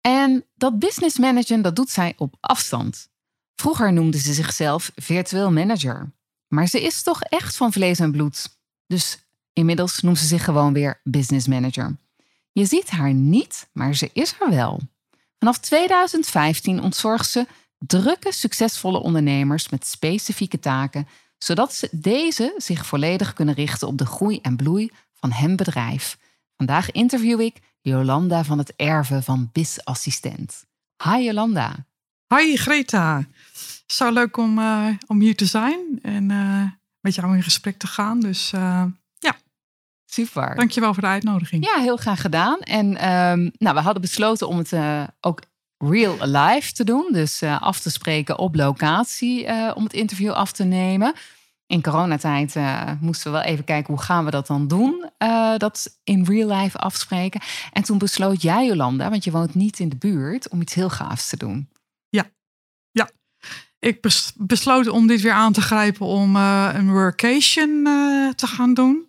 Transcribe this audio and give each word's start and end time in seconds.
En 0.00 0.44
dat 0.54 0.78
business 0.78 1.18
managen 1.18 1.62
dat 1.62 1.76
doet 1.76 1.90
zij 1.90 2.14
op 2.16 2.36
afstand. 2.40 3.08
Vroeger 3.54 3.92
noemde 3.92 4.18
ze 4.18 4.32
zichzelf 4.32 4.92
virtueel 4.94 5.52
manager. 5.52 6.12
Maar 6.48 6.66
ze 6.66 6.82
is 6.82 7.02
toch 7.02 7.22
echt 7.22 7.56
van 7.56 7.72
vlees 7.72 7.98
en 7.98 8.12
bloed. 8.12 8.58
Dus 8.86 9.18
inmiddels 9.52 10.00
noemt 10.00 10.18
ze 10.18 10.26
zich 10.26 10.44
gewoon 10.44 10.72
weer 10.72 11.00
business 11.04 11.46
manager. 11.46 11.96
Je 12.52 12.64
ziet 12.64 12.90
haar 12.90 13.14
niet, 13.14 13.68
maar 13.72 13.94
ze 13.94 14.10
is 14.12 14.34
er 14.40 14.50
wel. 14.50 14.80
Vanaf 15.38 15.58
2015 15.58 16.82
ontzorgt 16.82 17.30
ze 17.30 17.46
drukke, 17.78 18.32
succesvolle 18.32 18.98
ondernemers 18.98 19.68
met 19.68 19.86
specifieke 19.86 20.58
taken, 20.58 21.08
zodat 21.38 21.74
ze 21.74 21.88
deze 21.92 22.54
zich 22.56 22.86
volledig 22.86 23.32
kunnen 23.32 23.54
richten 23.54 23.88
op 23.88 23.98
de 23.98 24.06
groei 24.06 24.38
en 24.40 24.56
bloei 24.56 24.90
van 25.12 25.32
hun 25.32 25.56
bedrijf. 25.56 26.18
Vandaag 26.56 26.90
interview 26.90 27.40
ik 27.40 27.56
Jolanda 27.82 28.44
van 28.44 28.58
het 28.58 28.72
Erven 28.76 29.22
van 29.22 29.50
BIS 29.52 29.84
Assistent. 29.84 30.64
Hi 31.04 31.24
Jolanda. 31.24 31.86
Hi 32.34 32.56
Greta. 32.56 33.24
Zo 33.86 34.12
leuk 34.12 34.36
om, 34.36 34.58
uh, 34.58 34.86
om 35.06 35.20
hier 35.20 35.36
te 35.36 35.46
zijn 35.46 35.98
en 36.02 36.30
uh, 36.30 36.62
met 37.00 37.14
jou 37.14 37.36
in 37.36 37.42
gesprek 37.42 37.78
te 37.78 37.86
gaan. 37.86 38.20
Dus 38.20 38.52
uh, 38.52 38.84
ja. 39.18 39.36
Super. 40.06 40.56
Dankjewel 40.56 40.92
voor 40.92 41.02
de 41.02 41.08
uitnodiging. 41.08 41.64
Ja, 41.64 41.80
heel 41.80 41.96
graag 41.96 42.20
gedaan. 42.20 42.60
En 42.60 42.86
um, 43.10 43.50
nou, 43.58 43.74
we 43.74 43.80
hadden 43.80 44.02
besloten 44.02 44.48
om 44.48 44.58
het 44.58 44.72
ook 45.20 45.42
real 45.78 46.16
live 46.20 46.72
te 46.72 46.84
doen. 46.84 47.08
Dus 47.12 47.42
af 47.42 47.80
te 47.80 47.90
spreken 47.90 48.38
op 48.38 48.54
locatie 48.54 49.74
om 49.74 49.84
het 49.84 49.92
interview 49.92 50.30
af 50.30 50.52
te 50.52 50.64
nemen 50.64 51.14
in 51.70 51.82
coronatijd 51.82 52.56
uh, 52.56 52.90
moesten 53.00 53.32
we 53.32 53.38
wel 53.38 53.46
even 53.46 53.64
kijken 53.64 53.94
hoe 53.94 54.02
gaan 54.02 54.24
we 54.24 54.30
dat 54.30 54.46
dan 54.46 54.68
doen. 54.68 55.10
Uh, 55.18 55.56
dat 55.56 55.98
in 56.04 56.24
real 56.24 56.60
life 56.60 56.78
afspreken. 56.78 57.40
En 57.72 57.82
toen 57.82 57.98
besloot 57.98 58.42
jij, 58.42 58.66
Jolanda, 58.66 59.10
want 59.10 59.24
je 59.24 59.30
woont 59.30 59.54
niet 59.54 59.78
in 59.78 59.88
de 59.88 59.96
buurt, 59.96 60.48
om 60.48 60.60
iets 60.60 60.74
heel 60.74 60.90
gaafs 60.90 61.28
te 61.28 61.36
doen. 61.36 61.68
Ja, 62.08 62.30
ja. 62.90 63.10
Ik 63.78 64.00
besloot 64.36 64.88
om 64.88 65.06
dit 65.06 65.20
weer 65.20 65.32
aan 65.32 65.52
te 65.52 65.60
grijpen 65.60 66.06
om 66.06 66.36
uh, 66.36 66.70
een 66.72 66.90
workation 66.90 67.84
te 68.34 68.46
gaan 68.46 68.74
doen. 68.74 69.08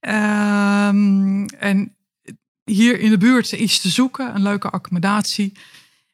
Ehm, 0.00 1.44
en 1.44 1.96
hier 2.64 3.00
in 3.00 3.10
de 3.10 3.18
buurt 3.18 3.52
iets 3.52 3.80
te 3.80 3.88
zoeken, 3.88 4.34
een 4.34 4.42
leuke 4.42 4.70
accommodatie 4.70 5.52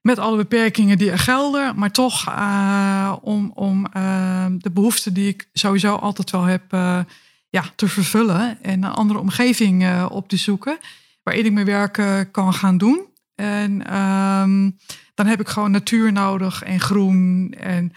met 0.07 0.19
alle 0.19 0.37
beperkingen 0.37 0.99
die 0.99 1.11
er 1.11 1.19
gelden, 1.19 1.79
maar 1.79 1.91
toch 1.91 2.29
uh, 2.29 3.17
om, 3.21 3.51
om 3.55 3.87
uh, 3.97 4.47
de 4.59 4.71
behoeften 4.71 5.15
die 5.15 5.29
ik 5.29 5.49
sowieso 5.53 5.95
altijd 5.95 6.31
wel 6.31 6.45
heb 6.45 6.73
uh, 6.73 7.01
ja, 7.49 7.65
te 7.77 7.89
vervullen 7.89 8.63
en 8.63 8.83
een 8.83 8.91
andere 8.91 9.19
omgeving 9.19 10.05
op 10.09 10.29
te 10.29 10.37
zoeken 10.37 10.79
waarin 11.23 11.45
ik 11.45 11.53
mijn 11.53 11.67
werk 11.67 12.29
kan 12.33 12.55
gaan 12.55 12.79
doen. 12.79 13.07
En 13.35 13.97
um, 13.97 14.79
dan 15.15 15.27
heb 15.27 15.41
ik 15.41 15.49
gewoon 15.49 15.71
natuur 15.71 16.13
nodig 16.13 16.63
en 16.63 16.81
groen 16.81 17.55
en 17.59 17.93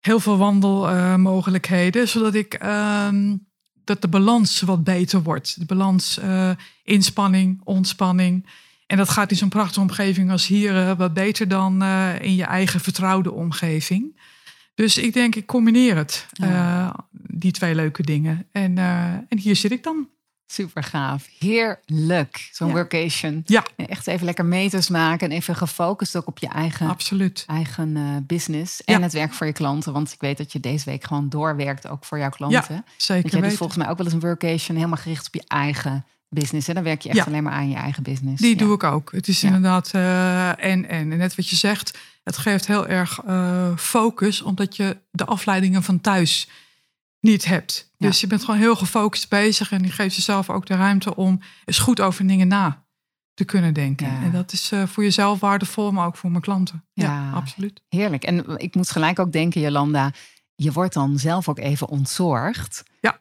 heel 0.00 0.20
veel 0.20 0.36
wandelmogelijkheden, 0.36 2.08
zodat 2.08 2.34
ik 2.34 2.64
um, 2.64 3.46
dat 3.84 4.02
de 4.02 4.08
balans 4.08 4.60
wat 4.60 4.84
beter 4.84 5.22
wordt. 5.22 5.58
De 5.58 5.66
balans 5.66 6.20
inspanning, 6.84 7.60
ontspanning. 7.64 8.46
En 8.86 8.96
dat 8.96 9.08
gaat 9.08 9.30
in 9.30 9.36
zo'n 9.36 9.48
prachtige 9.48 9.80
omgeving 9.80 10.30
als 10.30 10.46
hier 10.46 10.74
uh, 10.74 10.92
wat 10.96 11.14
beter 11.14 11.48
dan 11.48 11.82
uh, 11.82 12.20
in 12.20 12.34
je 12.34 12.44
eigen 12.44 12.80
vertrouwde 12.80 13.32
omgeving. 13.32 14.20
Dus 14.74 14.98
ik 14.98 15.12
denk, 15.12 15.34
ik 15.34 15.46
combineer 15.46 15.96
het, 15.96 16.26
uh, 16.42 16.94
die 17.10 17.52
twee 17.52 17.74
leuke 17.74 18.02
dingen. 18.02 18.48
En, 18.52 18.78
en 19.28 19.38
hier 19.38 19.56
zit 19.56 19.70
ik 19.70 19.82
dan. 19.82 20.08
Super 20.46 20.82
gaaf. 20.82 21.28
Heerlijk. 21.38 22.48
Zo'n 22.52 22.68
ja. 22.68 22.74
workation. 22.74 23.42
Ja. 23.44 23.64
Echt 23.76 24.06
even 24.06 24.24
lekker 24.24 24.44
meters 24.44 24.88
maken 24.88 25.30
en 25.30 25.36
even 25.36 25.56
gefocust 25.56 26.16
ook 26.16 26.26
op 26.26 26.38
je 26.38 26.48
eigen, 26.48 26.88
Absoluut. 26.88 27.44
eigen 27.46 28.24
business. 28.26 28.84
En 28.84 28.98
ja. 28.98 29.00
het 29.00 29.12
werk 29.12 29.32
voor 29.32 29.46
je 29.46 29.52
klanten. 29.52 29.92
Want 29.92 30.12
ik 30.12 30.20
weet 30.20 30.38
dat 30.38 30.52
je 30.52 30.60
deze 30.60 30.90
week 30.90 31.04
gewoon 31.04 31.28
doorwerkt 31.28 31.88
ook 31.88 32.04
voor 32.04 32.18
jouw 32.18 32.30
klanten. 32.30 32.74
Ja, 32.74 32.84
zeker. 32.96 33.22
Want 33.22 33.34
jij 33.34 33.48
doet 33.48 33.58
volgens 33.58 33.78
mij 33.78 33.88
ook 33.88 33.96
wel 33.96 34.06
eens 34.06 34.14
een 34.14 34.20
workation 34.20 34.76
helemaal 34.76 34.98
gericht 35.02 35.26
op 35.26 35.34
je 35.34 35.44
eigen 35.46 36.04
business. 36.28 36.68
En 36.68 36.74
dan 36.74 36.84
werk 36.84 37.02
je 37.02 37.08
echt 37.08 37.26
alleen 37.26 37.42
maar 37.42 37.52
aan 37.52 37.68
je 37.68 37.76
eigen 37.76 38.02
business. 38.02 38.42
Die 38.42 38.56
doe 38.56 38.74
ik 38.74 38.84
ook. 38.84 39.12
Het 39.12 39.28
is 39.28 39.42
inderdaad 39.42 39.92
uh, 39.94 40.64
en, 40.64 40.88
en. 40.88 41.08
Net 41.08 41.34
wat 41.34 41.48
je 41.48 41.56
zegt, 41.56 41.98
het 42.22 42.36
geeft 42.36 42.66
heel 42.66 42.86
erg 42.86 43.22
uh, 43.26 43.76
focus, 43.76 44.42
omdat 44.42 44.76
je 44.76 44.96
de 45.10 45.24
afleidingen 45.24 45.82
van 45.82 46.00
thuis 46.00 46.48
niet 47.20 47.44
hebt. 47.44 47.90
Dus 47.98 48.20
je 48.20 48.26
bent 48.26 48.44
gewoon 48.44 48.60
heel 48.60 48.76
gefocust 48.76 49.28
bezig 49.28 49.72
en 49.72 49.82
je 49.82 49.90
geeft 49.90 50.16
jezelf 50.16 50.50
ook 50.50 50.66
de 50.66 50.74
ruimte 50.74 51.16
om 51.16 51.40
eens 51.64 51.78
goed 51.78 52.00
over 52.00 52.26
dingen 52.26 52.48
na 52.48 52.84
te 53.34 53.44
kunnen 53.44 53.74
denken. 53.74 54.06
En 54.06 54.32
dat 54.32 54.52
is 54.52 54.72
uh, 54.72 54.86
voor 54.86 55.02
jezelf 55.02 55.40
waardevol, 55.40 55.92
maar 55.92 56.06
ook 56.06 56.16
voor 56.16 56.30
mijn 56.30 56.42
klanten. 56.42 56.84
Ja, 56.92 57.30
absoluut. 57.30 57.82
Heerlijk. 57.88 58.24
En 58.24 58.58
ik 58.58 58.74
moet 58.74 58.90
gelijk 58.90 59.18
ook 59.18 59.32
denken, 59.32 59.60
Jolanda, 59.60 60.12
je 60.54 60.72
wordt 60.72 60.94
dan 60.94 61.18
zelf 61.18 61.48
ook 61.48 61.58
even 61.58 61.88
ontzorgd. 61.88 62.82
Ja. 63.00 63.20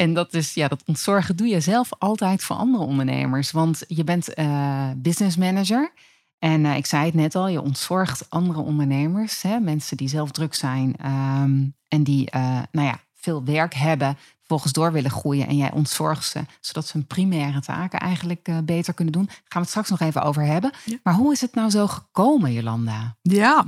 En 0.00 0.14
dat 0.14 0.34
is, 0.34 0.54
ja, 0.54 0.68
dat 0.68 0.82
ontzorgen 0.86 1.36
doe 1.36 1.46
je 1.46 1.60
zelf 1.60 1.88
altijd 1.98 2.42
voor 2.42 2.56
andere 2.56 2.84
ondernemers. 2.84 3.50
Want 3.50 3.82
je 3.86 4.04
bent 4.04 4.38
uh, 4.38 4.90
business 4.96 5.36
manager. 5.36 5.92
En 6.38 6.64
uh, 6.64 6.76
ik 6.76 6.86
zei 6.86 7.04
het 7.04 7.14
net 7.14 7.34
al, 7.34 7.48
je 7.48 7.60
ontzorgt 7.60 8.30
andere 8.30 8.60
ondernemers. 8.60 9.42
Hè, 9.42 9.58
mensen 9.58 9.96
die 9.96 10.08
zelf 10.08 10.30
druk 10.30 10.54
zijn 10.54 10.94
um, 11.06 11.76
en 11.88 12.02
die 12.02 12.28
uh, 12.34 12.62
nou 12.70 12.86
ja, 12.86 13.00
veel 13.14 13.44
werk 13.44 13.74
hebben, 13.74 14.18
volgens 14.42 14.72
door 14.72 14.92
willen 14.92 15.10
groeien. 15.10 15.46
En 15.46 15.56
jij 15.56 15.72
ontzorgt 15.72 16.24
ze, 16.24 16.44
zodat 16.60 16.86
ze 16.86 16.96
hun 16.96 17.06
primaire 17.06 17.60
taken 17.60 18.00
eigenlijk 18.00 18.50
beter 18.64 18.94
kunnen 18.94 19.12
doen. 19.12 19.26
Daar 19.26 19.34
gaan 19.34 19.44
we 19.48 19.58
het 19.58 19.68
straks 19.68 19.90
nog 19.90 20.00
even 20.00 20.22
over 20.22 20.44
hebben. 20.44 20.72
Ja. 20.84 20.98
Maar 21.02 21.14
hoe 21.14 21.32
is 21.32 21.40
het 21.40 21.54
nou 21.54 21.70
zo 21.70 21.86
gekomen, 21.86 22.52
Jolanda? 22.52 23.16
Ja, 23.22 23.66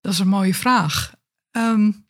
dat 0.00 0.12
is 0.12 0.18
een 0.18 0.28
mooie 0.28 0.54
vraag. 0.54 1.14
Um, 1.50 2.01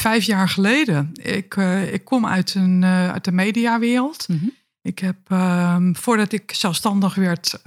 vijf 0.00 0.24
jaar 0.24 0.48
geleden. 0.48 1.10
Ik, 1.22 1.56
uh, 1.56 1.92
ik 1.92 2.04
kom 2.04 2.26
uit, 2.26 2.54
een, 2.54 2.82
uh, 2.82 3.10
uit 3.10 3.24
de 3.24 3.32
mediawereld. 3.32 4.28
Mm 4.28 4.38
-hmm. 4.38 4.52
Ik 4.82 4.98
heb, 4.98 5.16
uh, 5.32 5.76
voordat 5.92 6.32
ik 6.32 6.52
zelfstandig 6.54 7.14
werd, 7.14 7.60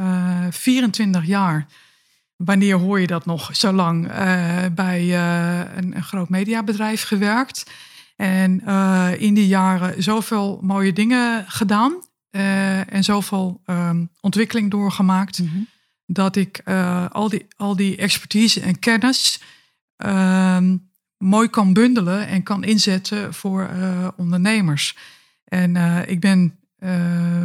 24 0.49 1.25
jaar. 1.25 1.67
Wanneer 2.35 2.75
hoor 2.75 2.99
je 2.99 3.07
dat 3.07 3.25
nog 3.25 3.55
zo 3.55 3.71
lang? 3.71 4.07
bij 4.73 5.17
een, 5.77 5.95
een, 5.95 6.03
groot 6.03 6.29
mediabedrijf 6.29 7.03
gewerkt. 7.03 7.71
En 8.15 8.61
in 9.19 9.33
die 9.33 9.47
jaren 9.47 10.03
zoveel 10.03 10.59
mooie 10.61 10.93
dingen 10.93 11.45
gedaan. 11.47 11.93
en 12.89 13.03
zoveel 13.03 13.61
ehm, 13.65 14.05
ontwikkeling 14.21 14.71
doorgemaakt. 14.71 15.39
Mm 15.39 15.47
-hmm. 15.47 15.67
Dat 16.05 16.35
ik 16.35 16.61
al, 17.11 17.29
die, 17.29 17.45
al 17.57 17.75
die 17.75 17.97
expertise 17.97 18.61
en 18.61 18.79
kennis 18.79 19.41
ehm, 19.97 20.75
mooi 21.19 21.47
kan 21.49 21.73
bundelen 21.73 22.27
en 22.27 22.43
kan 22.43 22.63
inzetten 22.63 23.33
voor 23.33 23.69
uh, 23.73 24.07
ondernemers. 24.15 24.97
En 25.43 25.75
uh, 25.75 26.07
ik 26.07 26.19
ben 26.19 26.59
uh, 26.79 27.43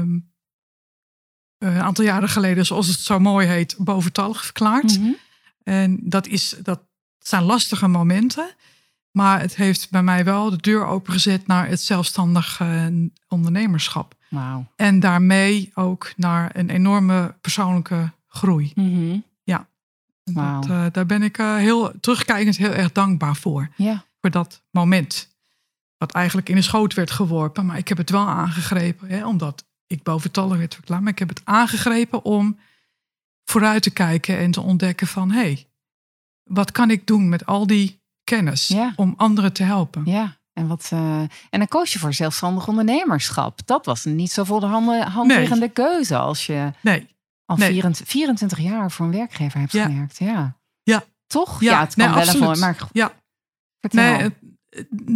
een 1.59 1.81
aantal 1.81 2.05
jaren 2.05 2.29
geleden, 2.29 2.67
zoals 2.67 2.87
het 2.87 2.99
zo 2.99 3.19
mooi 3.19 3.47
heet, 3.47 3.77
boventallig 3.79 4.45
verklaard. 4.45 4.99
Mm 4.99 5.05
-hmm. 5.05 5.17
En 5.63 6.01
dat, 6.03 6.27
is, 6.27 6.57
dat 6.63 6.81
zijn 7.19 7.43
lastige 7.43 7.89
momenten. 7.89 8.55
Maar 9.11 9.41
het 9.41 9.57
heeft 9.57 9.91
bij 9.91 10.03
mij 10.03 10.25
wel 10.25 10.51
de 10.51 10.57
deur 10.57 10.87
opengezet 10.87 11.47
naar 11.47 11.69
het 11.69 11.81
zelfstandig 11.81 12.63
ondernemerschap. 13.29 14.15
Wow. 14.29 14.65
En 14.77 15.01
daarmee 15.01 15.71
ook 15.75 16.13
naar 16.17 16.51
een 16.57 16.71
enorme 16.71 17.35
persoonlijke 17.41 18.13
groei. 18.29 18.73
Mm 18.75 18.95
-hmm. 18.95 19.25
Wow. 20.25 20.63
Dat, 20.63 20.71
uh, 20.71 20.87
daar 20.93 21.07
ben 21.07 21.23
ik 21.23 21.39
uh, 21.39 21.57
heel 21.57 21.93
terugkijkend 22.01 22.57
heel 22.57 22.73
erg 22.73 22.93
dankbaar 22.93 23.37
voor. 23.37 23.69
Ja. 23.77 24.05
Voor 24.21 24.31
dat 24.31 24.63
moment. 24.71 25.37
Wat 25.97 26.13
eigenlijk 26.13 26.49
in 26.49 26.55
de 26.55 26.63
schoot 26.63 26.95
werd 26.95 27.11
geworpen. 27.11 27.67
Maar 27.67 27.79
ik 27.79 27.89
heb 27.89 27.99
het 27.99 28.11
wel 28.11 28.27
aangegrepen. 28.27 29.09
Hè, 29.09 29.27
omdat 29.27 29.65
ik 29.87 30.03
boventallig 30.03 30.57
werd 30.59 30.75
verklaard. 30.75 31.03
Maar 31.03 31.13
ik 31.13 31.19
heb 31.19 31.29
het 31.29 31.41
aangegrepen 31.45 32.25
om 32.25 32.59
vooruit 33.45 33.83
te 33.83 33.91
kijken. 33.91 34.39
En 34.39 34.51
te 34.51 34.61
ontdekken 34.61 35.07
van... 35.07 35.31
hé, 35.31 35.41
hey, 35.41 35.67
wat 36.43 36.73
kan 36.73 36.91
ik 36.91 37.07
doen 37.07 37.29
met 37.29 37.47
al 37.47 37.67
die 37.67 38.03
kennis? 38.25 38.69
Ja. 38.69 38.93
Om 38.97 39.15
anderen 39.17 39.53
te 39.53 39.63
helpen. 39.63 40.03
Ja. 40.05 40.37
En, 40.53 40.67
wat, 40.67 40.91
uh, 40.93 41.21
en 41.21 41.29
dan 41.51 41.69
koos 41.69 41.93
je 41.93 41.99
voor 41.99 42.15
zelfstandig 42.15 42.69
ondernemerschap. 42.69 43.61
Dat 43.65 43.87
was 43.87 44.05
niet 44.05 44.33
zo 44.33 44.45
voor 44.45 44.61
de 44.61 44.67
hand, 44.67 45.03
hand 45.03 45.33
liggende 45.33 45.69
keuze 45.69 46.17
als 46.17 46.47
je... 46.47 46.73
Nee. 46.81 47.13
Al 47.45 47.57
Nee. 47.57 47.71
24, 47.71 48.09
24 48.09 48.59
jaar 48.59 48.91
voor 48.91 49.07
een 49.07 49.13
werkgever 49.13 49.61
hebt 49.61 49.73
Ja. 49.73 49.85
gewerkt. 49.85 50.19
Ja. 50.19 50.57
Ja. 50.83 51.05
Toch? 51.27 51.61
Ja, 51.61 51.81
het 51.81 51.97
nee, 51.97 52.07
kan 52.07 52.17
wel 52.17 52.25
absoluut. 52.25 52.49
even, 52.49 52.61
maar 52.61 52.77
Ja. 52.93 53.13
vertel. 53.81 54.17
Nee, 54.19 54.31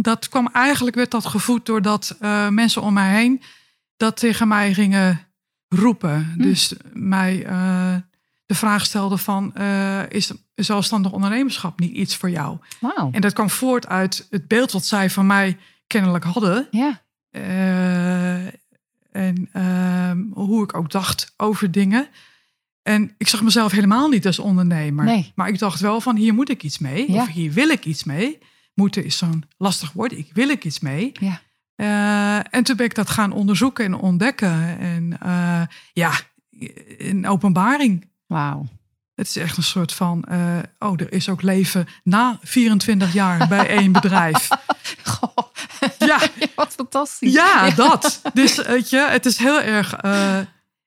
dat 0.01 0.29
kwam 0.29 0.47
eigenlijk, 0.53 0.95
werd 0.95 1.11
dat 1.11 1.25
gevoed 1.25 1.65
doordat 1.65 2.15
eh, 2.19 2.47
mensen 2.47 2.81
om 2.81 2.93
mij 2.93 3.13
heen 3.13 3.41
dat 3.97 4.17
tegen 4.17 4.47
mij 4.47 4.73
gingen 4.73 5.27
roepen. 5.67 6.31
Hm. 6.35 6.41
Dus 6.41 6.73
mij 6.93 7.45
eh, 7.45 7.95
de 8.45 8.55
vraag 8.55 8.85
stelden 8.85 9.19
van, 9.19 9.55
eh, 9.55 10.09
is 10.09 10.31
zelfstandig 10.55 11.11
ondernemerschap 11.11 11.79
niet 11.79 11.93
iets 11.93 12.15
voor 12.15 12.29
jou? 12.29 12.57
Wauw. 12.79 13.09
En 13.11 13.21
dat 13.21 13.33
kwam 13.33 13.49
voort 13.49 13.87
uit 13.87 14.27
het 14.29 14.47
beeld 14.47 14.71
wat 14.71 14.85
zij 14.85 15.09
van 15.09 15.25
mij 15.27 15.57
kennelijk 15.87 16.23
hadden. 16.23 16.67
Ja. 16.71 17.01
En 19.19 19.49
ehm, 19.53 20.23
hoe 20.31 20.63
ik 20.63 20.77
ook 20.77 20.91
dacht 20.91 21.33
over 21.37 21.71
dingen. 21.71 22.07
En 22.81 23.13
ik 23.17 23.27
zag 23.27 23.41
mezelf 23.41 23.71
helemaal 23.71 24.09
niet 24.09 24.25
als 24.25 24.39
ondernemer. 24.39 25.05
Nee. 25.05 25.31
Maar 25.35 25.47
ik 25.47 25.59
dacht 25.59 25.79
wel 25.79 26.01
van 26.01 26.15
hier 26.15 26.33
moet 26.33 26.49
ik 26.49 26.63
iets 26.63 26.77
mee. 26.77 27.11
Ja. 27.11 27.21
Of 27.21 27.27
hier 27.27 27.51
wil 27.51 27.69
ik 27.69 27.85
iets 27.85 28.03
mee. 28.03 28.37
Moeten 28.73 29.03
is 29.03 29.17
zo'n 29.17 29.43
lastig 29.57 29.91
woord. 29.91 30.11
Ik 30.11 30.29
wil 30.33 30.49
ik 30.49 30.65
iets 30.65 30.79
mee. 30.79 31.11
Ja. 31.19 31.41
Eh, 31.75 32.53
en 32.53 32.63
toen 32.63 32.75
ben 32.75 32.85
ik 32.85 32.95
dat 32.95 33.09
gaan 33.09 33.31
onderzoeken 33.31 33.85
en 33.85 33.93
ontdekken. 33.93 34.79
En 34.79 35.19
eh, 35.21 35.61
ja, 35.93 36.11
een 36.97 37.27
openbaring. 37.27 38.09
Wauw. 38.27 38.65
Het 39.15 39.27
is 39.27 39.35
echt 39.35 39.57
een 39.57 39.63
soort 39.63 39.93
van, 39.93 40.23
eh, 40.23 40.57
oh, 40.79 41.01
er 41.01 41.13
is 41.13 41.29
ook 41.29 41.41
leven 41.41 41.87
na 42.03 42.39
24 42.41 43.13
jaar 43.13 43.47
bij 43.47 43.67
één 43.79 43.91
bedrijf. 43.91 44.49
Goh. 45.03 45.48
Ja, 46.39 46.47
Wat 46.55 46.73
fantastisch. 46.73 47.33
ja, 47.33 47.69
dat. 47.69 48.21
Dus 48.33 48.55
weet 48.55 48.89
je, 48.89 48.97
het 48.97 49.25
is 49.25 49.37
heel 49.37 49.61
erg, 49.61 49.93
eh, 49.93 50.37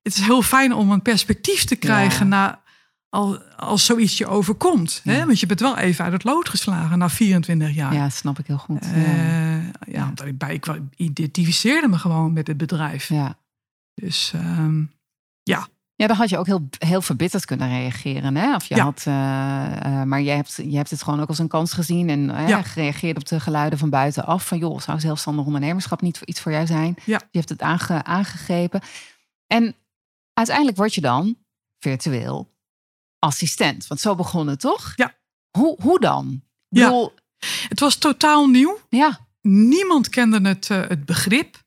het 0.03 0.15
is 0.15 0.21
heel 0.21 0.43
fijn 0.43 0.73
om 0.75 0.91
een 0.91 1.03
perspectief 1.03 1.65
te 1.65 1.77
krijgen 1.77 2.29
na 2.29 2.61
al, 3.09 3.39
als 3.57 3.85
zoiets 3.85 4.19
je 4.19 4.27
overkomt. 4.27 5.01
Hè? 5.05 5.27
Want 5.27 5.41
je 5.41 5.47
bent 5.47 5.61
wel 5.61 5.77
even 5.79 6.05
uit 6.05 6.13
het 6.13 6.25
lood 6.25 6.49
geslagen 6.49 6.99
na 6.99 7.09
24 7.09 7.75
jaar. 7.75 7.95
Ja, 7.95 8.09
snap 8.09 8.39
ik 8.39 8.47
heel 8.47 8.59
goed. 8.59 8.85
ja. 8.85 8.91
Eh, 8.95 9.93
ja, 9.95 10.09
omdat 10.09 10.27
ik, 10.27 10.39
bij, 10.39 10.55
ik 10.55 10.67
identificeerde 10.97 11.89
me 11.89 11.99
gewoon 11.99 12.33
met 12.33 12.47
het 12.47 12.57
bedrijf. 12.57 13.09
ja. 13.09 13.39
Dus 13.95 14.33
ehm, 14.35 14.85
Ja, 15.43 15.67
dan 16.07 16.17
had 16.17 16.29
je 16.29 16.39
ook 16.39 16.47
heel, 16.47 16.69
heel 16.79 17.03
verbitterd 17.03 17.45
kunnen 17.45 17.69
reageren. 17.69 18.37
Hè? 18.37 18.55
Of 18.55 18.65
je 18.65 18.75
Ja. 18.77 18.83
had, 18.83 19.03
eh, 19.07 20.01
eh, 20.01 20.03
maar 20.07 20.21
jij 20.23 20.37
hebt, 20.37 20.55
je 20.65 20.77
hebt 20.77 20.91
het 20.91 21.03
gewoon 21.03 21.21
ook 21.21 21.29
als 21.29 21.39
een 21.39 21.49
kans 21.49 21.73
gezien 21.73 22.09
en 22.09 22.21
Ja. 22.49 22.63
gereageerd 22.63 23.17
op 23.17 23.27
de 23.27 23.41
geluiden 23.41 23.79
van 23.79 23.91
buitenaf. 23.91 24.47
Van 24.47 24.59
joh, 24.59 24.81
zou 24.81 25.01
zelfstandig 25.01 25.45
ondernemerschap 25.45 26.01
niet 26.01 26.21
iets 26.25 26.41
voor 26.41 26.53
jou 26.53 26.67
zijn? 26.67 26.95
Ja. 27.05 27.21
Je 27.31 27.39
hebt 27.39 27.49
het 27.51 27.63
aange, 27.63 28.05
aangegrepen. 28.05 28.81
En 29.47 29.75
uiteindelijk 30.35 30.77
word 30.77 30.95
je 30.95 31.01
dan 31.01 31.37
virtueel 31.79 32.51
assistent. 33.19 33.87
Want 33.87 34.01
zo 34.01 34.15
begon 34.15 34.47
het 34.47 34.61
toch? 34.61 34.93
Ja. 34.97 35.15
Hoe, 35.59 35.77
hoe 35.83 36.01
dan? 36.01 36.43
Ja. 36.69 36.85
bedoel, 36.87 37.13
het 37.69 37.81
was 37.81 37.97
totaal 37.97 38.47
nieuw. 38.47 38.79
ja. 38.89 39.19
Niemand 39.49 40.09
kende 40.09 40.49
het, 40.49 40.69
het 40.69 41.05
begrip. 41.07 41.62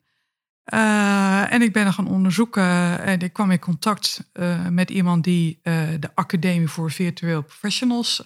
Eh, 0.65 1.53
en 1.53 1.61
ik 1.61 1.73
ben 1.73 1.85
er 1.85 1.93
gaan 1.93 2.07
onderzoeken 2.07 2.99
en 3.03 3.19
ik 3.19 3.33
kwam 3.33 3.51
in 3.51 3.59
contact 3.59 4.29
eh, 4.33 4.67
met 4.67 4.89
iemand 4.89 5.23
die 5.23 5.59
eh, 5.63 5.81
de 5.99 6.09
Academie 6.15 6.67
voor 6.67 6.91
Virtueel 6.91 7.41
Professionals 7.41 8.23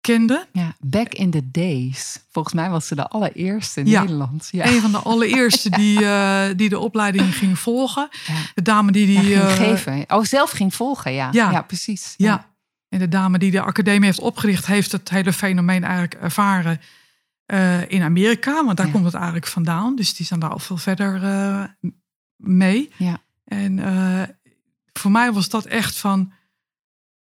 kende. 0.00 0.46
ja, 0.52 0.74
back 0.78 1.12
in 1.12 1.30
the 1.30 1.50
days. 1.50 2.20
Volgens 2.30 2.54
mij 2.54 2.70
was 2.70 2.86
ze 2.86 2.94
de 2.94 3.08
allereerste 3.08 3.80
in 3.80 3.86
Ja. 3.86 4.00
Nederland. 4.00 4.48
Ja. 4.52 4.66
Een 4.66 4.80
van 4.80 4.90
de 4.90 4.98
allereerste 5.12 5.70
die, 5.70 5.98
die 6.54 6.68
de 6.68 6.78
opleiding 6.78 7.34
ging 7.36 7.58
volgen. 7.58 8.08
Ja. 8.26 8.34
De 8.54 8.62
dame 8.62 8.92
die 8.92 9.06
die. 9.06 9.36
Ging 9.36 9.50
geven. 9.50 10.04
Oh, 10.08 10.24
zelf 10.24 10.50
ging 10.50 10.74
volgen. 10.74 11.12
Ja. 11.12 11.28
Ja, 11.32 11.62
precies. 11.62 12.14
Ja. 12.16 12.48
En 12.88 12.98
de 12.98 13.08
dame 13.08 13.38
die 13.38 13.50
de 13.50 13.60
academie 13.62 14.04
heeft 14.04 14.20
opgericht, 14.20 14.66
heeft 14.66 14.92
het 14.92 15.10
hele 15.10 15.32
fenomeen 15.32 15.84
eigenlijk 15.84 16.14
ervaren 16.14 16.80
eh, 17.50 17.90
in 17.90 18.02
Amerika. 18.02 18.64
Want 18.64 18.76
daar 18.76 18.86
Ja. 18.86 18.92
komt 18.92 19.04
het 19.04 19.14
eigenlijk 19.14 19.46
vandaan. 19.46 19.96
Dus 19.96 20.14
die 20.14 20.26
zijn 20.26 20.40
daar 20.40 20.50
al 20.50 20.58
veel 20.58 20.76
verder 20.76 21.22
eh, 21.22 21.64
mee. 22.36 22.90
Ja. 22.96 23.22
En 23.44 23.78
eh, 23.78 24.22
voor 24.92 25.10
mij 25.10 25.32
was 25.32 25.48
dat 25.48 25.64
echt 25.64 25.98
van 25.98 26.32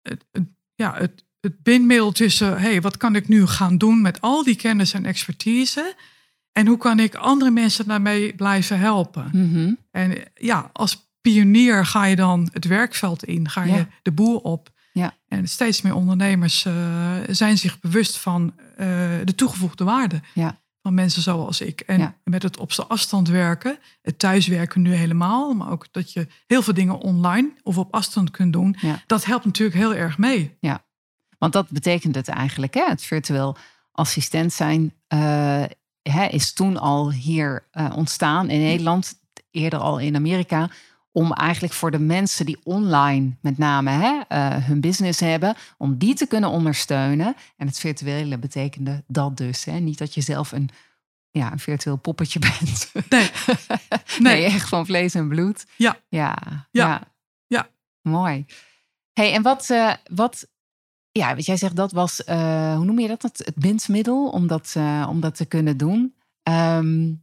het, 0.02 0.26
het- 0.32 0.50
ja, 0.76 0.96
het, 0.98 1.26
het 1.42 1.64
bindmiddel 1.64 2.12
tussen, 2.12 2.60
hey, 2.60 2.82
wat 2.82 2.98
kan 2.98 3.16
ik 3.16 3.28
nu 3.28 3.46
gaan 3.48 3.78
doen 3.78 4.02
met 4.02 4.22
al 4.22 4.44
die 4.44 4.56
kennis 4.56 4.94
en 4.94 5.06
expertise? 5.06 5.96
En 6.52 6.68
hoe 6.68 6.78
kan 6.78 7.00
ik 7.00 7.16
andere 7.16 7.52
mensen 7.52 7.88
daarmee 7.88 8.36
blijven 8.36 8.80
helpen? 8.80 9.30
Mhm. 9.34 9.74
En 9.92 10.18
ja, 10.34 10.70
als 10.74 11.10
pionier 11.22 11.86
ga 11.86 12.06
je 12.06 12.16
dan 12.16 12.50
het 12.54 12.66
werkveld 12.66 13.24
in, 13.24 13.50
ga 13.50 13.64
je 13.64 13.74
Ja. 13.74 13.88
de 14.02 14.12
boer 14.12 14.40
op. 14.40 14.70
Ja. 14.96 15.14
En 15.28 15.48
steeds 15.48 15.82
meer 15.82 15.96
ondernemers 15.96 16.66
eh, 16.66 16.74
zijn 17.30 17.58
zich 17.58 17.80
bewust 17.80 18.18
van 18.18 18.54
eh, 18.78 18.88
de 19.24 19.36
toegevoegde 19.36 19.84
waarde 19.84 20.22
Ja. 20.34 20.60
van 20.82 20.94
mensen 20.94 21.22
zoals 21.22 21.62
ik. 21.62 21.80
En 21.82 22.00
Ja. 22.00 22.16
met 22.24 22.44
het 22.44 22.58
op 22.58 22.74
de 22.76 22.86
afstand 22.86 23.28
werken, 23.28 23.78
het 24.02 24.20
thuiswerken 24.20 24.82
nu 24.82 24.94
helemaal, 24.94 25.54
maar 25.54 25.72
ook 25.72 25.88
dat 25.92 26.14
je 26.14 26.28
heel 26.48 26.62
veel 26.62 26.74
dingen 26.74 26.98
online 27.00 27.54
of 27.64 27.78
op 27.78 27.94
afstand 27.94 28.32
kunt 28.32 28.54
doen, 28.54 28.76
Ja. 28.82 29.02
dat 29.08 29.26
helpt 29.26 29.46
natuurlijk 29.46 29.78
heel 29.78 29.96
erg 29.96 30.18
mee. 30.18 30.58
Want 31.38 31.54
dat 31.54 31.70
betekent 31.70 32.16
het 32.16 32.28
eigenlijk, 32.28 32.74
hè? 32.74 32.86
het 32.88 33.04
virtueel 33.04 33.58
assistent 33.92 34.54
zijn 34.54 34.94
eh, 35.08 35.64
hè, 36.02 36.26
is 36.28 36.54
toen 36.54 36.78
al 36.78 37.12
hier 37.12 37.68
ontstaan 37.96 38.50
in 38.50 38.60
Nederland, 38.60 39.20
eerder 39.52 39.80
al 39.80 40.00
in 40.00 40.16
Amerika, 40.16 40.70
om 41.16 41.34
eigenlijk 41.34 41.74
voor 41.74 41.92
de 41.92 42.00
mensen 42.00 42.46
die 42.46 42.60
online 42.64 43.36
met 43.42 43.58
name 43.58 43.90
hè, 43.90 44.22
eh, 44.28 44.66
hun 44.66 44.82
business 44.82 45.20
hebben, 45.20 45.56
om 45.78 45.98
die 45.98 46.16
te 46.16 46.28
kunnen 46.28 46.50
ondersteunen. 46.50 47.36
En 47.58 47.68
het 47.68 47.80
virtuele 47.80 48.38
betekende 48.38 49.04
dat 49.08 49.38
dus. 49.38 49.66
Hè? 49.66 49.80
Niet 49.80 49.98
dat 49.98 50.14
je 50.14 50.22
zelf 50.22 50.52
een, 50.52 50.70
ja, 51.32 51.52
een 51.52 51.60
virtueel 51.60 51.96
poppetje 51.96 52.40
bent. 52.60 52.92
Nee, 53.10 53.30
nee. 54.20 54.42
Nee. 54.42 54.44
echt 54.44 54.70
van 54.70 54.86
vlees 54.86 55.14
en 55.14 55.28
bloed. 55.28 55.66
Ja. 55.76 55.98
Ja. 56.10 56.38
Ja. 56.72 57.02
Ja. 57.48 57.68
Mooi. 58.02 58.46
hey, 59.14 59.34
en 59.34 59.42
wat, 59.42 59.70
eh, 59.70 59.94
wat, 60.12 60.48
ja, 61.12 61.36
wat 61.36 61.46
jij 61.46 61.58
zegt, 61.58 61.76
dat 61.76 61.92
was, 61.92 62.24
eh, 62.24 62.76
hoe 62.76 62.86
noem 62.86 63.00
je 63.00 63.08
dat? 63.08 63.22
Het, 63.22 63.38
het 63.46 63.56
bindmiddel 63.56 64.30
om 64.30 64.48
dat, 64.48 64.76
om 65.08 65.20
dat 65.20 65.36
te 65.36 65.46
kunnen 65.46 65.78
doen. 65.78 66.16
Ehm, 66.44 67.14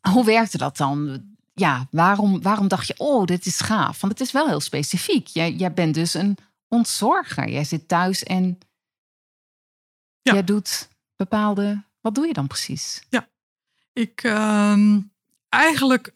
hoe 0.00 0.24
werkte 0.24 0.58
dat 0.58 0.76
dan? 0.76 1.22
Ja, 1.58 1.86
waarom, 1.90 2.42
waarom 2.42 2.68
dacht 2.68 2.86
je, 2.86 2.94
oh, 2.96 3.24
dit 3.24 3.46
is 3.46 3.60
gaaf? 3.60 4.00
Want 4.00 4.12
het 4.18 4.20
is 4.26 4.32
wel 4.32 4.46
heel 4.46 4.60
specifiek. 4.60 5.26
Jij, 5.26 5.52
jij 5.52 5.72
bent 5.72 5.94
dus 5.94 6.14
een 6.14 6.36
ontzorger. 6.68 7.48
Jij 7.48 7.64
zit 7.64 7.88
thuis 7.88 8.22
en 8.22 8.58
Ja. 10.22 10.32
jij 10.32 10.44
doet 10.44 10.88
bepaalde. 11.16 11.82
Wat 12.00 12.14
doe 12.14 12.26
je 12.26 12.32
dan 12.32 12.46
precies? 12.46 13.02
Ik 13.92 14.22
ehm, 14.22 15.00
eigenlijk 15.48 16.12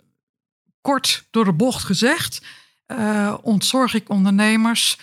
kort 0.80 1.26
door 1.30 1.44
de 1.44 1.52
bocht 1.52 1.85
gezegd, 1.85 2.42
eh, 2.87 3.37
ontzorg 3.42 3.94
ik 3.94 4.09
ondernemers 4.09 4.99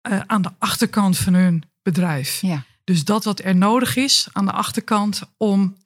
eh, 0.00 0.20
aan 0.26 0.42
de 0.42 0.52
achterkant 0.58 1.18
van 1.18 1.34
hun 1.34 1.62
bedrijf. 1.82 2.40
Ja. 2.40 2.62
Dus 2.84 3.04
dat 3.04 3.24
wat 3.24 3.40
er 3.40 3.56
nodig 3.56 3.96
is 3.96 4.28
aan 4.32 4.44
de 4.46 4.52
achterkant 4.52 5.22
om, 5.36 5.76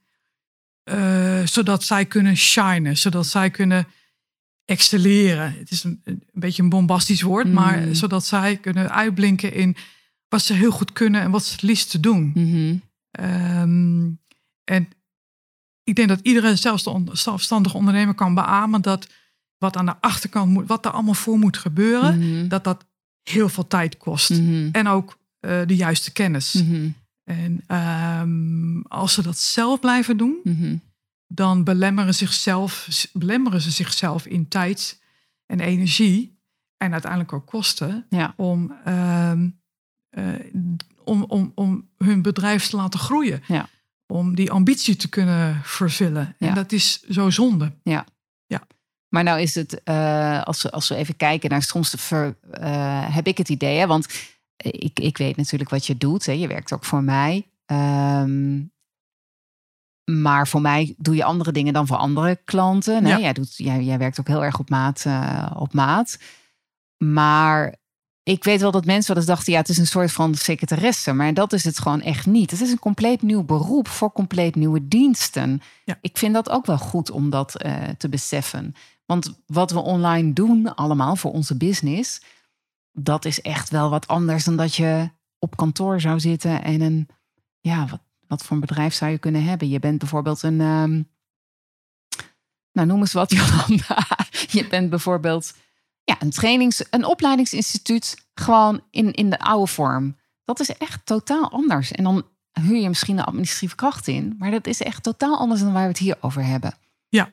eh, 0.85 1.47
zodat 1.47 1.85
zij 1.85 2.05
kunnen 2.07 2.37
shinen, 2.37 2.97
zodat 2.99 3.27
zij 3.27 3.51
kunnen 3.51 3.87
excelleren. 4.65 5.55
Het 5.59 5.71
is 5.71 5.85
een, 5.85 6.01
een 6.05 6.23
beetje 6.33 6.63
een 6.63 6.69
bombastisch 6.69 7.23
woord, 7.23 7.47
Mm. 7.47 7.53
maar 7.53 7.95
zodat 7.95 8.25
zij 8.27 8.57
kunnen 8.57 8.91
uitblinken 8.91 9.53
in 9.53 9.77
wat 10.29 10.43
ze 10.43 10.53
heel 10.53 10.71
goed 10.71 10.93
kunnen 10.93 11.21
en 11.21 11.31
wat 11.31 11.45
ze 11.45 11.53
het 11.53 11.63
liefst 11.63 12.03
doen. 12.03 12.31
Mhm. 12.35 12.77
Ehm, 13.11 14.11
en 14.65 14.89
ik 15.85 15.95
denk 15.95 16.09
dat 16.09 16.21
iedere 16.23 16.57
zelfst- 16.57 16.89
zelfstandig 17.13 17.75
ondernemer 17.75 18.15
kan 18.15 18.35
beamen 18.35 18.83
dat 18.83 19.07
wat 19.59 19.77
aan 19.77 19.87
de 19.87 20.01
achterkant 20.01 20.51
moet, 20.51 20.67
wat 20.69 20.85
er 20.85 20.91
allemaal 20.91 21.15
voor 21.15 21.39
moet 21.39 21.57
gebeuren, 21.59 22.19
Mhm. 22.19 22.49
dat 22.49 22.65
dat 22.65 22.87
heel 23.23 23.49
veel 23.49 23.67
tijd 23.67 23.97
kost. 23.97 24.31
Mhm. 24.31 24.69
En 24.73 24.87
ook 24.89 25.19
eh, 25.41 25.61
de 25.67 25.77
juiste 25.77 26.13
kennis. 26.13 26.63
En 27.25 27.63
ehm, 27.67 28.81
als 28.81 29.15
ze 29.15 29.23
dat 29.23 29.39
zelf 29.39 29.81
blijven 29.81 30.17
doen, 30.17 30.41
Mhm. 30.45 30.77
dan 31.27 31.65
belemmeren, 31.65 32.15
zichzelf, 32.15 32.89
belemmeren 33.13 33.61
ze 33.61 33.71
zichzelf 33.71 34.27
in 34.27 34.49
tijd 34.49 35.03
en 35.47 35.61
energie 35.61 36.39
en 36.77 36.93
uiteindelijk 36.93 37.33
ook 37.33 37.47
kosten 37.47 38.07
Ja. 38.09 38.35
om, 38.37 38.75
ehm, 38.85 39.49
eh, 40.09 40.25
om, 41.05 41.23
om, 41.23 41.53
om 41.55 41.89
hun 41.99 42.23
bedrijf 42.23 42.67
te 42.67 42.77
laten 42.77 43.01
groeien. 43.01 43.43
Ja. 43.47 43.69
Om 44.07 44.35
die 44.35 44.51
ambitie 44.51 44.97
te 44.97 45.09
kunnen 45.09 45.61
vervullen. 45.65 46.35
Ja. 46.39 46.49
En 46.49 46.55
dat 46.55 46.73
is 46.73 47.01
zo 47.03 47.31
zonde. 47.31 47.73
Maar 49.09 49.23
nou 49.25 49.41
is 49.41 49.55
het, 49.55 49.83
eh, 49.83 50.43
als, 50.43 50.63
we, 50.63 50.71
als 50.71 50.89
we 50.89 50.95
even 50.95 51.17
kijken 51.17 51.51
naar 51.51 51.63
soms 51.63 51.91
de 51.91 51.99
ver, 51.99 52.37
eh, 52.51 53.15
heb 53.15 53.27
ik 53.27 53.39
het 53.39 53.49
idee, 53.49 53.79
hè, 53.79 53.87
want 53.87 54.07
ik, 54.57 55.01
ik 55.01 55.19
weet 55.19 55.37
natuurlijk 55.37 55.71
wat 55.71 55.87
je 55.87 55.97
doet. 55.97 56.27
Hè, 56.27 56.33
je 56.33 56.47
werkt 56.47 56.73
ook 56.73 56.85
voor 56.85 57.03
mij. 57.03 57.49
Ehm, 57.67 58.63
maar 60.05 60.49
voor 60.49 60.61
mij 60.61 60.95
doe 60.99 61.15
je 61.15 61.25
andere 61.25 61.53
dingen 61.53 61.73
dan 61.73 61.87
voor 61.87 61.97
andere 61.97 62.41
klanten. 62.45 63.07
Ja. 63.07 63.19
Jij, 63.19 63.33
doet, 63.33 63.57
jij, 63.57 63.83
jij 63.83 63.99
werkt 63.99 64.21
ook 64.21 64.29
heel 64.29 64.45
erg 64.45 64.59
op 64.59 64.71
maat. 64.71 65.05
eh, 65.07 65.51
op 65.55 65.73
maat. 65.73 66.19
Maar 67.05 67.75
ik 68.23 68.45
weet 68.45 68.61
wel 68.61 68.71
dat 68.71 68.85
mensen 68.85 69.09
wel 69.09 69.17
eens 69.23 69.33
dachten, 69.33 69.53
ja, 69.53 69.59
het 69.59 69.69
is 69.69 69.79
een 69.79 69.87
soort 69.87 70.13
van 70.13 70.35
secretaresse. 70.35 71.13
Maar 71.13 71.35
dat 71.35 71.53
is 71.53 71.65
het 71.65 71.79
gewoon 71.79 72.01
echt 72.01 72.27
niet. 72.27 72.51
Het 72.51 72.61
is 72.61 72.71
een 72.71 72.79
compleet 72.79 73.23
nieuw 73.23 73.43
beroep 73.43 73.89
voor 73.89 74.13
compleet 74.13 74.55
nieuwe 74.55 74.89
diensten. 74.89 75.63
Ja. 75.85 75.99
Ik 76.01 76.19
vind 76.19 76.35
dat 76.35 76.51
ook 76.51 76.67
wel 76.67 76.79
goed 76.79 77.11
om 77.11 77.31
dat 77.31 77.57
eh, 77.57 77.75
te 77.99 78.09
beseffen. 78.09 78.75
Want 79.07 79.41
wat 79.47 79.71
we 79.71 79.81
online 79.81 80.33
doen, 80.33 80.75
allemaal 80.75 81.17
voor 81.17 81.33
onze 81.33 81.57
business, 81.57 82.21
dat 82.95 83.25
is 83.25 83.41
echt 83.41 83.71
wel 83.71 83.91
wat 83.91 84.07
anders 84.07 84.45
dan 84.45 84.57
dat 84.57 84.75
je 84.75 85.11
op 85.39 85.57
kantoor 85.57 86.01
zou 86.01 86.21
zitten 86.21 86.63
en 86.63 86.81
een, 86.81 87.09
ja, 87.61 87.87
wat, 87.87 88.01
wat 88.27 88.43
voor 88.43 88.55
een 88.55 88.61
bedrijf 88.61 88.95
zou 88.95 89.11
je 89.11 89.19
kunnen 89.19 89.45
hebben? 89.45 89.69
Je 89.69 89.79
bent 89.79 89.99
bijvoorbeeld 89.99 90.43
een, 90.43 90.61
ehm, 90.61 91.03
nou 92.73 92.89
noem 92.89 93.01
eens 93.01 93.13
wat, 93.13 93.31
Jolanda. 93.37 94.07
je 94.31 94.67
bent 94.71 94.91
bijvoorbeeld 94.91 95.55
ja, 96.05 96.17
een 96.19 96.31
trainings, 96.31 96.85
een 96.91 97.05
opleidingsinstituut, 97.05 98.29
gewoon 98.35 98.83
in, 98.91 99.13
in 99.13 99.31
de 99.31 99.39
oude 99.39 99.73
vorm. 99.73 100.17
Dat 100.45 100.61
is 100.61 100.69
echt 100.69 101.07
totaal 101.07 101.51
anders. 101.51 101.93
En 101.93 102.05
dan 102.05 102.29
huur 102.61 102.81
je 102.81 102.89
misschien 102.89 103.19
een 103.19 103.25
administratieve 103.25 103.75
kracht 103.75 104.09
in, 104.09 104.35
maar 104.39 104.51
dat 104.51 104.67
is 104.67 104.83
echt 104.83 105.03
totaal 105.03 105.39
anders 105.39 105.61
dan 105.61 105.73
waar 105.73 105.83
we 105.83 105.89
het 105.89 105.99
hier 105.99 106.17
over 106.21 106.45
hebben. 106.45 106.79
Ja, 107.09 107.33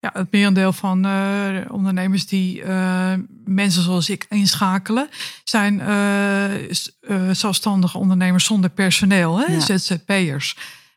ja. 0.00 0.10
het 0.12 0.30
merendeel 0.30 0.72
van 0.72 1.06
uh, 1.06 1.58
ondernemers 1.68 2.26
die 2.26 2.62
uh, 2.62 3.14
mensen 3.44 3.82
zoals 3.82 4.10
ik 4.10 4.26
inschakelen, 4.28 5.08
zijn 5.44 5.74
uh, 5.78 7.32
zelfstandige 7.32 7.98
ondernemers 7.98 8.44
zonder 8.44 8.70
personeel, 8.70 9.38
hè? 9.38 9.52
Ja. 9.52 9.60
ZZP'ers. 9.60 10.56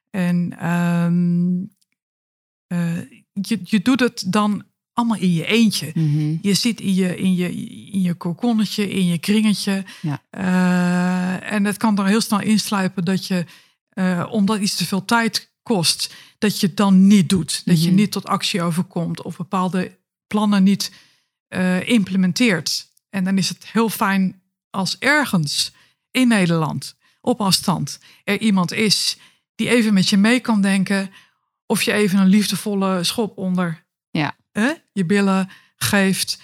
En 0.10 0.68
um, 0.72 1.72
je, 3.34 3.60
je 3.64 3.82
doet 3.82 4.00
het 4.00 4.24
dan 4.28 4.64
allemaal 4.94 5.18
in 5.18 5.34
je 5.34 5.46
eentje. 5.46 5.92
Mhm. 5.94 6.38
Je 6.42 6.54
zit 6.54 6.82
in 6.82 6.94
je, 6.94 7.18
in 7.18 7.36
je, 7.36 7.52
in 7.92 8.02
je 8.02 8.14
kokonnetje, 8.14 8.90
in 8.90 9.06
je 9.06 9.18
kringetje. 9.18 9.84
Ja. 10.02 10.22
En 11.40 11.66
het 11.66 11.78
kan 11.78 11.98
er 11.98 12.06
heel 12.06 12.22
snel 12.22 12.42
insluipen 12.42 13.06
dat 13.06 13.28
je, 13.28 13.46
omdat 14.30 14.60
iets 14.60 14.76
te 14.76 14.86
veel 14.86 15.06
tijd 15.06 15.53
kost, 15.64 16.14
dat 16.38 16.60
je 16.60 16.68
het 16.68 16.78
dan 16.78 17.08
niet 17.08 17.30
doet. 17.30 17.62
Dat 17.66 17.82
je 17.82 17.88
Mhm. 17.88 17.96
niet 17.96 18.12
tot 18.12 18.26
actie 18.26 18.62
overkomt 18.62 19.22
of 19.22 19.38
bepaalde 19.38 19.98
plannen 20.28 20.64
niet 20.64 20.92
uh, 21.50 21.88
implementeert. 21.90 22.88
En 23.10 23.24
dan 23.24 23.38
is 23.38 23.50
het 23.50 23.66
heel 23.72 23.90
fijn 23.90 24.42
als 24.70 24.98
ergens 25.00 25.72
in 26.12 26.28
Nederland 26.28 26.96
op 27.22 27.42
afstand 27.42 28.00
er 28.24 28.40
iemand 28.40 28.72
is 28.72 29.18
die 29.56 29.70
even 29.70 29.94
met 29.94 30.10
je 30.10 30.18
mee 30.18 30.40
kan 30.40 30.62
denken. 30.62 31.12
Of 31.66 31.82
je 31.82 31.92
even 31.94 32.20
een 32.20 32.28
liefdevolle 32.28 33.04
schop 33.04 33.38
onder 33.38 33.86
Ja. 34.10 34.36
hè, 34.52 34.72
je 34.92 35.06
billen 35.06 35.50
geeft. 35.76 36.42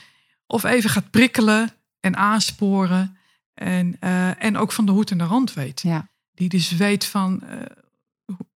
Of 0.47 0.63
even 0.63 0.89
gaat 0.89 1.09
prikkelen 1.11 1.69
en 1.99 2.15
aansporen. 2.15 3.17
En, 3.53 3.97
uh, 4.03 4.43
en 4.43 4.57
ook 4.57 4.71
van 4.71 4.85
de 4.85 4.91
hoed 4.91 5.11
en 5.11 5.17
de 5.17 5.23
rand 5.23 5.53
weet. 5.53 5.81
Ja. 5.81 6.09
Die 6.33 6.49
dus 6.49 6.71
weet 6.71 7.05
van 7.05 7.41
uh, 7.43 7.61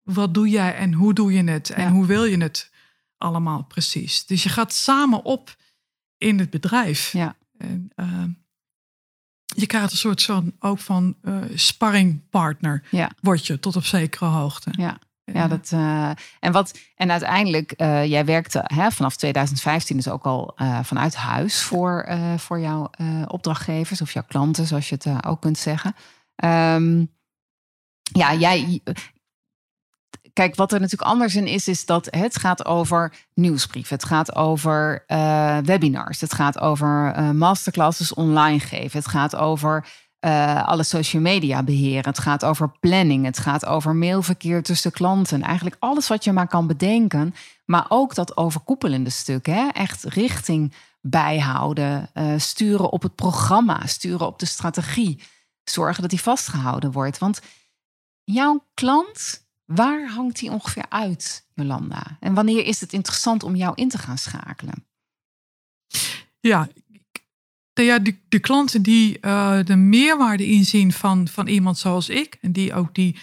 wat 0.03 0.33
doe 0.33 0.50
jij 0.50 0.75
en 0.75 0.93
hoe 0.93 1.13
doe 1.13 1.33
je 1.33 1.43
het 1.43 1.69
en 1.69 1.83
Ja. 1.83 1.91
hoe 1.91 2.05
wil 2.05 2.24
je 2.24 2.38
het 2.41 2.72
allemaal 3.17 3.63
precies. 3.63 4.25
Dus 4.25 4.43
je 4.43 4.50
gaat 4.50 4.74
samen 4.74 5.24
op 5.25 5.55
in 6.17 6.39
het 6.39 6.50
bedrijf. 6.50 7.12
Ja. 7.12 7.36
En, 7.57 7.89
uh, 7.95 8.24
je 9.45 9.65
krijgt 9.67 9.91
een 9.91 9.98
soort 9.98 10.24
van, 10.24 10.53
ook 10.60 10.79
van 10.79 11.15
uh, 11.24 11.38
sparringpartner, 11.55 12.83
Ja. 12.91 13.12
word 13.22 13.48
je 13.48 13.60
tot 13.60 13.75
op 13.75 13.86
zekere 13.86 14.25
hoogte. 14.25 14.69
Ja. 14.72 14.98
Ja, 15.25 15.48
dat, 15.48 15.72
uh, 15.74 16.10
en, 16.39 16.51
wat, 16.51 16.79
en 16.95 17.12
uiteindelijk, 17.12 17.74
uh, 17.81 18.05
jij 18.05 18.25
werkte 18.25 18.62
hè, 18.63 18.91
vanaf 18.91 19.15
2015 19.15 19.95
dus 19.95 20.07
ook 20.10 20.24
al 20.25 20.55
uh, 20.62 20.83
vanuit 20.83 21.15
huis 21.15 21.62
voor, 21.62 22.07
voor 22.38 22.60
jouw 22.60 22.89
opdrachtgevers 23.27 24.01
of 24.01 24.12
jouw 24.12 24.24
klanten, 24.27 24.67
zoals 24.67 24.89
je 24.89 24.95
het 25.01 25.25
ook 25.25 25.41
kunt 25.41 25.57
zeggen. 25.57 25.95
Um, 26.43 27.12
ja, 28.01 28.33
jij. 28.33 28.81
Kijk, 30.33 30.55
wat 30.55 30.71
er 30.71 30.79
natuurlijk 30.79 31.11
anders 31.11 31.35
in 31.35 31.47
is, 31.47 31.67
is 31.67 31.85
dat 31.85 32.07
het 32.09 32.37
gaat 32.37 32.65
over 32.65 33.13
nieuwsbrieven. 33.33 33.95
Het 33.95 34.05
gaat 34.05 34.35
over 34.35 35.03
webinars. 35.65 36.21
Het 36.21 36.33
gaat 36.33 36.59
over 36.59 37.15
masterclasses 37.35 38.13
online 38.13 38.59
geven. 38.59 38.99
Het 38.99 39.07
gaat 39.07 39.35
over 39.35 39.87
uh, 40.25 40.67
alle 40.67 40.83
social 40.83 41.21
media 41.21 41.63
beheren. 41.63 42.05
Het 42.05 42.19
gaat 42.19 42.45
over 42.45 42.71
planning. 42.79 43.25
Het 43.25 43.39
gaat 43.39 43.65
over 43.65 43.95
mailverkeer 43.95 44.63
tussen 44.63 44.91
klanten. 44.91 45.41
Eigenlijk 45.41 45.75
alles 45.79 46.07
wat 46.07 46.23
je 46.23 46.31
maar 46.31 46.47
kan 46.47 46.67
bedenken. 46.67 47.35
Maar 47.65 47.85
ook 47.89 48.15
dat 48.15 48.37
overkoepelende 48.37 49.09
stuk. 49.09 49.45
Hè? 49.45 49.67
Echt 49.67 50.03
richting 50.03 50.73
bijhouden. 51.01 52.09
Sturen 52.37 52.91
op 52.91 53.01
het 53.01 53.15
programma. 53.15 53.85
Sturen 53.85 54.27
op 54.27 54.39
de 54.39 54.45
strategie. 54.45 55.21
Zorgen 55.63 56.01
dat 56.01 56.09
die 56.09 56.21
vastgehouden 56.21 56.91
wordt. 56.91 57.17
Want 57.17 57.41
jouw 58.23 58.63
klant, 58.73 59.42
waar 59.75 60.10
hangt 60.10 60.39
die 60.39 60.51
ongeveer 60.51 60.86
uit, 60.89 61.48
Jolanda? 61.53 62.18
En 62.20 62.34
wanneer 62.34 62.65
is 62.65 62.80
het 62.80 62.94
interessant 62.94 63.44
om 63.44 63.56
jou 63.56 63.72
in 63.75 63.89
te 63.89 63.98
gaan 63.98 64.18
schakelen? 64.18 64.86
Ja, 66.39 66.68
de, 67.74 67.84
ja, 67.84 68.00
de, 68.00 68.15
de 68.30 68.39
klanten 68.39 68.82
die 68.82 69.18
uh, 69.22 69.60
de 69.63 69.75
meerwaarde 69.75 70.46
inzien 70.46 70.92
van, 70.92 71.27
van 71.27 71.48
iemand 71.48 71.77
zoals 71.77 72.10
ik. 72.10 72.38
En 72.42 72.51
die 72.51 72.74
ook 72.74 72.96
die 72.96 73.15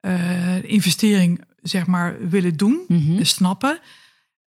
uh, 0.00 0.62
investering 0.62 1.40
zeg 1.62 1.86
maar 1.86 2.28
willen 2.28 2.56
doen, 2.56 2.84
Mhm. 2.88 3.00
mm 3.00 3.06
-hmm. 3.06 3.24
snappen. 3.24 3.78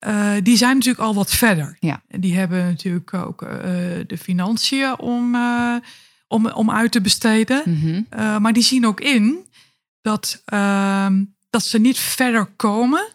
Uh, 0.08 0.34
die 0.44 0.58
zijn 0.58 0.74
natuurlijk 0.74 1.04
al 1.04 1.14
wat 1.14 1.32
verder. 1.32 1.78
Ja. 1.80 2.04
En 2.08 2.22
die 2.22 2.36
hebben 2.36 2.66
natuurlijk 2.66 3.14
ook 3.14 3.40
de 4.08 4.18
financiën 4.20 5.00
om, 5.00 5.36
om, 6.28 6.48
om 6.48 6.72
uit 6.72 6.92
te 6.92 7.02
besteden. 7.02 7.62
Mm 7.66 7.82
-hmm. 7.82 8.42
maar 8.42 8.54
die 8.54 8.64
zien 8.64 8.86
ook 8.86 9.02
in 9.02 9.46
dat, 10.02 10.42
ehm, 10.46 11.24
dat 11.52 11.66
ze 11.66 11.80
niet 11.80 12.00
verder 12.00 12.46
komen 12.46 13.08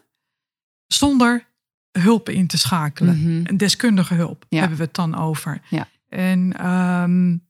zonder 0.87 1.45
hulp 1.91 2.29
in 2.29 2.47
te 2.47 2.57
schakelen. 2.57 3.17
Mm 3.17 3.25
-hmm. 3.25 3.45
En 3.45 3.57
deskundige 3.57 4.13
hulp 4.13 4.45
Ja. 4.49 4.59
hebben 4.59 4.77
we 4.77 4.83
het 4.83 4.93
dan 4.93 5.15
over. 5.15 5.61
Ja. 5.69 5.87
En 6.09 6.69
um, 6.69 7.47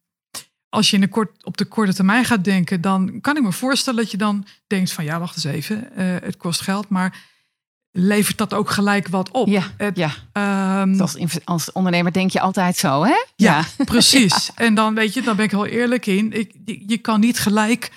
als 0.69 0.89
je 0.89 0.95
in 0.95 1.01
de 1.01 1.07
kort, 1.07 1.43
op 1.43 1.57
de 1.57 1.65
korte 1.65 1.93
termijn 1.93 2.25
gaat 2.25 2.43
denken, 2.43 2.81
dan 2.81 3.21
kan 3.21 3.37
ik 3.37 3.43
me 3.43 3.51
voorstellen 3.51 4.01
dat 4.01 4.11
je 4.11 4.17
dan 4.17 4.45
denkt 4.67 4.91
van 4.91 5.03
ja, 5.03 5.19
wacht 5.19 5.35
eens 5.35 5.55
even, 5.55 5.89
uh, 5.97 6.15
het 6.21 6.37
kost 6.37 6.61
geld, 6.61 6.89
maar 6.89 7.25
levert 7.91 8.37
dat 8.37 8.53
ook 8.53 8.69
gelijk 8.69 9.07
wat 9.07 9.31
op? 9.31 9.47
Ja, 9.47 9.63
het, 9.77 9.97
ja. 9.97 10.11
Um, 10.81 10.99
als, 10.99 11.17
als, 11.43 11.71
ondernemer 11.71 12.13
denk 12.13 12.31
je 12.31 12.39
altijd 12.39 12.77
zo, 12.77 13.03
hè? 13.03 13.25
Ja, 13.35 13.65
ja. 13.77 13.83
precies. 13.85 14.45
ja. 14.45 14.63
En 14.63 14.73
dan 14.75 14.95
weet 14.95 15.13
je, 15.13 15.21
dan 15.21 15.35
ben 15.35 15.45
ik 15.45 15.51
heel 15.51 15.65
eerlijk 15.65 16.05
in. 16.05 16.33
Ik, 16.33 16.51
je, 16.65 16.83
je, 16.87 16.97
kan 16.97 17.19
niet 17.19 17.39
gelijk 17.39 17.91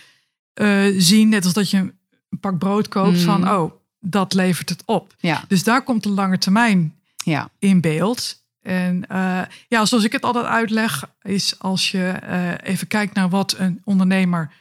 uh, 0.55 0.95
zien, 0.99 1.29
net 1.29 1.45
als 1.45 1.53
dat 1.53 1.71
je 1.71 1.93
een 2.31 2.39
pak 2.41 2.59
brood 2.59 2.89
koopt, 2.89 3.17
mm. 3.19 3.25
van 3.25 3.51
oh, 3.51 3.73
dat 4.01 4.35
levert 4.35 4.69
het 4.69 4.83
op. 4.85 5.15
Ja. 5.19 5.45
Dus 5.49 5.65
daar 5.65 5.83
komt 5.83 6.03
de 6.03 6.11
lange 6.11 6.39
termijn 6.39 6.95
ja. 7.25 7.51
in 7.59 7.81
beeld. 7.81 8.39
En 8.63 9.05
uh, 9.13 9.41
ja, 9.69 9.85
zoals 9.85 10.05
ik 10.05 10.13
het 10.13 10.23
altijd 10.23 10.45
uitleg, 10.45 11.11
is 11.23 11.59
als 11.59 11.91
je 11.91 12.15
uh, 12.25 12.71
even 12.71 12.87
kijkt 12.87 13.15
naar 13.15 13.29
wat 13.29 13.55
een 13.59 13.81
ondernemer 13.85 14.53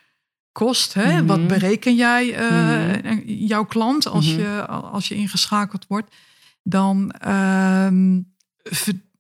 kost. 0.52 0.94
Hè? 0.94 1.04
Mhm. 1.04 1.12
Mm 1.12 1.18
-hmm. 1.18 1.28
Wat 1.28 1.48
bereken 1.48 1.96
jij 1.96 2.26
uh, 2.28 2.50
Mhm. 2.50 3.08
mm 3.08 3.12
-hmm. 3.12 3.22
jouw 3.26 3.66
klant 3.66 4.08
als, 4.08 4.26
mm 4.26 4.32
-hmm. 4.32 4.42
je, 4.42 4.66
als 4.68 5.08
je 5.08 5.16
ingeschakeld 5.16 5.86
wordt? 5.88 6.16
Dan, 6.64 7.12
ehm, 7.12 8.20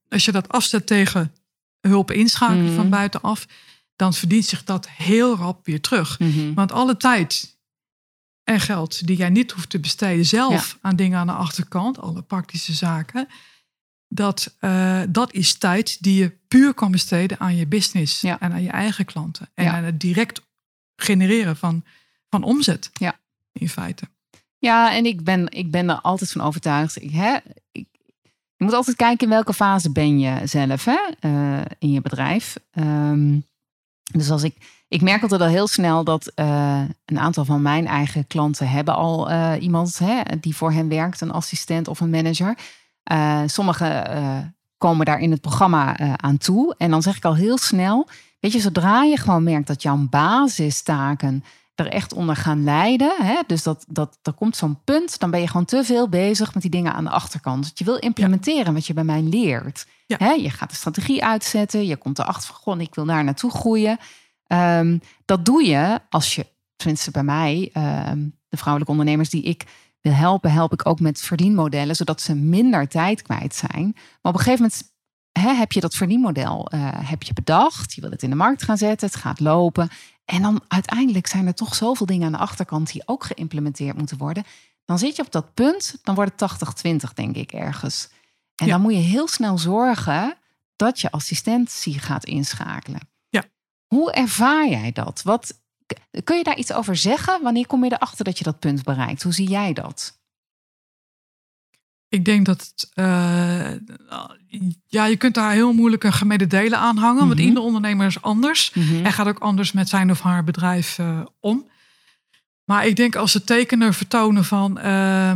als 0.10 0.25
je 0.25 0.32
dat 0.32 0.50
afzet 0.50 0.88
tegen 0.88 1.34
hulp 1.82 2.12
inschakelen 2.12 2.65
Mhm. 2.65 2.75
van 2.75 2.89
buitenaf, 2.89 3.48
dan 3.96 4.13
verdient 4.13 4.46
zich 4.46 4.63
dat 4.63 4.89
heel 4.89 5.36
rap 5.36 5.65
weer 5.65 5.82
terug. 5.82 6.20
Mhm. 6.20 6.53
Want 6.53 6.72
alle 6.72 6.98
tijd 6.98 7.58
en 8.50 8.60
geld 8.60 9.08
die 9.08 9.18
jij 9.18 9.29
niet 9.29 9.51
hoeft 9.51 9.70
te 9.70 9.79
besteden 9.79 10.25
zelf 10.25 10.72
ja. 10.72 10.77
aan 10.82 10.96
dingen 10.96 11.20
aan 11.20 11.27
de 11.27 11.34
achterkant, 11.34 12.00
alle 12.00 12.22
praktische 12.22 12.74
zaken, 12.74 13.27
dat, 14.08 14.56
uh, 14.62 15.01
dat 15.10 15.34
is 15.34 15.53
tijd 15.53 16.03
die 16.03 16.20
je 16.20 16.38
puur 16.48 16.74
kan 16.74 16.91
besteden 16.91 17.39
aan 17.39 17.56
je 17.56 17.68
business 17.68 18.22
ja. 18.22 18.39
en 18.39 18.51
aan 18.51 18.62
je 18.62 18.70
eigen 18.70 19.06
klanten. 19.06 19.50
En 19.53 19.63
Ja. 19.63 19.72
aan 19.72 19.84
het 19.84 20.00
direct 20.00 20.41
genereren 20.96 21.58
van, 21.58 21.84
van 22.29 22.44
omzet. 22.44 22.89
Ja. 22.94 23.20
In 23.51 23.70
feite. 23.70 24.08
Ja, 24.58 24.96
en 24.96 25.06
ik 25.06 25.24
ben, 25.24 25.51
ik 25.51 25.72
ben 25.72 25.89
er 25.89 26.01
altijd 26.01 26.32
van 26.32 26.41
overtuigd. 26.41 27.01
Ik, 27.01 27.12
hè, 27.12 27.38
ik, 27.72 27.88
je 28.56 28.63
moet 28.63 28.74
altijd 28.74 28.96
kijken 28.96 29.24
in 29.24 29.34
welke 29.34 29.53
fase 29.53 29.91
ben 29.91 30.20
je 30.20 30.48
zelf 30.48 30.86
hè, 30.86 31.00
uh, 31.22 31.62
in 31.79 31.91
je 31.91 32.01
bedrijf. 32.01 32.58
Um, 32.74 33.46
dus 34.12 34.29
als 34.29 34.44
ik, 34.44 34.56
ik 34.89 35.01
merk 35.01 35.22
altijd 35.22 35.41
al 35.41 35.48
heel 35.48 35.67
snel 35.67 36.03
dat 36.03 36.31
uh, 36.36 36.81
een 37.05 37.19
aantal 37.19 37.46
van 37.46 37.62
mijn 37.62 37.88
eigen 37.88 38.27
klanten 38.27 38.69
hebben 38.69 38.96
al 38.96 39.31
uh, 39.31 39.53
iemand 39.60 40.00
hè, 40.00 40.22
die 40.39 40.55
voor 40.55 40.72
hen 40.72 40.89
werkt, 40.89 41.22
een 41.22 41.31
assistent 41.31 41.88
of 41.88 42.00
een 42.00 42.10
manager. 42.10 42.58
Uh, 43.12 43.41
Sommigen 43.46 44.55
komen 44.77 45.05
daar 45.05 45.19
in 45.19 45.31
het 45.31 45.41
programma 45.41 45.98
aan 46.17 46.38
toe. 46.38 46.75
En 46.77 46.89
dan 46.89 47.01
zeg 47.01 47.17
ik 47.17 47.25
al 47.25 47.36
heel 47.36 47.58
snel, 47.58 48.08
weet 48.39 48.51
je, 48.51 48.60
zodra 48.60 49.03
je 49.03 49.17
gewoon 49.17 49.43
merkt 49.43 49.67
dat 49.67 49.81
jouw 49.81 50.08
basistaken, 50.10 51.43
er 51.75 51.88
echt 51.88 52.13
onder 52.13 52.36
gaan 52.36 52.63
lijden. 52.63 53.15
Hè? 53.17 53.39
Dus 53.48 53.63
dat, 53.63 53.86
dat, 53.88 54.17
er 54.22 54.34
komt 54.34 54.55
zo'n 54.55 54.79
punt, 54.84 55.19
dan 55.19 55.31
ben 55.31 55.39
je 55.39 55.48
gewoon 55.48 55.65
te 55.65 55.84
veel 55.84 56.10
bezig 56.10 56.53
met 56.53 56.62
die 56.62 56.72
dingen 56.72 56.93
aan 56.93 57.03
de 57.03 57.10
achterkant. 57.10 57.63
Dat 57.63 57.79
je 57.79 57.86
wil 57.86 57.96
implementeren 57.96 58.74
wat 58.74 58.88
je 58.88 58.93
bij 58.93 59.03
mij 59.03 59.22
leert. 59.22 59.88
Hè? 60.08 60.31
Je 60.31 60.50
gaat 60.50 60.69
de 60.69 60.75
strategie 60.75 61.24
uitzetten, 61.24 61.86
je 61.86 61.98
komt 61.98 62.19
erachter 62.19 62.55
van, 62.63 62.81
ik 62.81 62.96
wil 62.96 63.05
daar 63.05 63.24
naartoe 63.24 63.51
groeien. 63.51 63.98
Ehm, 64.50 64.98
dat 65.25 65.46
doe 65.46 65.63
je 65.63 66.01
als 66.10 66.36
je, 66.36 66.46
tenminste 66.75 67.12
bij 67.12 67.24
mij, 67.24 67.70
ehm, 67.74 68.27
de 68.50 68.58
vrouwelijke 68.58 68.91
ondernemers 68.91 69.29
die 69.29 69.44
ik 69.44 69.65
wil 70.01 70.13
helpen, 70.13 70.51
help 70.51 70.74
ik 70.74 70.86
ook 70.86 71.00
met 71.00 71.22
verdienmodellen, 71.22 71.96
zodat 71.96 72.22
ze 72.22 72.36
minder 72.36 72.88
tijd 72.88 73.22
kwijt 73.22 73.56
zijn. 73.56 73.91
Maar 73.94 74.32
op 74.32 74.34
een 74.34 74.39
gegeven 74.39 74.62
moment 74.62 74.91
hè, 75.32 75.53
heb 75.53 75.72
je 75.72 75.79
dat 75.79 75.96
verdienmodel 75.96 76.68
uh, 76.74 76.89
heb 76.94 77.24
je 77.24 77.34
bedacht. 77.34 77.94
Je 77.94 78.01
wil 78.01 78.12
het 78.12 78.24
in 78.24 78.29
de 78.29 78.36
markt 78.36 78.63
gaan 78.63 78.77
zetten, 78.77 79.08
het 79.08 79.18
gaat 79.18 79.39
lopen. 79.39 79.89
En 80.25 80.41
dan 80.41 80.62
uiteindelijk 80.68 81.27
zijn 81.27 81.48
er 81.48 81.53
toch 81.53 81.75
zoveel 81.75 82.06
dingen 82.06 82.25
aan 82.25 82.32
de 82.32 82.38
achterkant 82.38 82.91
die 82.91 83.01
ook 83.06 83.24
geïmplementeerd 83.24 83.98
moeten 83.98 84.18
worden. 84.18 84.44
Dan 84.86 85.00
zit 85.00 85.15
je 85.15 85.22
op 85.22 85.32
dat 85.32 85.53
punt, 85.53 86.00
dan 86.03 86.15
wordt 86.15 86.41
het 86.41 86.51
80-20, 87.10 87.13
denk 87.13 87.36
ik, 87.36 87.51
ergens. 87.51 88.10
En 88.56 88.68
dan 88.68 88.82
moet 88.82 88.94
je 88.94 89.00
heel 89.00 89.27
snel 89.27 89.58
zorgen 89.58 90.38
dat 90.75 91.00
je 91.00 91.12
assistentie 91.12 92.00
gaat 92.00 92.25
inschakelen. 92.25 93.00
Hoe 93.89 94.12
ervaar 94.12 94.69
jij 94.69 94.91
dat? 94.91 95.22
Wat, 95.24 95.60
kun 96.24 96.38
je 96.38 96.43
daar 96.43 96.58
iets 96.58 96.74
over 96.74 96.96
zeggen? 96.96 97.41
Wanneer 97.41 97.67
kom 97.67 97.84
je 97.84 97.93
erachter 97.93 98.25
dat 98.25 98.38
je 98.38 98.43
dat 98.43 98.60
punt 98.60 98.84
bereikt? 98.84 99.24
Hoe 99.24 99.34
zie 99.34 99.50
jij 99.50 99.74
dat? 99.74 100.19
Ik 102.10 102.25
denk 102.25 102.46
dat 102.46 102.60
het, 102.60 102.91
uh, 102.96 103.72
ja, 104.88 105.05
je 105.05 105.17
kunt 105.17 105.34
daar 105.34 105.51
heel 105.51 105.74
moeilijk 105.74 106.03
een 106.03 106.13
gemene 106.13 106.48
delen 106.48 106.79
aan 106.79 106.98
hangen. 106.98 107.27
Want 107.27 107.39
mhm. 107.39 107.48
iedere 107.48 107.65
ondernemer 107.65 108.08
is 108.08 108.22
anders. 108.22 108.74
Mm 108.74 109.05
En 109.05 109.13
gaat 109.13 109.27
ook 109.27 109.39
anders 109.39 109.72
met 109.72 109.89
zijn 109.89 110.12
of 110.12 110.22
haar 110.22 110.43
bedrijf 110.43 110.98
uh, 110.98 111.22
om. 111.39 111.69
Maar 112.63 112.88
ik 112.88 112.96
denk 112.96 113.15
als 113.15 113.31
ze 113.31 113.43
tekenen 113.43 113.93
vertonen 113.93 114.46
van 114.46 114.77
uh, 114.77 115.31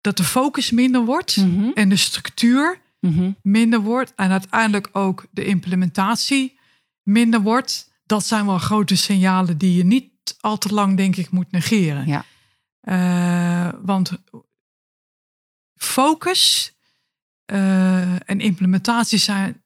dat 0.00 0.16
de 0.16 0.24
focus 0.24 0.70
minder 0.70 1.04
wordt 1.04 1.36
mhm. 1.36 1.70
en 1.74 1.88
de 1.88 1.96
structuur 1.96 2.80
mhm. 3.00 3.30
minder 3.42 3.80
wordt. 3.80 4.12
En 4.16 4.30
uiteindelijk 4.30 4.88
ook 4.92 5.26
de 5.30 5.44
implementatie 5.44 6.58
minder 7.02 7.40
wordt. 7.40 7.92
Dat 8.06 8.26
zijn 8.26 8.46
wel 8.46 8.58
grote 8.58 8.96
signalen 8.96 9.58
die 9.58 9.76
je 9.76 9.84
niet 9.84 10.10
al 10.40 10.58
te 10.58 10.74
lang, 10.74 10.96
denk 10.96 11.16
ik, 11.16 11.30
moet 11.30 11.50
negeren. 11.50 12.06
Ja. 12.06 12.24
Uh, 12.82 13.80
want 13.82 14.12
focus 15.74 16.72
uh, 17.52 18.30
en 18.30 18.40
implementatie 18.40 19.18
zijn, 19.18 19.62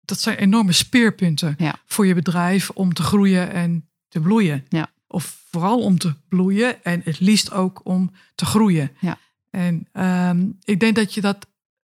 dat 0.00 0.20
zijn 0.20 0.36
enorme 0.36 0.72
speerpunten 0.72 1.56
voor 1.86 2.06
je 2.06 2.14
bedrijf 2.14 2.70
om 2.70 2.94
te 2.94 3.02
groeien 3.02 3.52
en 3.52 3.88
te 4.08 4.20
bloeien. 4.20 4.66
Ja. 4.68 4.90
Of 5.06 5.44
vooral 5.50 5.82
om 5.82 5.98
te 5.98 6.14
bloeien 6.28 6.84
en 6.84 7.00
het 7.04 7.20
liefst 7.20 7.52
ook 7.52 7.80
om 7.84 8.12
te 8.34 8.44
groeien. 8.44 8.90
Ja. 9.00 9.18
En 9.50 9.88
um, 9.92 10.58
ik 10.64 10.80
denk 10.80 10.96
dat 10.96 11.14
je 11.14 11.20
dat 11.20 11.46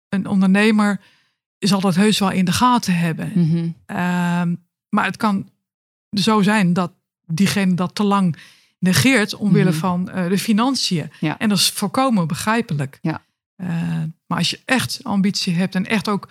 een 0.09 0.27
ondernemer 0.27 1.01
zal 1.59 1.79
dat 1.79 1.95
heus 1.95 2.19
wel 2.19 2.31
in 2.31 2.45
de 2.45 2.51
gaten 2.51 2.95
hebben. 2.95 3.31
Mm 3.35 3.49
-hmm. 3.49 3.97
um, 3.97 4.67
maar 4.89 5.05
het 5.05 5.17
kan 5.17 5.49
zo 6.11 6.41
zijn 6.41 6.73
dat 6.73 6.91
diegene 7.25 7.73
dat 7.73 7.95
te 7.95 8.03
lang 8.03 8.37
negeert 8.79 9.35
omwille 9.35 9.63
mm 9.63 9.71
-hmm. 9.71 9.79
van 9.79 10.09
uh, 10.15 10.29
de 10.29 10.37
financiën. 10.37 11.11
Ja. 11.19 11.37
En 11.37 11.49
dat 11.49 11.57
is 11.57 11.69
volkomen 11.69 12.27
begrijpelijk. 12.27 12.99
Ja. 13.01 13.21
Uh, 13.57 14.03
maar 14.25 14.37
als 14.37 14.49
je 14.49 14.59
echt 14.65 14.99
ambitie 15.03 15.55
hebt 15.55 15.75
en 15.75 15.85
echt 15.85 16.07
ook 16.07 16.29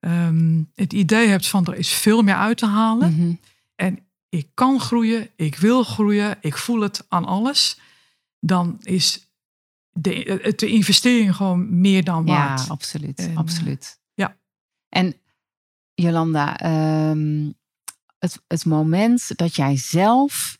um, 0.00 0.70
het 0.74 0.92
idee 0.92 1.28
hebt 1.28 1.48
van 1.48 1.66
er 1.66 1.74
is 1.74 1.92
veel 1.92 2.22
meer 2.22 2.34
uit 2.34 2.58
te 2.58 2.66
halen. 2.66 3.12
Mm 3.12 3.18
-hmm. 3.18 3.40
En 3.74 3.98
ik 4.28 4.48
kan 4.54 4.80
groeien, 4.80 5.28
ik 5.36 5.56
wil 5.56 5.82
groeien, 5.82 6.38
ik 6.40 6.56
voel 6.56 6.80
het 6.80 7.04
aan 7.08 7.24
alles. 7.24 7.78
Dan 8.40 8.78
is 8.82 9.28
de, 9.92 10.52
de 10.56 10.66
investering 10.66 11.36
gewoon 11.36 11.80
meer 11.80 12.04
dan 12.04 12.26
waard. 12.26 12.60
Ja, 12.60 12.66
absoluut. 12.66 13.18
En, 13.18 13.36
absoluut. 13.36 14.00
Ja. 14.14 14.36
En 14.88 15.14
Jolanda, 15.94 16.64
um, 17.10 17.54
het, 18.24 18.42
het 18.46 18.64
moment 18.64 19.36
dat 19.36 19.56
jij 19.56 19.76
zelf. 19.76 20.58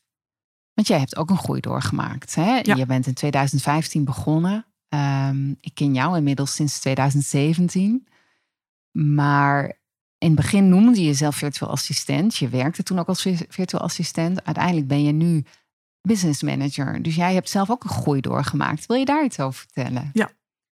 Want 0.74 0.88
jij 0.88 0.98
hebt 0.98 1.16
ook 1.16 1.30
een 1.30 1.38
groei 1.38 1.60
doorgemaakt. 1.60 2.34
Hè? 2.34 2.58
Ja. 2.62 2.74
Je 2.74 2.86
bent 2.86 3.06
in 3.06 3.14
2015 3.14 4.04
begonnen. 4.04 4.66
Um, 4.88 5.56
ik 5.60 5.74
ken 5.74 5.94
jou 5.94 6.16
inmiddels 6.16 6.54
sinds 6.54 6.80
2017. 6.80 8.06
Maar 8.90 9.78
in 10.18 10.30
het 10.30 10.36
begin 10.36 10.68
noemde 10.68 11.00
je 11.00 11.06
jezelf 11.06 11.36
virtueel 11.36 11.70
assistent. 11.70 12.36
Je 12.36 12.48
werkte 12.48 12.82
toen 12.82 12.98
ook 12.98 13.08
als 13.08 13.22
virtueel 13.48 13.82
assistent. 13.82 14.44
Uiteindelijk 14.44 14.86
ben 14.86 15.04
je 15.04 15.12
nu 15.12 15.44
business 16.00 16.42
manager. 16.42 17.02
Dus 17.02 17.14
jij 17.14 17.34
hebt 17.34 17.48
zelf 17.48 17.70
ook 17.70 17.84
een 17.84 17.90
groei 17.90 18.20
doorgemaakt. 18.20 18.86
Wil 18.86 18.96
je 18.96 19.04
daar 19.04 19.24
iets 19.24 19.40
over 19.40 19.60
vertellen? 19.60 20.10
Ja. 20.12 20.30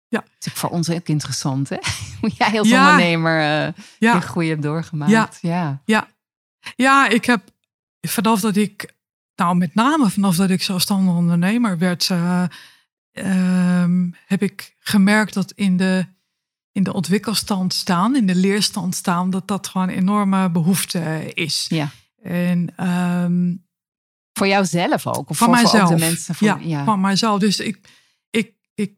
Ja. 0.08 0.20
Dat 0.20 0.46
is 0.46 0.52
voor 0.52 0.70
ons 0.70 0.90
ook 0.90 1.08
interessant, 1.08 1.68
hè? 1.68 1.76
Hoe 2.20 2.30
jij 2.34 2.58
als 2.58 2.68
ja. 2.68 2.90
ondernemer 2.90 3.38
uh, 3.38 3.72
ja. 3.98 4.14
je 4.14 4.20
groei 4.20 4.48
hebt 4.48 4.62
doorgemaakt. 4.62 5.10
Ja. 5.10 5.28
ja. 5.40 5.82
Ja. 5.84 6.08
Ja, 6.76 7.08
ik 7.08 7.24
heb 7.24 7.42
vanaf 8.00 8.40
dat 8.40 8.56
ik, 8.56 8.94
nou 9.34 9.56
met 9.56 9.74
name 9.74 10.10
vanaf 10.10 10.36
dat 10.36 10.50
ik 10.50 10.62
zelfstandig 10.62 11.14
ondernemer 11.14 11.78
werd, 11.78 12.08
uh, 12.08 12.44
uh, 13.12 13.84
heb 14.26 14.42
ik 14.42 14.76
gemerkt 14.78 15.34
dat 15.34 15.52
in 15.52 15.76
de, 15.76 16.06
in 16.72 16.82
de 16.82 16.92
ontwikkelstand 16.92 17.74
staan, 17.74 18.16
in 18.16 18.26
de 18.26 18.34
leerstand 18.34 18.94
staan, 18.94 19.30
dat 19.30 19.48
dat 19.48 19.68
gewoon 19.68 19.88
een 19.88 19.96
enorme 19.96 20.50
behoefte 20.50 21.30
is. 21.34 21.66
Ja. 21.68 21.90
En 22.22 22.88
um, 22.88 23.68
voor 24.32 24.46
jouzelf 24.46 25.06
ook? 25.06 25.30
Of 25.30 25.36
van 25.38 25.46
voor, 25.46 25.56
mijzelf. 25.56 25.88
Voor 25.88 25.96
de 25.96 26.04
mensen 26.04 26.34
voor, 26.34 26.46
ja, 26.46 26.58
ja, 26.62 26.84
van 26.84 27.00
mijzelf. 27.00 27.40
Dus 27.40 27.60
ik, 27.60 27.88
ik, 28.30 28.54
ik, 28.74 28.94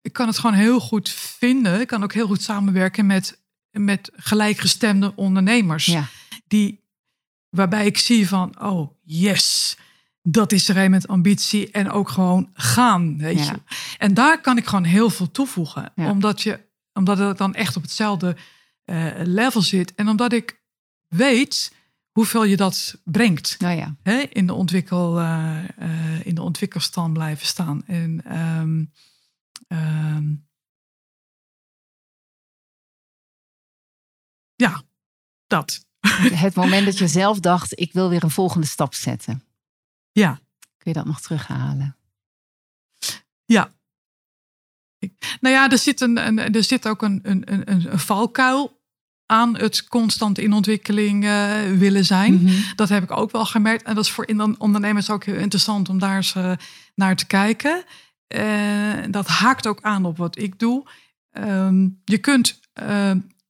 ik 0.00 0.12
kan 0.12 0.26
het 0.26 0.38
gewoon 0.38 0.56
heel 0.56 0.80
goed 0.80 1.08
vinden. 1.10 1.80
Ik 1.80 1.86
kan 1.86 2.02
ook 2.02 2.12
heel 2.12 2.26
goed 2.26 2.42
samenwerken 2.42 3.06
met, 3.06 3.42
met 3.70 4.10
gelijkgestemde 4.12 5.12
ondernemers. 5.16 5.86
Ja. 5.86 6.06
Die, 6.46 6.83
waarbij 7.54 7.86
ik 7.86 7.98
zie 7.98 8.28
van, 8.28 8.62
oh 8.62 8.90
yes, 9.02 9.76
dat 10.22 10.52
is 10.52 10.68
er 10.68 10.76
een 10.76 10.90
met 10.90 11.08
ambitie 11.08 11.70
en 11.70 11.90
ook 11.90 12.08
gewoon 12.08 12.50
gaan. 12.54 13.18
Weet 13.18 13.38
Ja. 13.46 13.52
je. 13.52 13.60
En 13.98 14.14
daar 14.14 14.40
kan 14.40 14.56
ik 14.56 14.66
gewoon 14.66 14.84
heel 14.84 15.10
veel 15.10 15.30
toevoegen. 15.30 15.92
Ja. 15.94 16.10
Omdat, 16.10 16.42
je, 16.42 16.60
omdat 16.92 17.18
het 17.18 17.38
dan 17.38 17.54
echt 17.54 17.76
op 17.76 17.82
hetzelfde 17.82 18.36
eh, 18.84 19.06
level 19.16 19.62
zit. 19.62 19.94
En 19.94 20.08
omdat 20.08 20.32
ik 20.32 20.62
weet 21.08 21.72
hoeveel 22.10 22.44
je 22.44 22.56
dat 22.56 23.00
brengt. 23.04 23.56
Nou 23.58 23.76
ja. 23.76 23.96
Hè, 24.02 24.18
in, 24.18 24.46
de 24.46 24.54
ontwikkel, 24.54 25.20
uh, 25.20 25.58
uh, 25.78 26.26
in 26.26 26.34
de 26.34 26.42
ontwikkelstand 26.42 27.12
blijven 27.12 27.46
staan. 27.46 27.86
En 27.86 28.38
um, 28.38 28.92
um, 29.68 30.46
ja, 34.54 34.82
dat. 35.46 35.86
Het 36.44 36.54
moment 36.54 36.84
dat 36.84 36.98
je 36.98 37.08
zelf 37.08 37.40
dacht, 37.40 37.80
ik 37.80 37.92
wil 37.92 38.08
weer 38.08 38.22
een 38.22 38.30
volgende 38.30 38.66
stap 38.66 38.94
zetten. 38.94 39.44
Ja. 40.12 40.38
Kun 40.78 40.92
je 40.92 40.98
dat 40.98 41.04
nog 41.04 41.20
terughalen? 41.20 41.96
Ja. 43.44 43.72
Nou 45.40 45.54
ja, 45.54 45.70
er 45.70 45.78
zit, 45.78 46.00
een, 46.00 46.26
een, 46.26 46.38
er 46.38 46.64
zit 46.64 46.88
ook 46.88 47.02
een, 47.02 47.20
een, 47.22 47.52
een, 47.52 47.92
een 47.92 47.98
valkuil 47.98 48.82
aan 49.26 49.56
het 49.56 49.88
constant 49.88 50.38
in 50.38 50.52
ontwikkeling 50.52 51.24
uh, 51.24 51.62
willen 51.62 52.04
zijn. 52.04 52.34
Mhm. 52.34 52.42
Mm 52.42 52.48
-hmm. 52.48 52.64
Dat 52.74 52.88
heb 52.88 53.02
ik 53.02 53.10
ook 53.10 53.30
wel 53.30 53.44
gemerkt. 53.44 53.82
En 53.82 53.94
dat 53.94 54.04
is 54.04 54.10
voor 54.10 54.54
ondernemers 54.58 55.10
ook 55.10 55.24
heel 55.24 55.34
interessant 55.34 55.88
om 55.88 55.98
daar 55.98 56.16
eens 56.16 56.34
uh, 56.34 56.52
naar 56.94 57.16
te 57.16 57.26
kijken. 57.26 57.84
Uh, 58.28 58.94
dat 59.10 59.26
haakt 59.26 59.66
ook 59.66 59.82
aan 59.82 60.04
op 60.04 60.16
wat 60.16 60.38
ik 60.38 60.58
doe. 60.58 60.86
Um, 61.32 62.00
je 62.04 62.18
kunt 62.18 62.60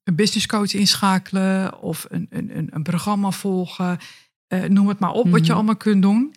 een 0.04 0.14
business 0.14 0.46
coach 0.46 0.74
inschakelen 0.74 1.80
of 1.80 2.06
een, 2.08 2.26
een, 2.30 2.68
een 2.70 2.82
programma 2.82 3.30
volgen. 3.30 3.98
noem 4.68 4.88
het 4.88 4.98
maar 4.98 5.10
op, 5.10 5.16
mm 5.16 5.22
-hmm. 5.22 5.38
wat 5.38 5.46
je 5.46 5.52
allemaal 5.52 5.76
kunt 5.76 6.02
doen. 6.02 6.34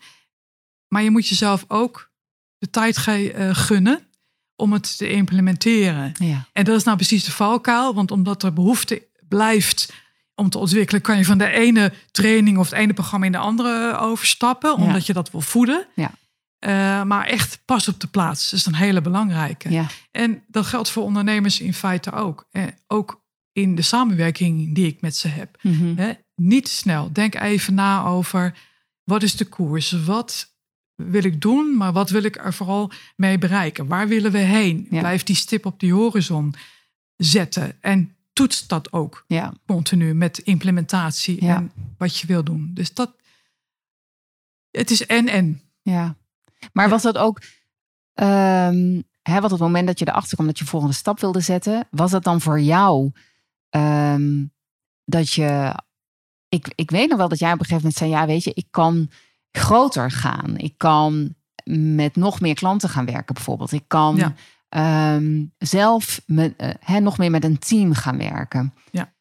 Maar 0.87 1.03
je 1.03 1.11
moet 1.11 1.27
jezelf 1.27 1.65
ook 1.67 2.11
de 2.57 2.69
tijd 2.69 2.97
gunnen 3.51 4.07
om 4.55 4.73
het 4.73 4.97
te 4.97 5.09
implementeren. 5.09 6.13
Ja. 6.19 6.47
En 6.51 6.63
dat 6.63 6.75
is 6.75 6.83
nou 6.83 6.97
precies 6.97 7.23
de 7.23 7.31
valkuil, 7.31 7.93
want 7.93 8.11
omdat 8.11 8.43
er 8.43 8.53
behoefte 8.53 9.07
blijft 9.27 9.93
om 10.35 10.49
te 10.49 10.57
ontwikkelen, 10.57 11.01
kan 11.01 11.17
je 11.17 11.25
van 11.25 11.37
de 11.37 11.49
ene 11.49 11.93
training 12.11 12.57
of 12.57 12.69
het 12.69 12.79
ene 12.79 12.93
programma 12.93 13.25
in 13.25 13.31
de 13.31 13.37
andere 13.37 13.97
overstappen, 13.97 14.75
omdat 14.75 14.99
ja. 14.99 15.03
je 15.05 15.13
dat 15.13 15.31
wil 15.31 15.41
voeden. 15.41 15.87
Ja. 15.95 16.11
Uh, 16.59 17.03
maar 17.03 17.25
echt 17.25 17.61
pas 17.65 17.87
op 17.87 17.99
de 17.99 18.07
plaats 18.07 18.49
dat 18.49 18.59
is 18.59 18.65
een 18.65 18.75
hele 18.75 19.01
belangrijke. 19.01 19.71
Ja. 19.71 19.85
En 20.11 20.43
dat 20.47 20.65
geldt 20.65 20.89
voor 20.89 21.03
ondernemers 21.03 21.59
in 21.59 21.73
feite 21.73 22.11
ook. 22.11 22.47
Eh, 22.51 22.63
ook 22.87 23.25
in 23.57 23.75
de 23.75 23.81
samenwerking 23.81 24.75
die 24.75 24.87
ik 24.87 25.01
met 25.01 25.15
ze 25.15 25.27
heb. 25.27 25.57
Mm 25.61 25.73
-hmm. 25.73 26.17
Niet 26.35 26.67
snel. 26.67 27.13
Denk 27.13 27.35
even 27.35 27.73
na 27.73 28.05
over 28.05 28.57
wat 29.03 29.23
is 29.23 29.35
de 29.35 29.45
koers? 29.45 29.91
Wat 29.91 30.55
wil 30.95 31.23
ik 31.23 31.41
doen, 31.41 31.77
maar 31.77 31.93
wat 31.93 32.09
wil 32.09 32.23
ik 32.23 32.35
er 32.35 32.53
vooral 32.53 32.91
mee 33.15 33.37
bereiken? 33.37 33.87
Waar 33.87 34.07
willen 34.07 34.31
we 34.31 34.37
heen? 34.37 34.87
Ja. 34.89 34.99
Blijf 34.99 35.23
die 35.23 35.35
stip 35.35 35.65
op 35.65 35.79
die 35.79 35.93
horizon 35.93 36.53
zetten. 37.15 37.81
En 37.81 38.15
toets 38.33 38.67
dat 38.67 38.93
ook 38.93 39.23
ja. 39.27 39.53
continu 39.65 40.13
met 40.13 40.37
implementatie 40.37 41.45
ja. 41.45 41.55
en 41.55 41.71
wat 41.97 42.17
je 42.17 42.27
wil 42.27 42.43
doen. 42.43 42.71
Dus 42.73 42.93
dat, 42.93 43.15
Het 44.71 44.91
is 44.91 45.05
en 45.05 45.27
en. 45.27 45.61
Ja. 45.81 46.15
Maar 46.73 46.89
was 46.89 47.01
dat 47.01 47.17
ook, 47.17 47.41
um, 48.13 49.03
hè, 49.21 49.41
wat 49.41 49.51
het 49.51 49.59
moment 49.59 49.87
dat 49.87 49.99
je 49.99 50.07
erachter 50.07 50.35
kwam 50.35 50.47
dat 50.47 50.59
je 50.59 50.65
volgende 50.65 50.95
stap 50.95 51.19
wilde 51.19 51.39
zetten, 51.39 51.87
was 51.91 52.11
dat 52.11 52.23
dan 52.23 52.41
voor 52.41 52.59
jou 52.59 53.11
ehm, 53.69 54.45
dat 55.05 55.31
je, 55.31 55.79
ik, 56.49 56.71
ik 56.75 56.91
weet 56.91 57.09
nog 57.09 57.17
wel 57.17 57.27
dat 57.27 57.39
jij 57.39 57.53
op 57.53 57.59
een 57.59 57.65
gegeven 57.65 57.83
moment 57.83 57.99
zei, 57.99 58.09
ja 58.09 58.25
weet 58.25 58.43
je, 58.43 58.51
ik 58.53 58.67
kan 58.71 59.09
groter 59.51 60.11
gaan. 60.11 60.57
Ik 60.57 60.73
kan 60.77 61.35
met 61.95 62.15
nog 62.15 62.39
meer 62.41 62.55
klanten 62.55 62.89
gaan 62.89 63.05
werken 63.05 63.33
bijvoorbeeld. 63.33 63.71
Ik 63.71 63.83
kan 63.87 64.35
ehm, 64.69 65.45
zelf 65.57 66.21
met, 66.25 66.77
uh, 66.89 66.97
nog 66.97 67.17
meer 67.17 67.31
met 67.31 67.43
een 67.43 67.59
team 67.59 67.93
gaan 67.93 68.17
werken. 68.17 68.73
Ja. 68.91 69.11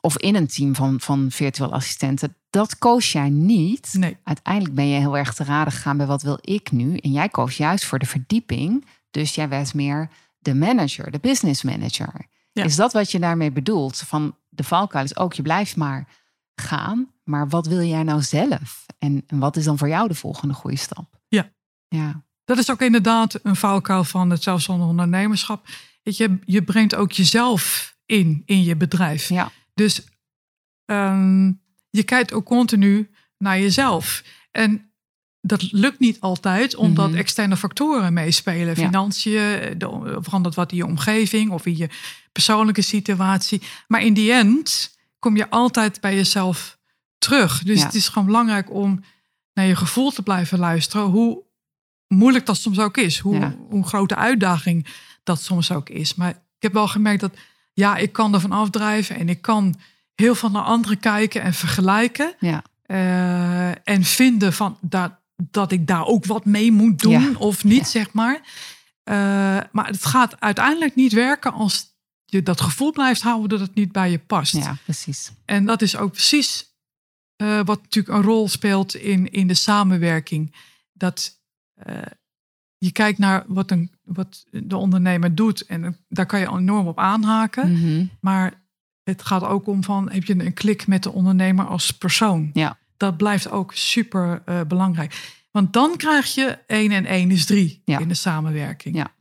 of 0.00 0.18
in 0.18 0.34
een 0.34 0.46
team 0.46 0.74
van, 0.74 1.00
van 1.00 1.30
virtual 1.30 1.72
assistenten 1.72 2.36
dat 2.50 2.78
koos 2.78 3.12
jij 3.12 3.28
niet. 3.28 3.94
Nee. 3.98 4.16
Uiteindelijk 4.24 4.74
ben 4.74 4.86
je 4.86 4.98
heel 4.98 5.16
erg 5.16 5.34
te 5.34 5.44
raden 5.44 5.72
gegaan 5.72 5.96
bij 5.96 6.06
wat 6.06 6.22
wil 6.22 6.38
ik 6.40 6.72
nu. 6.72 6.96
En 6.96 7.12
jij 7.12 7.28
koos 7.28 7.56
juist 7.56 7.84
voor 7.84 7.98
de 7.98 8.06
verdieping. 8.06 8.86
Dus 9.10 9.34
jij 9.34 9.48
werd 9.48 9.74
meer 9.74 10.10
de 10.38 10.54
manager, 10.54 11.10
de 11.10 11.18
business 11.18 11.62
manager. 11.62 12.26
Is 12.64 12.76
dat 12.76 12.92
wat 12.92 13.10
je 13.10 13.18
daarmee 13.18 13.50
bedoelt? 13.50 13.96
Van 13.96 14.36
de 14.48 14.64
valkuil 14.64 15.04
is 15.04 15.16
ook, 15.16 15.32
je 15.32 15.42
blijft 15.42 15.76
maar 15.76 16.08
gaan. 16.54 17.12
Maar 17.24 17.48
wat 17.48 17.66
wil 17.66 17.82
jij 17.82 18.02
nou 18.02 18.22
zelf? 18.22 18.86
En, 18.98 19.24
en 19.26 19.38
wat 19.38 19.56
is 19.56 19.64
dan 19.64 19.78
voor 19.78 19.88
jou 19.88 20.08
de 20.08 20.14
volgende 20.14 20.54
goede 20.54 20.76
stap? 20.76 21.20
Ja. 21.28 21.50
ja. 21.88 22.22
Dat 22.44 22.58
is 22.58 22.70
ook 22.70 22.80
inderdaad 22.80 23.38
een 23.42 23.56
valkuil 23.56 24.04
van 24.04 24.30
het 24.30 24.42
zelfstandig 24.42 24.86
ondernemerschap. 24.86 25.66
Je, 26.02 26.38
je 26.44 26.62
brengt 26.62 26.94
ook 26.94 27.12
jezelf 27.12 27.96
in, 28.06 28.42
in 28.44 28.62
je 28.62 28.76
bedrijf. 28.76 29.28
Ja. 29.28 29.50
Dus 29.74 30.06
um, 30.84 31.62
je 31.90 32.02
kijkt 32.02 32.32
ook 32.32 32.44
continu 32.44 33.10
naar 33.38 33.60
jezelf. 33.60 34.24
En 34.50 34.87
dat 35.40 35.72
lukt 35.72 35.98
niet 35.98 36.20
altijd, 36.20 36.76
omdat 36.76 37.08
mhm. 37.08 37.18
externe 37.18 37.56
factoren 37.56 38.12
meespelen. 38.12 38.76
Financiën, 38.76 39.76
verandert 40.18 40.54
wat 40.54 40.70
in 40.70 40.76
je 40.76 40.86
omgeving 40.86 41.50
of 41.50 41.66
in 41.66 41.76
je 41.76 41.88
persoonlijke 42.32 42.82
situatie. 42.82 43.62
Maar 43.86 44.02
in 44.02 44.14
die 44.14 44.32
end 44.32 44.96
kom 45.18 45.36
je 45.36 45.50
altijd 45.50 46.00
bij 46.00 46.14
jezelf 46.14 46.78
terug. 47.18 47.62
Dus 47.62 47.82
het 47.82 47.94
is 47.94 48.08
gewoon 48.08 48.26
belangrijk 48.26 48.72
om 48.72 49.04
naar 49.52 49.66
je 49.66 49.76
gevoel 49.76 50.10
te 50.10 50.22
blijven 50.22 50.58
luisteren. 50.58 51.06
Hoe 51.06 51.42
moeilijk 52.08 52.46
dat 52.46 52.56
soms 52.56 52.78
ook 52.78 52.96
is. 52.96 53.18
Hoe, 53.18 53.56
hoe 53.68 53.86
grote 53.86 54.16
uitdaging 54.16 54.86
dat 55.22 55.42
soms 55.42 55.72
ook 55.72 55.88
is. 55.88 56.14
Maar 56.14 56.30
ik 56.30 56.62
heb 56.62 56.72
wel 56.72 56.88
gemerkt 56.88 57.20
dat 57.20 57.36
ja, 57.72 57.96
ik 57.96 58.12
kan 58.12 58.34
ervan 58.34 58.52
afdrijven 58.52 59.16
en 59.16 59.28
ik 59.28 59.42
kan 59.42 59.74
heel 60.14 60.34
veel 60.34 60.50
naar 60.50 60.62
anderen 60.62 60.98
kijken 60.98 61.42
en 61.42 61.54
vergelijken. 61.54 62.34
Ja. 62.38 62.62
Uh, 62.86 63.68
en 63.68 64.04
vinden 64.04 64.52
van 64.52 64.78
dat, 64.80 65.12
dat 65.50 65.72
ik 65.72 65.86
daar 65.86 66.06
ook 66.06 66.24
wat 66.24 66.44
mee 66.44 66.72
moet 66.72 67.00
doen 67.00 67.36
of 67.36 67.64
niet, 67.64 67.86
zeg 67.86 68.12
maar. 68.12 68.34
Uh, 68.34 69.14
maar 69.72 69.86
het 69.86 70.04
gaat 70.04 70.40
uiteindelijk 70.40 70.94
niet 70.94 71.12
werken 71.12 71.52
als 71.52 71.96
je 72.24 72.42
dat 72.42 72.60
gevoel 72.60 72.92
blijft 72.92 73.22
houden 73.22 73.48
dat 73.48 73.60
het 73.60 73.74
niet 73.74 73.92
bij 73.92 74.10
je 74.10 74.18
past. 74.18 74.56
Ja, 74.56 74.76
precies. 74.84 75.32
En 75.44 75.64
dat 75.64 75.82
is 75.82 75.96
ook 75.96 76.12
precies 76.12 76.76
uh, 77.42 77.60
wat 77.64 77.82
natuurlijk 77.82 78.14
een 78.14 78.24
rol 78.24 78.48
speelt 78.48 78.94
in, 78.94 79.30
in 79.30 79.46
de 79.46 79.54
samenwerking. 79.54 80.54
Dat 80.92 81.36
je 82.78 82.92
kijkt 82.92 83.18
naar 83.18 83.44
wat, 83.46 83.70
een, 83.70 83.90
wat 84.02 84.44
de 84.50 84.76
ondernemer 84.76 85.34
doet 85.34 85.66
en 85.66 85.96
daar 86.08 86.26
kan 86.26 86.40
je 86.40 86.48
enorm 86.48 86.86
op 86.86 86.98
aanhaken. 86.98 87.70
Mm 87.70 87.80
-hmm. 87.80 88.10
Maar 88.20 88.62
het 89.02 89.22
gaat 89.22 89.42
ook 89.42 89.66
om 89.66 89.84
van, 89.84 90.10
heb 90.10 90.24
je 90.24 90.44
een 90.44 90.54
klik 90.54 90.86
met 90.86 91.02
de 91.02 91.12
ondernemer 91.12 91.66
als 91.66 91.90
persoon? 91.90 92.50
Ja. 92.52 92.78
Dat 92.98 93.16
blijft 93.16 93.50
ook 93.50 93.74
super 93.74 94.42
uh, 94.46 94.60
belangrijk. 94.60 95.36
Want 95.50 95.72
dan 95.72 95.96
krijg 95.96 96.34
je 96.34 96.58
1 96.66 96.90
en 96.90 97.06
1 97.06 97.30
is 97.30 97.46
3 97.46 97.82
ja. 97.84 97.98
in 97.98 98.08
de 98.08 98.14
samenwerking. 98.14 98.96
Ja. 98.96 99.12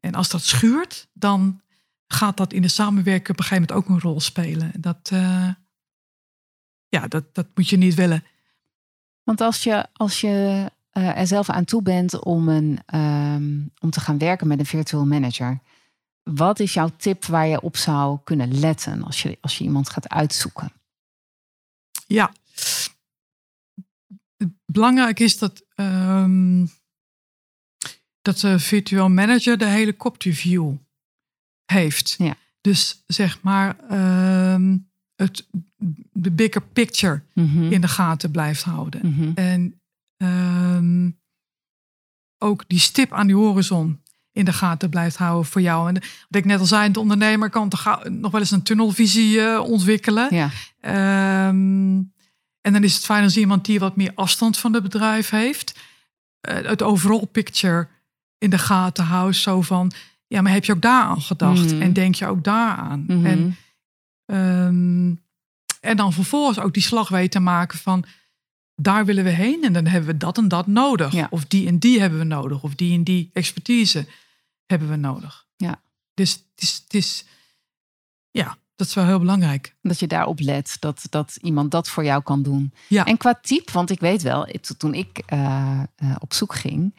En 0.00 0.14
als 0.14 0.28
dat 0.28 0.42
schuurt, 0.42 1.08
dan 1.12 1.60
gaat 2.06 2.36
dat 2.36 2.52
in 2.52 2.62
de 2.62 2.68
samenwerking 2.68 3.28
op 3.28 3.38
een 3.38 3.44
gegeven 3.44 3.66
moment 3.68 3.90
ook 3.90 3.96
een 3.96 4.10
rol 4.10 4.20
spelen. 4.20 4.72
Dat, 4.78 5.10
uh, 5.12 5.48
ja, 6.88 7.08
dat, 7.08 7.34
dat 7.34 7.46
moet 7.54 7.68
je 7.68 7.76
niet 7.76 7.94
willen. 7.94 8.24
Want 9.22 9.40
als 9.40 9.62
je, 9.62 9.86
als 9.92 10.20
je 10.20 10.70
uh, 10.92 11.18
er 11.18 11.26
zelf 11.26 11.50
aan 11.50 11.64
toe 11.64 11.82
bent 11.82 12.18
om, 12.18 12.48
een, 12.48 12.78
um, 12.94 13.70
om 13.80 13.90
te 13.90 14.00
gaan 14.00 14.18
werken 14.18 14.46
met 14.46 14.58
een 14.58 14.66
virtual 14.66 15.06
manager, 15.06 15.60
wat 16.22 16.60
is 16.60 16.74
jouw 16.74 16.90
tip 16.96 17.24
waar 17.24 17.46
je 17.46 17.60
op 17.60 17.76
zou 17.76 18.18
kunnen 18.24 18.58
letten 18.58 19.02
als 19.02 19.22
je, 19.22 19.38
als 19.40 19.58
je 19.58 19.64
iemand 19.64 19.88
gaat 19.88 20.08
uitzoeken? 20.08 20.72
Ja, 22.06 22.32
belangrijk 24.74 25.20
is 25.20 25.38
dat, 25.38 25.64
um, 25.76 26.70
dat 28.22 28.38
de 28.38 28.58
virtual 28.58 29.08
manager 29.08 29.58
de 29.58 29.64
helikopterview 29.66 30.72
heeft. 31.64 32.14
Ja. 32.18 32.34
Dus 32.60 33.02
zeg 33.06 33.42
maar 33.42 33.76
um, 34.52 34.90
het, 35.16 35.46
de 36.12 36.30
bigger 36.30 36.62
picture 36.62 37.22
mm-hmm. 37.32 37.72
in 37.72 37.80
de 37.80 37.88
gaten 37.88 38.30
blijft 38.30 38.62
houden. 38.62 39.00
Mm-hmm. 39.06 39.32
En 39.34 39.80
um, 40.16 41.18
ook 42.38 42.64
die 42.66 42.78
stip 42.78 43.12
aan 43.12 43.26
die 43.26 43.36
horizon 43.36 44.02
in 44.32 44.44
de 44.44 44.52
gaten 44.52 44.90
blijft 44.90 45.16
houden 45.16 45.50
voor 45.50 45.60
jou. 45.60 45.88
En 45.88 45.94
wat 45.94 46.40
ik 46.40 46.44
net 46.44 46.60
al 46.60 46.66
zei, 46.66 46.92
de 46.92 47.00
ondernemer 47.00 47.50
kan 47.50 47.72
nog 48.10 48.30
wel 48.30 48.40
eens 48.40 48.50
een 48.50 48.62
tunnelvisie 48.62 49.36
uh, 49.36 49.60
ontwikkelen. 49.60 50.34
Ja. 50.34 50.50
Um, 51.48 52.13
en 52.64 52.72
dan 52.72 52.84
is 52.84 52.94
het 52.94 53.04
fijn 53.04 53.22
als 53.22 53.36
iemand 53.36 53.64
die 53.64 53.78
wat 53.78 53.96
meer 53.96 54.12
afstand 54.14 54.58
van 54.58 54.72
het 54.72 54.82
bedrijf 54.82 55.30
heeft. 55.30 55.80
Uh, 56.48 56.54
het 56.54 56.82
overall 56.82 57.26
picture 57.26 57.88
in 58.38 58.50
de 58.50 58.58
gaten 58.58 59.04
houdt. 59.04 59.36
Zo 59.36 59.62
van, 59.62 59.92
ja, 60.26 60.40
maar 60.40 60.52
heb 60.52 60.64
je 60.64 60.72
ook 60.72 60.82
daar 60.82 61.04
aan 61.04 61.22
gedacht? 61.22 61.72
Mhm. 61.72 61.82
En 61.82 61.92
denk 61.92 62.14
je 62.14 62.26
ook 62.26 62.44
daaraan? 62.44 63.04
Mhm. 63.06 63.26
En, 63.26 63.56
um, 64.66 65.22
en 65.80 65.96
dan 65.96 66.12
vervolgens 66.12 66.58
ook 66.58 66.74
die 66.74 66.82
slag 66.82 67.08
weten 67.08 67.30
te 67.30 67.40
maken 67.40 67.78
van... 67.78 68.04
daar 68.74 69.04
willen 69.04 69.24
we 69.24 69.30
heen 69.30 69.62
en 69.64 69.72
dan 69.72 69.86
hebben 69.86 70.10
we 70.10 70.16
dat 70.16 70.38
en 70.38 70.48
dat 70.48 70.66
nodig. 70.66 71.12
Ja. 71.12 71.26
Of 71.30 71.44
die 71.44 71.66
en 71.66 71.78
die 71.78 72.00
hebben 72.00 72.18
we 72.18 72.24
nodig. 72.24 72.62
Of 72.62 72.74
die 72.74 72.94
en 72.94 73.04
die 73.04 73.30
expertise 73.32 74.06
hebben 74.66 74.88
we 74.88 74.96
nodig. 74.96 75.46
Ja. 75.56 75.82
Dus 76.14 76.32
het 76.32 76.62
is, 76.62 76.80
het 76.84 76.94
is, 76.94 77.24
ja, 78.30 78.58
dat 78.76 78.86
is 78.86 78.94
wel 78.94 79.04
heel 79.04 79.18
belangrijk. 79.18 79.74
Dat 79.82 79.98
je 79.98 80.06
daarop 80.06 80.40
let, 80.40 80.76
dat, 80.80 81.06
dat 81.10 81.38
iemand 81.42 81.70
dat 81.70 81.88
voor 81.88 82.04
jou 82.04 82.22
kan 82.22 82.42
doen. 82.42 82.72
Ja. 82.88 83.04
En 83.04 83.16
qua 83.16 83.34
type, 83.42 83.72
want 83.72 83.90
ik 83.90 84.00
weet 84.00 84.22
wel, 84.22 84.48
toen 84.78 84.94
ik 84.94 85.22
uh, 85.32 85.80
uh, 86.02 86.16
op 86.18 86.32
zoek 86.32 86.54
ging, 86.54 86.94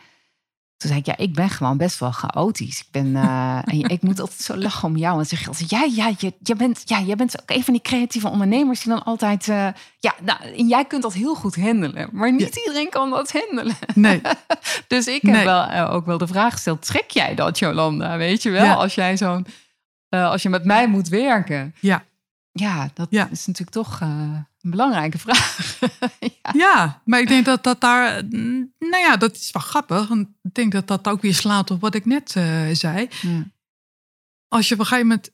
toen 0.77 0.89
zei 0.89 0.99
ik, 0.99 1.05
ja, 1.05 1.17
ik 1.17 1.33
ben 1.33 1.49
gewoon 1.49 1.77
best 1.77 1.99
wel 1.99 2.11
chaotisch. 2.11 2.79
Ik 2.79 2.87
ben, 2.91 3.07
uh, 3.07 3.57
en 3.57 3.89
ik 3.89 4.01
moet 4.01 4.19
altijd 4.19 4.39
zo 4.39 4.57
lachen 4.57 4.87
om 4.87 4.95
jou. 4.95 5.11
En 5.11 5.17
dan 5.17 5.25
zeg 5.25 5.39
je 5.39 5.47
altijd, 5.47 5.69
ja, 5.69 5.83
ja, 5.83 6.11
je, 6.17 6.33
je, 6.39 6.55
bent, 6.55 6.81
ja, 6.85 7.01
jij 7.01 7.15
bent 7.15 7.41
ook 7.41 7.55
een 7.55 7.63
van 7.63 7.73
die 7.73 7.81
creatieve 7.81 8.29
ondernemers 8.29 8.81
die 8.81 8.93
dan 8.93 9.03
altijd, 9.03 9.47
uh, 9.47 9.67
ja, 9.99 10.15
nou, 10.23 10.39
en 10.43 10.67
jij 10.67 10.85
kunt 10.85 11.01
dat 11.01 11.13
heel 11.13 11.35
goed 11.35 11.55
handelen. 11.55 12.09
Maar 12.11 12.31
niet 12.31 12.55
ja. 12.55 12.61
iedereen 12.61 12.89
kan 12.89 13.09
dat 13.09 13.31
handelen. 13.31 13.75
Nee. 13.93 14.21
dus 14.87 15.07
ik 15.07 15.21
heb 15.21 15.31
nee. 15.31 15.45
wel, 15.45 15.69
uh, 15.69 15.93
ook 15.93 16.05
wel 16.05 16.17
de 16.17 16.27
vraag 16.27 16.53
gesteld, 16.53 16.85
trek 16.85 17.09
jij 17.09 17.35
dat, 17.35 17.59
Jolanda? 17.59 18.17
Weet 18.17 18.43
je 18.43 18.49
wel, 18.49 18.63
ja. 18.63 18.73
als 18.73 18.95
jij 18.95 19.17
zo'n, 19.17 19.45
uh, 20.15 20.29
als 20.29 20.41
je 20.41 20.49
met 20.49 20.65
mij 20.65 20.87
moet 20.87 21.07
werken. 21.07 21.75
Ja. 21.79 22.05
Ja, 22.51 22.89
dat 22.93 23.07
ja. 23.09 23.29
is 23.31 23.45
natuurlijk 23.45 23.75
toch 23.75 24.01
uh, 24.01 24.39
een 24.61 24.69
belangrijke 24.69 25.17
vraag. 25.25 25.79
ja. 26.19 26.51
ja. 26.53 27.01
maar 27.05 27.19
ik 27.19 27.27
denk 27.27 27.45
dat 27.45 27.63
dat 27.63 27.81
daar, 27.81 28.23
nou 28.79 28.97
ja, 28.97 29.17
dat 29.17 29.35
is 29.35 29.51
wel 29.51 29.63
grappig. 29.63 30.09
Ik 30.09 30.53
denk 30.53 30.71
dat 30.71 30.87
dat 30.87 31.07
ook 31.07 31.21
weer 31.21 31.33
slaat 31.33 31.71
op 31.71 31.81
wat 31.81 31.95
ik 31.95 32.05
net 32.05 32.35
uh, 32.37 32.67
zei. 32.71 33.07
Ja. 33.21 33.43
Als 34.47 34.67
je 34.67 34.73
op 34.73 34.79
een 34.79 34.85
gegeven 34.85 35.07
moment 35.07 35.31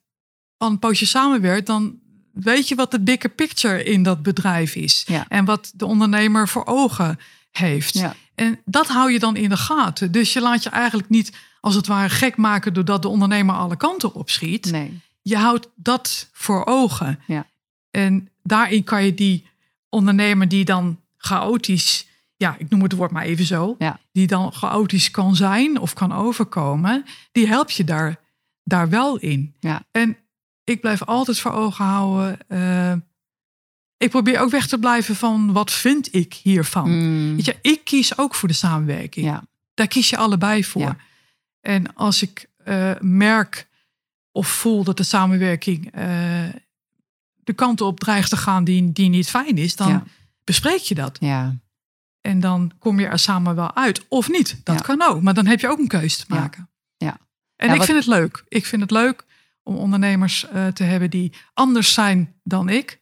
al 0.57 0.69
een 0.69 0.79
poosje 0.79 1.05
samenwerkt, 1.05 1.65
dan 1.67 1.99
weet 2.33 2.67
je 2.67 2.75
wat 2.75 2.91
de 2.91 3.01
bigger 3.01 3.29
picture 3.29 3.83
in 3.83 4.03
dat 4.03 4.23
bedrijf 4.23 4.75
is. 4.75 5.07
En 5.27 5.45
wat 5.45 5.71
de 5.75 5.85
ondernemer 5.85 6.47
voor 6.47 6.65
ogen 6.65 7.19
heeft. 7.51 7.93
Ja. 7.93 8.15
En 8.35 8.59
dat 8.65 8.87
hou 8.87 9.11
je 9.11 9.19
dan 9.19 9.35
in 9.35 9.49
de 9.49 9.57
gaten. 9.57 10.11
Dus 10.11 10.33
je 10.33 10.41
laat 10.41 10.63
je 10.63 10.69
eigenlijk 10.69 11.09
niet 11.09 11.31
als 11.59 11.75
het 11.75 11.87
ware 11.87 12.09
gek 12.09 12.37
maken 12.37 12.73
doordat 12.73 13.01
de 13.01 13.07
ondernemer 13.07 13.55
alle 13.55 13.77
kanten 13.77 14.13
opschiet. 14.13 14.71
Nee. 14.71 14.99
Je 15.21 15.37
houdt 15.37 15.69
dat 15.75 16.29
voor 16.31 16.65
ogen. 16.65 17.19
Ja. 17.27 17.45
En 17.91 18.29
daarin 18.43 18.83
kan 18.83 19.05
je 19.05 19.13
die 19.13 19.47
ondernemer 19.89 20.47
die 20.47 20.65
dan 20.65 20.99
chaotisch, 21.17 22.07
ja, 22.35 22.55
ik 22.57 22.69
noem 22.69 22.81
het 22.81 22.91
woord 22.91 23.11
maar 23.11 23.23
even 23.23 23.45
zo, 23.45 23.75
ja. 23.79 23.99
die 24.11 24.27
dan 24.27 24.53
chaotisch 24.53 25.11
kan 25.11 25.35
zijn 25.35 25.79
of 25.79 25.93
kan 25.93 26.11
overkomen, 26.11 27.05
die 27.31 27.47
help 27.47 27.69
je 27.69 27.83
daar, 27.83 28.19
daar 28.63 28.89
wel 28.89 29.17
in. 29.17 29.55
Ja. 29.59 29.83
En 29.91 30.17
ik 30.63 30.81
blijf 30.81 31.03
altijd 31.03 31.39
voor 31.39 31.51
ogen 31.51 31.85
houden. 31.85 32.37
Uh, 32.47 32.93
ik 34.01 34.09
probeer 34.09 34.39
ook 34.39 34.49
weg 34.49 34.67
te 34.67 34.79
blijven 34.79 35.15
van 35.15 35.53
wat 35.53 35.71
vind 35.71 36.15
ik 36.15 36.33
hiervan. 36.33 36.91
Mm. 36.91 37.35
Weet 37.35 37.45
je, 37.45 37.57
ik 37.61 37.83
kies 37.83 38.17
ook 38.17 38.35
voor 38.35 38.47
de 38.47 38.53
samenwerking. 38.53 39.25
Ja. 39.25 39.43
Daar 39.73 39.87
kies 39.87 40.09
je 40.09 40.17
allebei 40.17 40.63
voor. 40.63 40.81
Ja. 40.81 40.97
En 41.61 41.95
als 41.95 42.21
ik 42.21 42.49
uh, 42.65 42.91
merk 42.99 43.67
of 44.31 44.47
voel 44.47 44.83
dat 44.83 44.97
de 44.97 45.03
samenwerking 45.03 45.85
uh, 45.97 46.01
de 47.35 47.53
kant 47.53 47.81
op 47.81 47.99
dreigt 47.99 48.29
te 48.29 48.37
gaan 48.37 48.63
die, 48.63 48.91
die 48.91 49.09
niet 49.09 49.29
fijn 49.29 49.57
is, 49.57 49.75
dan, 49.75 49.89
ja. 49.89 50.03
bespreek 50.43 50.79
je 50.79 50.95
dat. 50.95 51.17
Ja. 51.19 51.55
En 52.21 52.39
dan 52.39 52.71
kom 52.79 52.99
je 52.99 53.07
er 53.07 53.19
samen 53.19 53.55
wel 53.55 53.75
uit. 53.75 54.05
Of 54.07 54.29
niet. 54.29 54.61
Dat 54.63 54.81
kan 54.81 55.01
ook. 55.01 55.21
Maar 55.21 55.33
dan 55.33 55.45
heb 55.45 55.59
je 55.59 55.69
ook 55.69 55.79
een 55.79 55.87
keuze 55.87 56.17
te 56.17 56.25
maken. 56.27 56.69
Ja. 56.97 57.17
En 57.55 57.69
ik 57.69 57.77
wat- 57.77 57.85
vind 57.85 57.97
het 57.97 58.07
leuk. 58.07 58.43
Ik 58.47 58.65
vind 58.65 58.81
het 58.81 58.91
leuk 58.91 59.25
om 59.63 59.75
ondernemers 59.75 60.47
eh, 60.47 60.67
te 60.67 60.83
hebben 60.83 61.09
die 61.09 61.33
anders 61.53 61.93
zijn 61.93 62.35
dan 62.43 62.69
ik. 62.69 62.99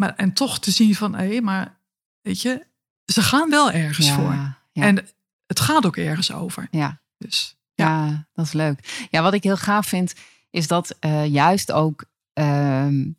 Maar, 0.00 0.14
en 0.16 0.32
toch 0.32 0.58
te 0.58 0.70
zien 0.70 0.94
van, 0.94 1.14
hé, 1.14 1.40
maar 1.40 1.78
weet 2.20 2.42
je, 2.42 2.66
ze 3.04 3.22
gaan 3.22 3.50
wel 3.50 3.70
ergens 3.70 4.06
ja. 4.06 4.14
voor. 4.14 4.32
Ja. 4.72 4.84
En 4.84 5.08
het 5.46 5.60
gaat 5.60 5.86
ook 5.86 5.96
ergens 5.96 6.32
over. 6.32 6.68
ja. 6.70 7.00
Dus 7.18 7.56
Ja. 7.74 8.26
dat 8.32 8.44
is 8.44 8.52
leuk. 8.52 9.06
Ja, 9.10 9.22
wat 9.22 9.32
ik 9.34 9.42
heel 9.42 9.56
gaaf 9.56 9.86
vind, 9.86 10.14
is 10.50 10.66
dat 10.66 10.96
eh, 11.00 11.26
juist 11.26 11.72
ook 11.72 12.04
ehm, 12.32 13.10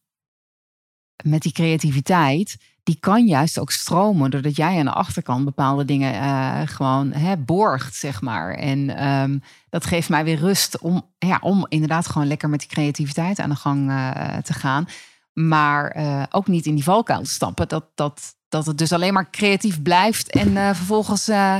met 1.23 1.41
die 1.41 1.51
creativiteit, 1.51 2.57
die 2.83 2.97
kan 2.99 3.25
juist 3.25 3.59
ook 3.59 3.71
stromen, 3.71 4.31
doordat 4.31 4.55
jij 4.55 4.77
aan 4.79 4.85
de 4.85 4.91
achterkant 4.91 5.45
bepaalde 5.45 5.85
dingen 5.85 6.13
eh, 6.13 6.61
gewoon 6.65 7.11
hè, 7.11 7.37
borgt, 7.37 7.95
zeg 7.95 8.21
maar. 8.21 8.53
En 8.53 8.95
ehm, 8.97 9.37
dat 9.69 9.85
geeft 9.85 10.09
mij 10.09 10.23
weer 10.23 10.37
rust 10.39 10.79
om, 10.79 11.09
ja, 11.17 11.37
om 11.41 11.65
inderdaad 11.69 12.07
gewoon 12.07 12.27
lekker 12.27 12.49
met 12.49 12.59
die 12.59 12.69
creativiteit 12.69 13.39
aan 13.39 13.49
de 13.49 13.55
gang 13.55 13.89
eh, 13.89 14.37
te 14.37 14.53
gaan. 14.53 14.87
Maar 15.33 15.87
eh, 15.91 16.23
ook 16.29 16.47
niet 16.47 16.65
in 16.65 16.75
die 16.75 16.83
valkuil 16.83 17.25
stappen. 17.25 17.67
Dat, 17.67 17.85
dat, 17.95 18.35
dat 18.49 18.65
het 18.65 18.77
dus 18.77 18.91
alleen 18.91 19.13
maar 19.13 19.29
creatief 19.29 19.81
blijft 19.81 20.29
en 20.29 20.57
eh, 20.57 20.73
vervolgens 20.75 21.27
eh, 21.27 21.55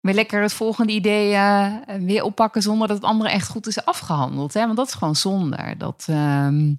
weer 0.00 0.14
lekker 0.14 0.42
het 0.42 0.52
volgende 0.52 0.92
idee 0.92 1.28
weer 2.00 2.22
oppakken 2.22 2.62
zonder 2.62 2.88
dat 2.88 2.96
het 2.96 3.06
andere 3.06 3.30
echt 3.30 3.48
goed 3.48 3.66
is 3.66 3.84
afgehandeld. 3.84 4.54
Hè? 4.54 4.64
Want 4.64 4.76
dat 4.76 4.86
is 4.86 4.94
gewoon 4.94 5.16
zonde. 5.16 5.74
Dat, 5.78 6.04
ehm, 6.08 6.74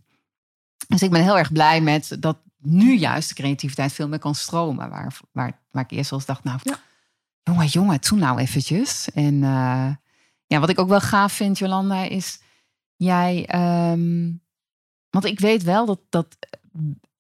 dus 0.88 1.02
ik 1.02 1.10
ben 1.12 1.23
heel 1.23 1.38
erg 1.38 1.52
blij 1.52 1.82
met 1.82 2.17
dat 2.19 2.38
nu 2.58 2.95
juist 2.97 3.30
de 3.30 3.36
creativiteit 3.36 3.93
veel 3.93 4.08
meer 4.08 4.19
kan 4.19 4.36
stromen. 4.36 4.89
Waar, 4.89 5.17
waar, 5.32 5.60
waar 5.71 5.84
ik 5.84 5.91
eerst 5.91 6.10
wel 6.10 6.19
eens 6.19 6.28
dacht, 6.28 6.43
nou, 6.43 6.60
Ja. 6.63 6.80
jongen, 7.43 7.65
jongen, 7.67 8.00
toen 8.00 8.19
nou 8.19 8.39
eventjes. 8.39 9.10
En 9.13 9.39
ja, 10.47 10.60
wat 10.60 10.69
ik 10.69 10.80
ook 10.80 10.88
wel 10.89 11.02
gaaf 11.02 11.34
vind, 11.34 11.58
Jolanda, 11.58 12.04
is 12.04 12.41
jij... 12.95 13.45
ehm, 13.47 14.30
want 15.21 15.34
ik 15.34 15.39
weet 15.39 15.63
wel 15.63 15.86
dat, 15.86 15.99
dat 16.10 16.38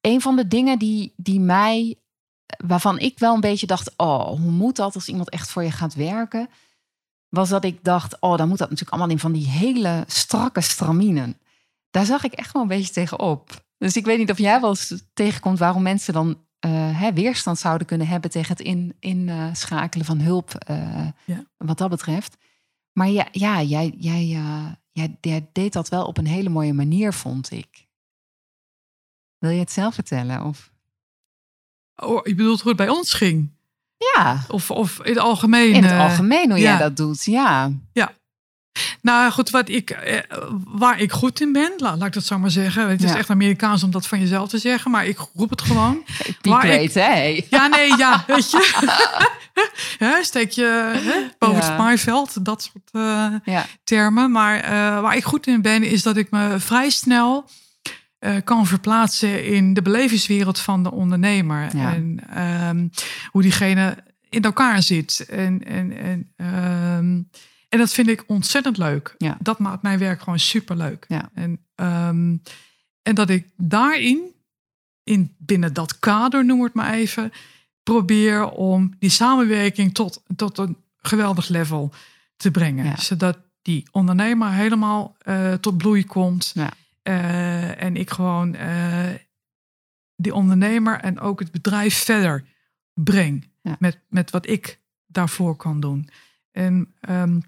een 0.01 0.21
van 0.21 0.35
de 0.35 0.47
dingen 0.47 0.79
die, 0.79 1.13
die 1.15 1.39
mij 1.39 1.95
waarvan 2.65 2.99
ik 2.99 3.19
wel 3.19 3.33
een 3.33 3.39
beetje 3.39 3.67
dacht: 3.67 3.93
oh, 3.97 4.27
hoe 4.27 4.51
moet 4.51 4.75
dat 4.75 4.95
als 4.95 5.07
iemand 5.07 5.29
echt 5.29 5.49
voor 5.49 5.63
je 5.63 5.71
gaat 5.71 5.93
werken? 5.93 6.49
Was 7.29 7.49
dat 7.49 7.63
ik 7.63 7.83
dacht: 7.83 8.19
oh, 8.19 8.37
dan 8.37 8.47
moet 8.47 8.57
dat 8.57 8.69
natuurlijk 8.69 8.97
allemaal 8.97 9.15
in 9.15 9.21
van 9.21 9.31
die 9.31 9.47
hele 9.47 10.03
strakke 10.07 10.61
straminen. 10.61 11.37
Daar 11.91 12.05
zag 12.05 12.23
ik 12.23 12.33
echt 12.33 12.53
wel 12.53 12.61
een 12.61 12.67
beetje 12.67 12.93
tegenop. 12.93 13.65
Dus 13.77 13.95
ik 13.95 14.05
weet 14.05 14.17
niet 14.17 14.31
of 14.31 14.37
jij 14.37 14.61
wel 14.61 14.69
eens 14.69 15.03
tegenkomt 15.13 15.59
waarom 15.59 15.81
mensen 15.81 16.13
dan 16.13 16.37
eh, 16.59 16.99
hè, 16.99 17.13
weerstand 17.13 17.59
zouden 17.59 17.87
kunnen 17.87 18.07
hebben 18.07 18.29
tegen 18.29 18.55
het 18.55 18.65
inschakelen 18.65 19.49
in, 19.49 19.55
schakelen 19.55 20.05
van 20.05 20.19
hulp, 20.19 20.55
eh, 20.55 21.07
Ja. 21.25 21.43
wat 21.57 21.77
dat 21.77 21.89
betreft. 21.89 22.37
Maar 22.93 23.09
ja, 23.09 23.27
ja 23.31 23.61
jij, 23.61 23.93
jij, 23.97 24.25
jij, 24.91 25.17
jij 25.21 25.49
deed 25.51 25.73
dat 25.73 25.89
wel 25.89 26.05
op 26.05 26.17
een 26.17 26.27
hele 26.27 26.49
mooie 26.49 26.73
manier, 26.73 27.13
vond 27.13 27.51
ik. 27.51 27.86
Wil 29.39 29.49
je 29.49 29.59
het 29.59 29.71
zelf 29.71 29.93
vertellen? 29.93 30.43
Of? 30.43 30.69
oh, 31.95 32.25
je 32.25 32.35
bedoelt 32.35 32.59
hoe 32.61 32.67
het 32.67 32.77
bij 32.77 32.89
ons 32.89 33.13
ging? 33.13 33.55
Ja, 34.15 34.45
Of, 34.47 34.71
of 34.71 34.99
in 35.03 35.09
het 35.13 35.19
algemeen? 35.21 35.73
in 35.73 35.83
het 35.83 35.91
eh, 35.91 35.99
algemeen 35.99 36.49
hoe 36.49 36.59
ja. 36.59 36.69
jij 36.69 36.77
dat 36.77 36.97
doet. 36.97 37.23
Ja, 37.25 37.71
Nou 39.01 39.31
goed, 39.31 39.49
wat 39.49 39.69
ik, 39.69 39.89
eh, 39.89 40.19
waar 40.65 40.99
ik 40.99 41.11
goed 41.11 41.41
in 41.41 41.51
ben, 41.51 41.71
laat, 41.77 41.97
laat 41.97 42.07
ik 42.07 42.13
dat 42.13 42.23
zo 42.25 42.39
maar 42.39 42.49
zeggen. 42.51 42.89
Het 42.89 43.03
is 43.03 43.11
Ja. 43.11 43.17
echt 43.17 43.29
Amerikaans 43.29 43.83
om 43.83 43.91
dat 43.91 44.07
van 44.07 44.19
jezelf 44.19 44.49
te 44.49 44.57
zeggen, 44.57 44.91
maar 44.91 45.05
ik 45.05 45.17
roep 45.33 45.49
het 45.49 45.61
gewoon. 45.61 46.03
weet, 46.61 46.93
hè? 46.93 47.43
Ja, 47.49 47.67
nee, 47.67 47.97
ja, 47.97 48.23
weet 48.27 48.51
je. 48.51 50.19
Steek 50.21 50.51
je 50.51 50.91
hè, 51.03 51.27
boven 51.37 51.61
Ja. 51.61 51.69
het 51.69 51.77
maaiveld, 51.77 52.45
dat 52.45 52.61
soort 52.61 52.89
eh, 52.91 53.53
Ja, 53.53 53.65
termen. 53.83 54.31
Maar 54.31 54.61
waar 55.01 55.15
ik 55.15 55.23
goed 55.23 55.47
in 55.47 55.61
ben, 55.61 55.83
is 55.83 56.03
dat 56.03 56.17
ik 56.17 56.31
me 56.31 56.59
vrij 56.59 56.89
snel 56.89 57.49
eh, 58.19 58.35
kan 58.43 58.65
verplaatsen 58.65 59.45
in 59.45 59.73
de 59.73 59.81
belevingswereld 59.81 60.59
van 60.59 60.83
de 60.83 60.91
ondernemer. 60.91 61.75
Ja. 61.75 61.93
En 61.93 62.19
ehm, 62.29 62.87
hoe 63.31 63.41
diegene 63.41 63.97
in 64.29 64.41
elkaar 64.41 64.83
zit. 64.83 65.25
En, 65.29 65.63
en, 65.65 65.97
en, 65.97 66.31
ehm, 66.35 67.21
en 67.69 67.77
dat 67.77 67.93
vind 67.93 68.07
ik 68.07 68.23
ontzettend 68.27 68.77
leuk. 68.77 69.15
Ja. 69.17 69.37
Dat 69.39 69.59
maakt 69.59 69.81
mijn 69.81 69.99
werk 69.99 70.19
gewoon 70.21 70.39
superleuk. 70.39 71.05
Ja. 71.07 71.29
En, 71.33 71.59
ehm, 71.75 72.37
en 73.01 73.15
dat 73.15 73.29
ik 73.29 73.47
daarin, 73.57 74.19
in, 75.03 75.35
binnen 75.37 75.73
dat 75.73 75.99
kader, 75.99 76.45
noem 76.45 76.63
het 76.63 76.73
maar 76.73 76.93
even, 76.93 77.31
probeer 77.83 78.49
om 78.49 78.93
die 78.99 79.09
samenwerking 79.09 79.93
tot, 79.93 80.23
tot 80.35 80.57
een 80.57 80.77
geweldig 80.97 81.47
level 81.47 81.93
te 82.37 82.51
brengen. 82.51 82.97
Zodat 82.97 83.37
die 83.61 83.87
ondernemer 83.91 84.51
helemaal 84.51 85.15
eh, 85.19 85.53
tot 85.53 85.77
bloei 85.77 86.05
komt. 86.05 86.53
Eh, 87.07 87.81
en 87.83 87.95
ik 87.95 88.09
gewoon 88.09 88.55
eh, 88.55 89.13
die 90.15 90.33
ondernemer 90.33 90.99
en 90.99 91.19
ook 91.19 91.39
het 91.39 91.51
bedrijf 91.51 92.03
verder 92.03 92.45
breng. 92.93 93.51
Ja. 93.61 93.75
Met, 93.79 93.99
met 94.09 94.31
wat 94.31 94.47
ik 94.47 94.81
daarvoor 95.05 95.55
kan 95.55 95.79
doen. 95.79 96.09
En 96.51 96.93
ehm, 96.99 97.39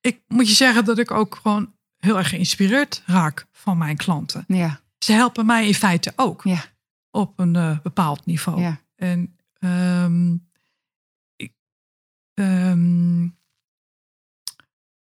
ik 0.00 0.22
moet 0.28 0.48
je 0.48 0.54
zeggen 0.54 0.84
dat 0.84 0.98
ik 0.98 1.10
ook 1.10 1.34
gewoon 1.34 1.74
heel 1.96 2.18
erg 2.18 2.28
geïnspireerd 2.28 3.02
raak 3.06 3.46
van 3.52 3.78
mijn 3.78 3.96
klanten. 3.96 4.44
ja, 4.48 4.80
Ze 4.98 5.12
helpen 5.12 5.46
mij 5.46 5.66
in 5.66 5.74
feite 5.74 6.12
ook 6.16 6.42
ja, 6.42 6.64
op 7.10 7.38
een 7.38 7.56
eh, 7.56 7.78
bepaald 7.82 8.26
niveau. 8.26 8.60
ja. 8.60 8.80
En 8.96 9.36
ehm, 9.58 10.36
ik, 11.36 11.52
ehm, 12.34 13.28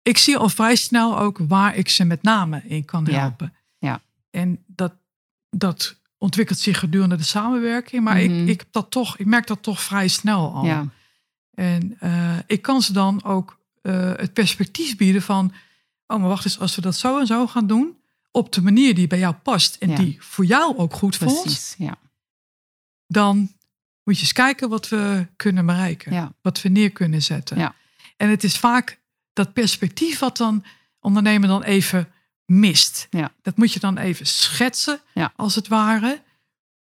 ik 0.03 0.17
zie 0.17 0.37
al 0.37 0.49
vrij 0.49 0.75
snel 0.75 1.19
ook 1.19 1.37
waar 1.47 1.75
ik 1.75 1.89
ze 1.89 2.03
met 2.03 2.21
name 2.23 2.61
in 2.67 2.85
kan 2.85 3.05
Ja. 3.09 3.19
helpen. 3.19 3.53
Ja. 3.77 4.01
En 4.31 4.63
dat, 4.67 4.93
dat 5.49 5.95
ontwikkelt 6.17 6.59
zich 6.59 6.79
gedurende 6.79 7.15
de 7.15 7.23
samenwerking. 7.23 8.03
Maar 8.03 8.15
Mhm. 8.15 8.23
ik, 8.41 8.47
ik, 8.49 8.59
heb 8.59 8.67
dat 8.71 8.91
toch, 8.91 9.17
ik 9.17 9.25
merk 9.25 9.47
dat 9.47 9.63
toch 9.63 9.81
vrij 9.81 10.07
snel 10.07 10.53
al. 10.53 10.65
ja. 10.65 10.85
En 11.53 11.95
eh, 11.99 12.37
ik 12.47 12.61
kan 12.61 12.81
ze 12.81 12.93
dan 12.93 13.23
ook 13.23 13.59
eh, 13.81 14.11
het 14.15 14.33
perspectief 14.33 14.97
bieden 14.97 15.21
van... 15.21 15.53
oh, 16.07 16.19
maar 16.19 16.27
wacht 16.29 16.45
eens, 16.45 16.59
als 16.59 16.75
we 16.75 16.81
dat 16.81 16.95
zo 16.95 17.19
en 17.19 17.25
zo 17.27 17.47
gaan 17.47 17.67
doen... 17.67 17.97
op 18.31 18.51
de 18.53 18.61
manier 18.61 18.95
die 18.95 19.07
bij 19.07 19.19
jou 19.19 19.33
past 19.33 19.75
en 19.75 19.89
Ja. 19.89 19.95
die 19.95 20.17
voor 20.19 20.45
jou 20.45 20.77
ook 20.77 20.93
goed 20.93 21.15
voelt... 21.15 21.41
precies. 21.41 21.75
Ja, 21.77 21.97
dan 23.07 23.37
moet 24.03 24.15
je 24.15 24.21
eens 24.21 24.33
kijken 24.33 24.69
wat 24.69 24.89
we 24.89 25.27
kunnen 25.35 25.65
bereiken. 25.65 26.13
ja, 26.13 26.33
Wat 26.41 26.61
we 26.61 26.69
neer 26.69 26.91
kunnen 26.91 27.21
zetten. 27.21 27.57
Ja. 27.57 27.75
En 28.17 28.29
het 28.29 28.43
is 28.43 28.57
vaak 28.57 29.01
dat 29.33 29.53
perspectief 29.53 30.19
wat 30.19 30.37
dan 30.37 30.63
ondernemer 30.99 31.47
dan 31.47 31.63
even 31.63 32.11
mist. 32.45 33.07
Ja. 33.09 33.31
Dat 33.41 33.57
moet 33.57 33.73
je 33.73 33.79
dan 33.79 33.97
even 33.97 34.25
schetsen, 34.25 34.99
Ja. 35.13 35.33
als 35.35 35.55
het 35.55 35.67
ware. 35.67 36.21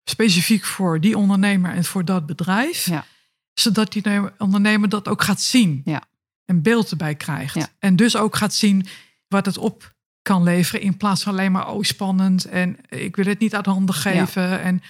Specifiek 0.04 0.66
voor 0.66 1.00
die 1.02 1.18
ondernemer 1.18 1.72
en 1.72 1.84
voor 1.84 2.06
dat 2.06 2.26
bedrijf. 2.26 2.86
Ja. 2.86 3.06
Zodat 3.54 3.92
die 3.92 4.04
ondernemer 4.38 4.90
dat 4.90 5.08
ook 5.08 5.22
gaat 5.24 5.42
zien. 5.42 5.82
Ja. 5.86 6.04
Een 6.46 6.62
beeld 6.62 6.92
erbij 6.92 7.16
krijgt. 7.16 7.74
En 7.80 7.96
dus 7.96 8.16
ook 8.16 8.36
gaat 8.36 8.54
zien 8.54 8.88
wat 9.28 9.46
het 9.46 9.58
op 9.58 9.96
kan 10.22 10.44
leveren. 10.44 10.82
In 10.82 10.98
plaats 10.98 11.24
van 11.24 11.32
alleen 11.34 11.52
maar, 11.52 11.68
oh 11.68 11.84
spannend. 11.84 12.46
En 12.46 12.78
ik 12.90 13.16
wil 13.16 13.26
het 13.26 13.40
niet 13.40 13.56
uit 13.56 13.66
handen 13.66 13.96
geven. 13.96 14.62
En 14.62 14.82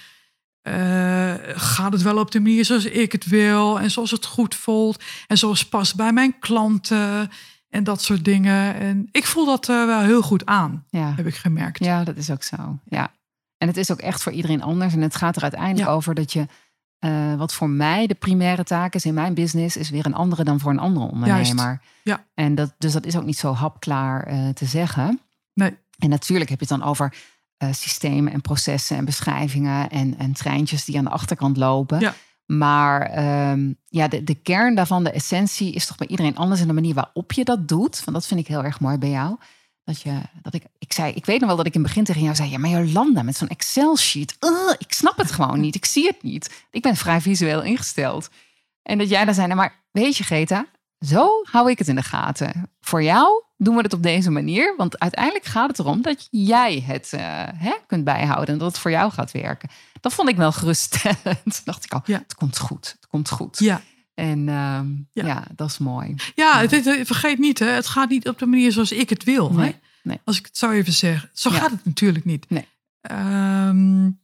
eh, 0.62 1.34
gaat 1.54 1.92
het 1.92 2.02
wel 2.02 2.18
op 2.18 2.30
de 2.30 2.40
manier 2.40 2.64
zoals 2.64 2.84
ik 2.84 3.12
het 3.12 3.26
wil. 3.26 3.80
En 3.80 3.90
zoals 3.90 4.10
het 4.10 4.26
goed 4.26 4.54
voelt. 4.54 5.02
En 5.26 5.38
zoals 5.38 5.68
past 5.68 5.96
bij 5.96 6.12
mijn 6.12 6.38
klanten. 6.38 7.30
En 7.68 7.84
dat 7.84 8.02
soort 8.02 8.24
dingen. 8.24 8.74
En 8.74 9.08
ik 9.10 9.26
voel 9.26 9.46
dat 9.46 9.68
eh, 9.68 9.84
wel 9.86 10.00
heel 10.00 10.22
goed 10.22 10.46
aan, 10.46 10.84
ja. 10.88 11.12
heb 11.16 11.26
ik 11.26 11.34
gemerkt. 11.34 11.84
Ja, 11.84 12.04
dat 12.04 12.16
is 12.16 12.30
ook 12.30 12.42
zo. 12.42 12.78
Ja. 12.84 13.10
En 13.58 13.68
het 13.68 13.76
is 13.76 13.90
ook 13.90 13.98
echt 14.00 14.22
voor 14.22 14.32
iedereen 14.32 14.62
anders. 14.62 14.94
En 14.94 15.00
het 15.00 15.16
gaat 15.16 15.36
er 15.36 15.42
uiteindelijk 15.42 15.88
Ja. 15.88 15.94
over 15.94 16.14
dat 16.14 16.32
je. 16.32 16.46
eh, 16.98 17.34
wat 17.34 17.54
voor 17.54 17.68
mij 17.70 18.06
de 18.06 18.14
primaire 18.14 18.64
taak 18.64 18.94
is 18.94 19.04
in 19.04 19.14
mijn 19.14 19.34
business, 19.34 19.76
is 19.76 19.90
weer 19.90 20.06
een 20.06 20.14
andere 20.14 20.44
dan 20.44 20.60
voor 20.60 20.70
een 20.70 20.78
andere 20.78 21.06
ondernemer. 21.06 21.80
Ja. 22.02 22.24
En 22.34 22.54
dat, 22.54 22.74
dus 22.78 22.92
dat 22.92 23.06
is 23.06 23.16
ook 23.16 23.24
niet 23.24 23.38
zo 23.38 23.52
hapklaar 23.52 24.52
te 24.54 24.64
zeggen. 24.64 25.20
Nee. 25.54 25.76
En 25.98 26.08
natuurlijk 26.08 26.50
heb 26.50 26.60
je 26.60 26.66
het 26.68 26.78
dan 26.80 26.88
over 26.88 27.14
eh, 27.58 27.68
systemen 27.72 28.32
en 28.32 28.40
processen 28.40 28.96
en 28.96 29.04
beschrijvingen 29.04 29.90
en, 29.90 30.18
en 30.18 30.32
treintjes 30.32 30.84
die 30.84 30.98
aan 30.98 31.04
de 31.04 31.10
achterkant 31.10 31.56
lopen. 31.56 32.00
Ja. 32.00 32.14
Maar 32.46 33.00
ehm, 33.00 33.72
ja, 33.86 34.08
de, 34.08 34.24
de 34.24 34.34
kern 34.34 34.74
daarvan, 34.74 35.04
de 35.04 35.10
essentie, 35.10 35.72
is 35.72 35.86
toch 35.86 35.96
bij 35.96 36.06
iedereen 36.06 36.36
anders. 36.36 36.60
En 36.60 36.66
de 36.66 36.72
manier 36.72 36.94
waarop 36.94 37.32
je 37.32 37.44
dat 37.44 37.68
doet, 37.68 38.04
want 38.04 38.16
dat 38.16 38.26
vind 38.26 38.40
ik 38.40 38.46
heel 38.46 38.64
erg 38.64 38.80
mooi 38.80 38.98
bij 38.98 39.10
jou. 39.10 39.36
Dat, 39.84 40.00
je, 40.00 40.20
dat 40.42 40.54
ik, 40.54 40.62
ik 40.78 40.92
zei, 40.92 41.12
ik 41.12 41.26
weet 41.26 41.38
nog 41.38 41.48
wel 41.48 41.56
dat 41.56 41.66
ik 41.66 41.74
in 41.74 41.80
het 41.80 41.88
begin 41.88 42.04
tegen 42.04 42.22
jou 42.22 42.34
zei: 42.34 42.50
Ja, 42.50 42.58
maar 42.58 42.70
Jolanda, 42.70 43.22
met 43.22 43.36
zo'n 43.36 43.48
Excel-sheet, 43.48 44.36
uh, 44.40 44.50
ik 44.78 44.92
snap 44.92 45.16
het 45.16 45.32
gewoon 45.32 45.60
niet. 45.60 45.74
Ik 45.74 45.84
zie 45.84 46.06
het 46.06 46.22
niet. 46.22 46.64
Ik 46.70 46.82
ben 46.82 46.96
vrij 46.96 47.20
visueel 47.20 47.62
ingesteld. 47.62 48.30
En 48.82 48.98
dat 48.98 49.08
jij 49.08 49.24
dan 49.24 49.34
zei: 49.34 49.46
nou, 49.46 49.58
Maar 49.58 49.84
weet 49.90 50.16
je, 50.16 50.24
Greta, 50.24 50.66
zo 51.00 51.42
hou 51.50 51.70
ik 51.70 51.78
het 51.78 51.88
in 51.88 51.94
de 51.94 52.02
gaten. 52.02 52.70
Voor 52.80 53.02
jou 53.02 53.42
doen 53.56 53.76
we 53.76 53.82
het 53.82 53.92
op 53.92 54.02
deze 54.02 54.30
manier. 54.30 54.74
Want 54.76 54.98
uiteindelijk 54.98 55.44
gaat 55.44 55.68
het 55.68 55.78
erom 55.78 56.02
dat 56.02 56.28
jij 56.30 56.82
het 56.86 57.10
uh, 57.14 57.20
hè, 57.54 57.72
kunt 57.86 58.04
bijhouden 58.04 58.48
en 58.48 58.58
dat 58.58 58.68
het 58.68 58.78
voor 58.78 58.90
jou 58.90 59.12
gaat 59.12 59.30
werken. 59.30 59.68
Dat 60.00 60.14
vond 60.14 60.28
ik 60.28 60.36
wel 60.36 60.52
geruststellend. 60.52 61.60
Dacht 61.64 61.84
ik 61.84 61.92
al, 61.92 62.02
ja. 62.04 62.18
het 62.18 62.34
komt 62.34 62.58
goed, 62.58 62.96
het 63.00 63.06
komt 63.08 63.30
goed. 63.30 63.58
Ja. 63.58 63.80
En 64.14 64.38
uh, 64.38 64.80
ja. 65.12 65.26
ja. 65.26 65.44
dat 65.54 65.68
is 65.68 65.78
mooi. 65.78 66.14
Ja, 66.34 66.60
het, 66.60 66.70
het, 66.70 67.06
vergeet 67.06 67.38
niet, 67.38 67.58
hè, 67.58 67.66
het 67.66 67.86
gaat 67.86 68.08
niet 68.08 68.28
op 68.28 68.38
de 68.38 68.46
manier 68.46 68.72
zoals 68.72 68.92
ik 68.92 69.08
het 69.08 69.24
wil. 69.24 69.50
Nee, 69.50 69.66
hè? 69.66 69.78
nee. 70.02 70.20
Als 70.24 70.38
ik 70.38 70.46
het 70.46 70.58
zo 70.58 70.70
even 70.70 70.92
zeg. 70.92 71.30
Zo 71.32 71.50
gaat 71.50 71.70
het 71.70 71.84
natuurlijk 71.84 72.24
niet. 72.24 72.50
Nee. 72.50 72.66
Um, 73.10 74.20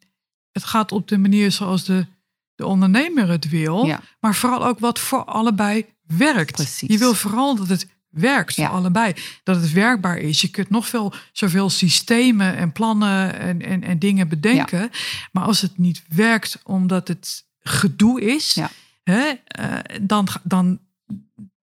het 0.53 0.65
gaat 0.65 0.93
op 0.93 1.09
de 1.09 1.19
manier 1.19 1.53
zoals 1.53 1.85
de, 1.85 2.07
de 2.55 2.67
ondernemer 2.67 3.29
het 3.29 3.49
wil. 3.49 3.85
Ja. 3.85 4.01
Maar 4.21 4.35
vooral 4.35 4.67
ook 4.67 4.79
wat 4.79 4.99
voor 4.99 5.25
allebei 5.25 5.87
werkt. 6.07 6.53
Precies. 6.53 6.89
Je 6.89 6.99
wil 6.99 7.15
vooral 7.15 7.57
dat 7.57 7.69
het 7.69 7.87
werkt 8.09 8.55
voor 8.55 8.65
Ja. 8.65 8.71
allebei. 8.71 9.15
Dat 9.43 9.57
het 9.61 9.73
werkbaar 9.73 10.19
is. 10.19 10.41
Je 10.41 10.49
kunt 10.49 10.71
nog 10.71 10.89
veel, 10.89 11.13
zoveel 11.33 11.71
systemen 11.71 12.57
en 12.57 12.73
plannen 12.73 13.39
en, 13.39 13.63
en, 13.63 13.83
en 13.83 13.99
dingen 13.99 14.29
bedenken. 14.29 14.91
Maar 15.33 15.45
als 15.45 15.61
het 15.61 15.79
niet 15.79 16.03
werkt 16.09 16.61
omdat 16.65 17.09
het 17.09 17.47
gedoe 17.61 18.21
is, 18.21 18.55
Ja. 18.55 18.71
hè, 19.03 19.33
eh, 19.47 19.79
dan, 20.03 20.29
dan, 20.43 20.81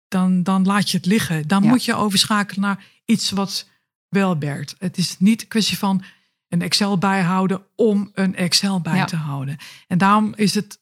dan, 0.09 0.43
dan 0.43 0.65
laat 0.67 0.91
je 0.91 0.97
het 0.97 1.07
liggen. 1.07 1.49
Dan 1.49 1.67
moet 1.67 1.85
je 1.85 1.95
overschakelen 1.95 2.61
naar 2.61 2.85
iets 3.05 3.31
wat 3.31 3.69
wel 4.09 4.39
werkt. 4.39 4.75
Het 4.79 4.99
is 4.99 5.17
niet 5.19 5.43
een 5.43 5.49
kwestie 5.49 5.79
van 5.79 6.03
een 6.49 6.63
Excel 6.63 6.99
bijhouden 6.99 7.63
om 7.75 8.11
een 8.15 8.35
Excel 8.37 8.81
bij 8.81 9.05
te 9.05 9.17
houden. 9.17 9.57
En 9.87 9.99
daarom 9.99 10.33
is 10.35 10.55
het 10.55 10.79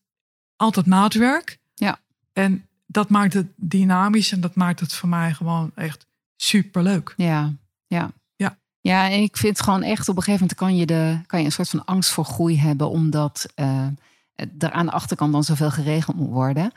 altijd 0.56 0.86
maatwerk. 0.86 1.58
Ja. 1.74 2.00
En 2.32 2.68
dat 2.94 3.08
maakt 3.08 3.32
het 3.32 3.46
dynamisch 3.56 4.32
en 4.32 4.40
dat 4.40 4.54
maakt 4.54 4.80
het 4.80 4.94
voor 4.94 5.08
mij 5.08 5.32
gewoon 5.34 5.70
echt 5.74 6.06
superleuk. 6.36 7.14
Ja, 7.16 7.52
ja. 7.86 8.10
Ja. 8.36 8.56
Ja, 8.80 9.10
en 9.10 9.22
ik 9.22 9.36
vind 9.36 9.60
gewoon 9.62 9.82
echt 9.82 10.08
op 10.08 10.16
een 10.16 10.22
gegeven 10.22 10.40
moment 10.40 10.58
kan 10.58 10.76
je, 10.76 10.86
de, 10.86 11.20
kan 11.26 11.38
je 11.40 11.44
een 11.46 11.52
soort 11.52 11.68
van 11.68 11.84
angst 11.84 12.10
voor 12.10 12.24
groei 12.24 12.58
hebben, 12.58 12.90
omdat 12.90 13.46
eh, 13.54 13.86
er 14.58 14.70
aan 14.72 14.86
de 14.86 14.92
achterkant 14.92 15.32
dan 15.32 15.44
zoveel 15.44 15.70
geregeld 15.70 16.16
moet 16.16 16.30
worden. 16.30 16.72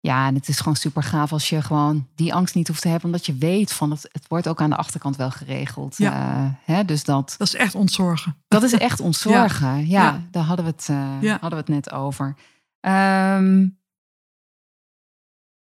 Ja, 0.00 0.26
en 0.26 0.34
het 0.34 0.48
is 0.48 0.58
gewoon 0.58 0.76
super 0.76 1.02
gaaf 1.02 1.32
als 1.32 1.48
je 1.48 1.62
gewoon 1.62 2.06
die 2.14 2.34
angst 2.34 2.54
niet 2.54 2.68
hoeft 2.68 2.80
te 2.82 2.88
hebben, 2.88 3.06
omdat 3.06 3.26
je 3.26 3.34
weet 3.34 3.72
van 3.72 3.90
het, 3.90 4.08
het 4.12 4.24
wordt 4.28 4.48
ook 4.48 4.60
aan 4.60 4.70
de 4.70 4.76
achterkant 4.76 5.16
wel 5.16 5.30
geregeld. 5.30 5.96
Ja. 5.96 6.12
Eh, 6.36 6.74
hè, 6.74 6.84
dus 6.84 7.04
dat, 7.04 7.34
Dat 7.38 7.46
is 7.46 7.54
echt 7.54 7.74
ontzorgen. 7.74 8.36
dat 8.48 8.62
is 8.62 8.72
echt 8.72 9.00
ons 9.00 9.20
zorgen. 9.20 9.76
Ja, 9.86 10.02
Ja. 10.02 10.22
daar 10.30 10.44
hadden 10.44 10.64
we 10.64 10.70
het, 10.70 10.88
eh, 10.88 11.30
hadden 11.30 11.50
we 11.50 11.56
het 11.56 11.68
net 11.68 11.92
over. 11.92 12.36
Ehm, 12.80 13.66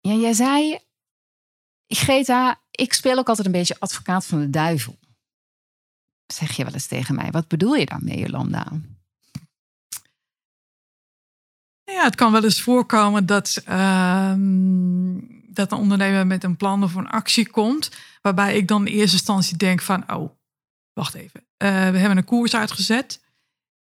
ja, 0.07 0.13
jij 0.13 0.33
zei, 0.33 0.79
Greta, 1.87 2.61
ik 2.71 2.93
speel 2.93 3.17
ook 3.17 3.27
altijd 3.27 3.47
een 3.47 3.53
beetje 3.53 3.79
advocaat 3.79 4.25
van 4.25 4.39
de 4.39 4.49
duivel. 4.49 4.99
Zeg 6.25 6.51
je 6.51 6.63
wel 6.63 6.73
eens 6.73 6.87
tegen 6.87 7.15
mij. 7.15 7.31
Wat 7.31 7.47
bedoel 7.47 7.75
je 7.75 7.85
daarmee, 7.85 8.19
Jolanda? 8.19 8.71
Ja, 11.83 12.03
het 12.03 12.15
kan 12.15 12.31
wel 12.31 12.43
eens 12.43 12.61
voorkomen 12.61 13.25
dat, 13.25 13.61
ehm, 13.65 15.19
dat 15.47 15.71
een 15.71 15.77
ondernemer 15.77 16.27
met 16.27 16.43
een 16.43 16.57
plan 16.57 16.83
of 16.83 16.95
een 16.95 17.09
actie 17.09 17.49
komt. 17.49 17.91
Waarbij 18.21 18.57
ik 18.57 18.67
dan 18.67 18.87
in 18.87 18.93
eerste 18.93 19.15
instantie 19.15 19.57
denk 19.57 19.81
van, 19.81 20.11
oh, 20.13 20.29
wacht 20.93 21.13
even. 21.13 21.45
Eh, 21.57 21.69
we 21.69 21.97
hebben 21.97 22.17
een 22.17 22.23
koers 22.23 22.55
uitgezet. 22.55 23.23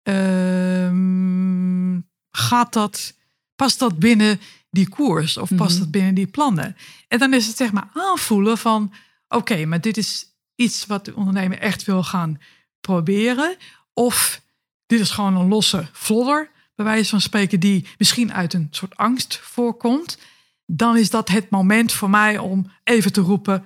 Ehm, 0.03 1.99
gaat 2.31 2.73
dat, 2.73 3.13
past 3.55 3.79
dat 3.79 3.99
binnen 3.99 4.39
die 4.69 4.89
koers 4.89 5.37
of 5.37 5.55
past 5.55 5.71
Mhm. 5.73 5.79
dat 5.79 5.91
binnen 5.91 6.13
die 6.13 6.27
plannen? 6.27 6.75
En 7.07 7.19
dan 7.19 7.33
is 7.33 7.47
het 7.47 7.57
zeg 7.57 7.71
maar 7.71 7.89
aanvoelen 7.93 8.57
van, 8.57 8.93
oké, 9.27 9.65
maar 9.65 9.81
dit 9.81 9.97
is 9.97 10.25
iets 10.55 10.85
wat 10.85 11.05
de 11.05 11.15
ondernemer 11.15 11.59
echt 11.59 11.83
wil 11.83 12.03
gaan 12.03 12.41
proberen. 12.81 13.55
Of 13.93 14.41
dit 14.85 14.99
is 14.99 15.09
gewoon 15.09 15.35
een 15.35 15.47
losse 15.47 15.87
vlodder, 15.91 16.51
bij 16.75 16.85
wijze 16.85 17.09
van 17.09 17.21
spreken, 17.21 17.59
die 17.59 17.87
misschien 17.97 18.33
uit 18.33 18.53
een 18.53 18.67
soort 18.71 18.95
angst 18.97 19.37
voorkomt. 19.37 20.17
Dan 20.65 20.97
is 20.97 21.09
dat 21.09 21.29
het 21.29 21.49
moment 21.49 21.91
voor 21.91 22.09
mij 22.09 22.37
om 22.37 22.71
even 22.83 23.13
te 23.13 23.21
roepen, 23.21 23.65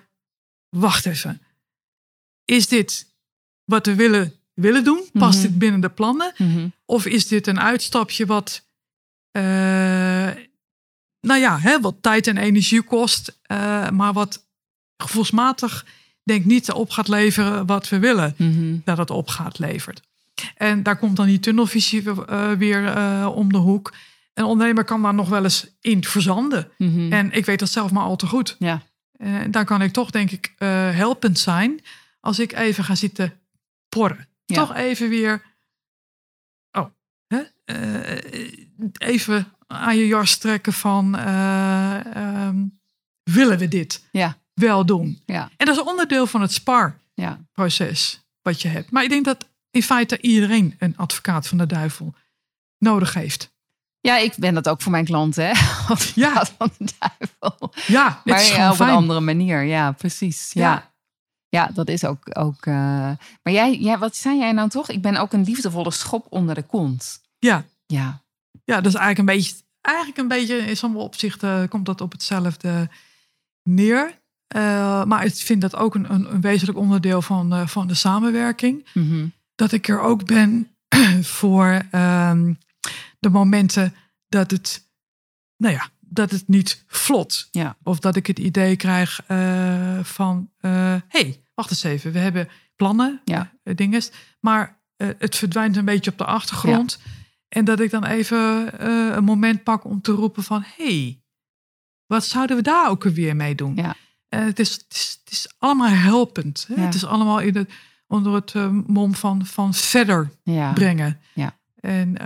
wacht 0.69 1.05
even. 1.05 1.41
Is 2.45 2.67
dit 2.67 3.13
wat 3.63 3.85
we 3.85 3.95
willen, 3.95 4.33
willen 4.53 4.83
doen? 4.83 5.09
Past 5.13 5.37
Mhm. 5.39 5.47
dit 5.47 5.57
binnen 5.57 5.81
de 5.81 5.89
plannen? 5.89 6.33
Of 6.85 7.05
is 7.05 7.27
dit 7.27 7.47
een 7.47 7.59
uitstapje 7.59 8.25
wat, 8.25 8.65
eh, 9.31 10.29
nou 11.21 11.39
ja, 11.39 11.60
hè, 11.60 11.79
wat 11.81 11.95
tijd 12.01 12.27
en 12.27 12.38
energie 12.38 12.81
kost, 12.81 13.39
eh, 13.41 13.89
maar 13.89 14.13
wat 14.13 14.45
gevoelsmatig 14.97 15.86
denk 16.23 16.45
niet 16.45 16.71
op 16.71 16.89
gaat 16.89 17.07
leveren 17.07 17.65
wat 17.65 17.89
we 17.89 17.99
willen 17.99 18.34
Mhm. 18.38 18.77
dat 18.84 18.97
het 18.97 19.10
op 19.10 19.27
gaat 19.27 19.60
levert. 19.60 20.01
En 20.55 20.84
daar 20.84 20.97
komt 20.97 21.15
dan 21.15 21.25
die 21.25 21.39
tunnelvisie 21.39 22.03
eh, 22.25 22.51
weer 22.51 22.86
eh, 22.88 23.31
om 23.36 23.51
de 23.51 23.57
hoek. 23.57 23.93
Een 24.34 24.43
ondernemer 24.43 24.84
kan 24.84 25.01
daar 25.01 25.13
nog 25.13 25.29
wel 25.29 25.43
eens 25.43 25.67
in 25.81 26.03
verzanden. 26.03 26.71
Mhm. 26.77 27.13
En 27.13 27.31
ik 27.31 27.45
weet 27.45 27.60
dat 27.60 27.69
zelf 27.69 27.91
maar 27.91 28.03
al 28.03 28.15
te 28.15 28.27
goed. 28.27 28.55
Ja, 28.60 28.81
En 29.17 29.51
daar 29.51 29.65
kan 29.65 29.81
ik 29.81 29.91
toch, 29.93 30.10
denk 30.12 30.31
ik, 30.31 30.53
eh, 30.57 30.67
helpend 30.95 31.39
zijn 31.39 31.79
als 32.19 32.39
ik 32.39 32.53
even 32.53 32.84
ga 32.84 32.95
zitten 32.95 33.39
porren. 33.89 34.27
Ja. 34.45 34.55
Toch 34.55 34.75
even 34.75 35.10
weer. 35.10 35.41
Oh, 36.71 36.86
hè? 37.27 37.41
eh, 37.65 38.51
even 38.97 39.53
aan 39.71 39.97
je 39.97 40.07
jas 40.07 40.38
trekken 40.38 40.73
van. 40.73 41.17
eh, 41.17 42.15
ehm, 42.15 42.65
willen 43.23 43.57
we 43.57 43.67
dit 43.67 44.03
ja, 44.12 44.38
wel 44.53 44.86
doen? 44.86 45.21
ja, 45.25 45.49
En 45.57 45.65
dat 45.65 45.75
is 45.75 45.84
onderdeel 45.84 46.27
van 46.27 46.41
het 46.41 46.51
SPAR-proces 46.53 48.12
ja. 48.13 48.19
wat 48.41 48.62
je 48.62 48.67
hebt. 48.67 48.91
Maar 48.91 49.03
ik 49.03 49.10
denk 49.10 49.25
dat 49.25 49.47
in 49.71 49.84
feite 49.84 50.21
iedereen 50.21 50.75
een 50.79 50.97
advocaat 50.97 51.47
van 51.47 51.57
de 51.57 51.65
duivel 51.65 52.13
nodig 52.77 53.13
heeft. 53.13 53.51
Ja, 53.99 54.17
ik 54.17 54.34
ben 54.38 54.53
dat 54.53 54.69
ook 54.69 54.81
voor 54.81 54.91
mijn 54.91 55.05
klanten, 55.05 55.45
hè? 55.45 55.51
Ja. 56.15 56.45
Van 56.57 56.71
de 56.77 56.93
duivel. 56.99 57.73
Ja, 57.88 58.21
Maar 58.23 58.43
ja, 58.43 58.47
gewoon 58.47 58.71
op 58.71 58.79
een 58.79 58.89
andere 58.89 59.19
manier. 59.19 59.63
Ja, 59.63 59.91
precies. 59.91 60.53
Ja. 60.53 60.71
Ja. 60.71 60.89
Ja, 61.49 61.69
dat 61.73 61.88
is 61.89 62.05
ook. 62.05 62.38
ook 62.38 62.65
eh, 62.65 62.73
Maar 63.43 63.53
jij, 63.53 63.77
jij, 63.77 63.97
wat 63.97 64.15
zei 64.15 64.38
jij 64.38 64.51
nou 64.51 64.69
toch? 64.69 64.89
Ik 64.89 65.01
ben 65.01 65.17
ook 65.17 65.34
een 65.34 65.43
liefdevolle 65.43 65.91
schop 65.91 66.25
onder 66.29 66.55
de 66.55 66.62
kont. 66.63 67.21
Ja, 67.39 67.65
Ja, 67.86 68.20
ja, 68.71 68.81
dat 68.81 68.93
is 68.93 68.99
eigenlijk 68.99 69.29
een 69.29 69.36
beetje, 69.36 69.55
eigenlijk 69.81 70.17
een 70.17 70.27
beetje 70.27 70.57
in 70.57 70.77
sommige 70.77 71.03
opzichten 71.03 71.69
komt 71.69 71.86
dat 71.86 72.01
op 72.01 72.12
hetzelfde 72.12 72.89
neer. 73.63 74.19
Eh, 74.47 75.03
maar 75.03 75.25
ik 75.25 75.34
vind 75.36 75.62
dat 75.62 75.75
ook 75.75 75.95
een, 75.95 76.13
een, 76.13 76.34
een 76.34 76.41
wezenlijk 76.41 76.77
onderdeel 76.77 77.21
van, 77.21 77.53
eh, 77.53 77.67
van 77.67 77.88
de 77.88 77.93
samenwerking. 77.93 78.88
Mhm. 78.93 79.27
Dat 79.55 79.71
ik 79.71 79.88
er 79.88 79.99
ook 80.01 80.25
ben 80.25 80.75
voor 81.39 81.81
ehm, 81.91 82.53
de 83.19 83.29
momenten 83.29 83.95
dat 84.27 84.51
het, 84.51 84.88
nou 85.57 85.73
ja, 85.73 85.89
dat 85.99 86.31
het 86.31 86.47
niet 86.47 86.84
vlot. 86.88 87.47
ja, 87.51 87.77
Of 87.84 87.99
dat 87.99 88.15
ik 88.15 88.27
het 88.27 88.39
idee 88.39 88.75
krijg 88.75 89.21
eh, 89.27 89.99
van, 90.03 90.49
hé, 90.60 90.99
hey, 91.07 91.43
wacht 91.53 91.69
eens 91.69 91.84
even, 91.84 92.12
we 92.12 92.19
hebben 92.19 92.49
plannen, 92.75 93.21
Ja. 93.25 93.51
dingen, 93.63 94.01
maar 94.39 94.79
het 94.97 95.36
verdwijnt 95.36 95.77
een 95.77 95.86
beetje 95.86 96.12
op 96.12 96.17
de 96.17 96.25
achtergrond. 96.25 96.99
En 97.51 97.65
dat 97.65 97.79
ik 97.79 97.91
dan 97.91 98.05
even 98.05 98.79
eh, 98.79 99.15
een 99.15 99.23
moment 99.23 99.63
pak 99.63 99.83
om 99.83 100.01
te 100.01 100.11
roepen 100.11 100.43
van, 100.43 100.63
hé, 100.75 100.83
hey, 100.85 101.21
wat 102.05 102.25
zouden 102.25 102.55
we 102.55 102.61
daar 102.61 102.89
ook 102.89 103.03
weer 103.03 103.35
mee 103.35 103.55
doen? 103.55 103.75
Ja. 103.75 103.95
Eh, 104.29 104.39
het, 104.39 104.59
is, 104.59 104.73
het, 104.73 104.85
is, 104.89 105.19
het 105.23 105.31
is 105.31 105.53
allemaal 105.57 105.87
helpend. 105.87 106.65
Hè? 106.67 106.75
Ja. 106.75 106.81
Het 106.81 106.93
is 106.93 107.05
allemaal 107.05 107.39
in 107.39 107.55
het, 107.55 107.71
onder 108.07 108.33
het 108.33 108.55
eh, 108.55 108.69
mom 108.87 109.15
van, 109.15 109.45
van 109.45 109.73
verder 109.73 110.31
ja. 110.43 110.73
brengen. 110.73 111.19
Ja. 111.33 111.59
En 111.79 112.17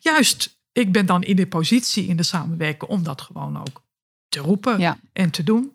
juist, 0.00 0.58
ik 0.72 0.92
ben 0.92 1.06
dan 1.06 1.22
in 1.22 1.36
de 1.36 1.46
positie 1.46 2.06
in 2.06 2.16
de 2.16 2.22
samenwerking 2.22 2.90
om 2.90 3.02
dat 3.02 3.20
gewoon 3.20 3.60
ook 3.60 3.82
te 4.28 4.40
roepen 4.40 4.78
Ja. 4.78 4.98
en 5.12 5.30
te 5.30 5.42
doen. 5.42 5.72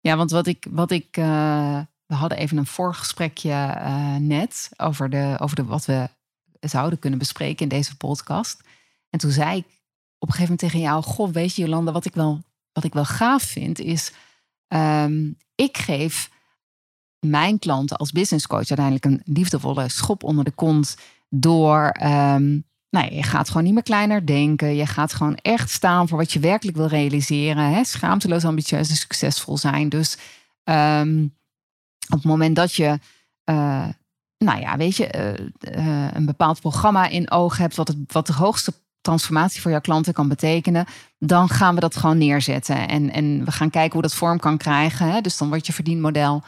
Ja, 0.00 0.16
want 0.16 0.30
wat 0.30 0.46
ik, 0.46 0.66
wat 0.70 0.90
ik 0.90 1.08
we 2.06 2.14
hadden 2.14 2.38
even 2.38 2.56
een 2.56 2.66
voorgesprekje 2.66 3.76
net 4.20 4.70
over, 4.76 5.10
de, 5.10 5.36
over 5.38 5.56
de, 5.56 5.64
wat 5.64 5.84
we 5.84 6.08
zouden 6.60 6.98
kunnen 6.98 7.18
bespreken 7.18 7.62
in 7.62 7.68
deze 7.68 7.96
podcast. 7.96 8.60
En 9.10 9.18
toen 9.18 9.30
zei 9.30 9.56
ik 9.56 9.64
op 10.18 10.28
een 10.28 10.34
gegeven 10.34 10.42
moment 10.42 10.58
tegen 10.58 10.80
jou, 10.80 11.02
goh, 11.02 11.32
weet 11.32 11.54
je 11.54 11.62
Jolanda, 11.62 11.92
wat 11.92 12.04
ik 12.04 12.14
wel, 12.14 12.42
wat 12.72 12.84
ik 12.84 12.92
wel 12.92 13.04
gaaf 13.04 13.42
vind 13.42 13.78
is, 13.78 14.12
ehm, 14.66 15.30
ik 15.54 15.78
geef 15.78 16.30
mijn 17.26 17.58
klanten 17.58 17.96
als 17.96 18.12
business 18.12 18.46
coach 18.46 18.68
uiteindelijk 18.68 19.04
een 19.04 19.34
liefdevolle 19.34 19.88
schop 19.88 20.22
onder 20.22 20.44
de 20.44 20.50
kont 20.50 20.96
door, 21.28 21.88
ehm, 21.88 22.58
nou, 22.90 23.14
je 23.14 23.22
gaat 23.22 23.48
gewoon 23.48 23.64
niet 23.64 23.74
meer 23.74 23.82
kleiner 23.82 24.26
denken. 24.26 24.76
Je 24.76 24.86
gaat 24.86 25.12
gewoon 25.14 25.34
echt 25.34 25.70
staan 25.70 26.08
voor 26.08 26.18
wat 26.18 26.32
je 26.32 26.40
werkelijk 26.40 26.76
wil 26.76 26.86
realiseren. 26.86 27.64
Hè? 27.64 27.84
Schaamteloos, 27.84 28.44
ambitieus 28.44 28.88
en 28.88 28.96
succesvol 28.96 29.58
zijn. 29.58 29.88
Dus 29.88 30.18
ehm, 30.64 31.24
op 32.08 32.16
het 32.16 32.24
moment 32.24 32.56
dat 32.56 32.74
je, 32.74 32.98
eh, 33.44 33.88
nou 34.38 34.60
ja, 34.60 34.76
weet 34.76 34.96
je, 34.96 35.06
eh, 35.06 35.34
eh, 35.60 36.14
een 36.14 36.26
bepaald 36.26 36.60
programma 36.60 37.08
in 37.08 37.30
oog 37.30 37.56
hebt, 37.56 37.76
wat, 37.76 37.88
het, 37.88 37.96
wat 38.06 38.26
de 38.26 38.32
hoogste 38.32 38.72
transformatie 39.00 39.60
voor 39.60 39.70
jouw 39.70 39.80
klanten 39.80 40.12
kan 40.12 40.28
betekenen, 40.28 40.86
dan 41.18 41.48
gaan 41.48 41.74
we 41.74 41.80
dat 41.80 41.96
gewoon 41.96 42.18
neerzetten. 42.18 42.88
En, 42.88 43.10
en 43.12 43.44
we 43.44 43.52
gaan 43.52 43.70
kijken 43.70 43.92
hoe 43.92 44.02
dat 44.02 44.14
vorm 44.14 44.38
kan 44.38 44.56
krijgen. 44.56 45.12
Hè? 45.12 45.20
Dus 45.20 45.36
dan 45.36 45.48
wordt 45.48 45.66
je 45.66 45.72
verdienmodel 45.72 46.42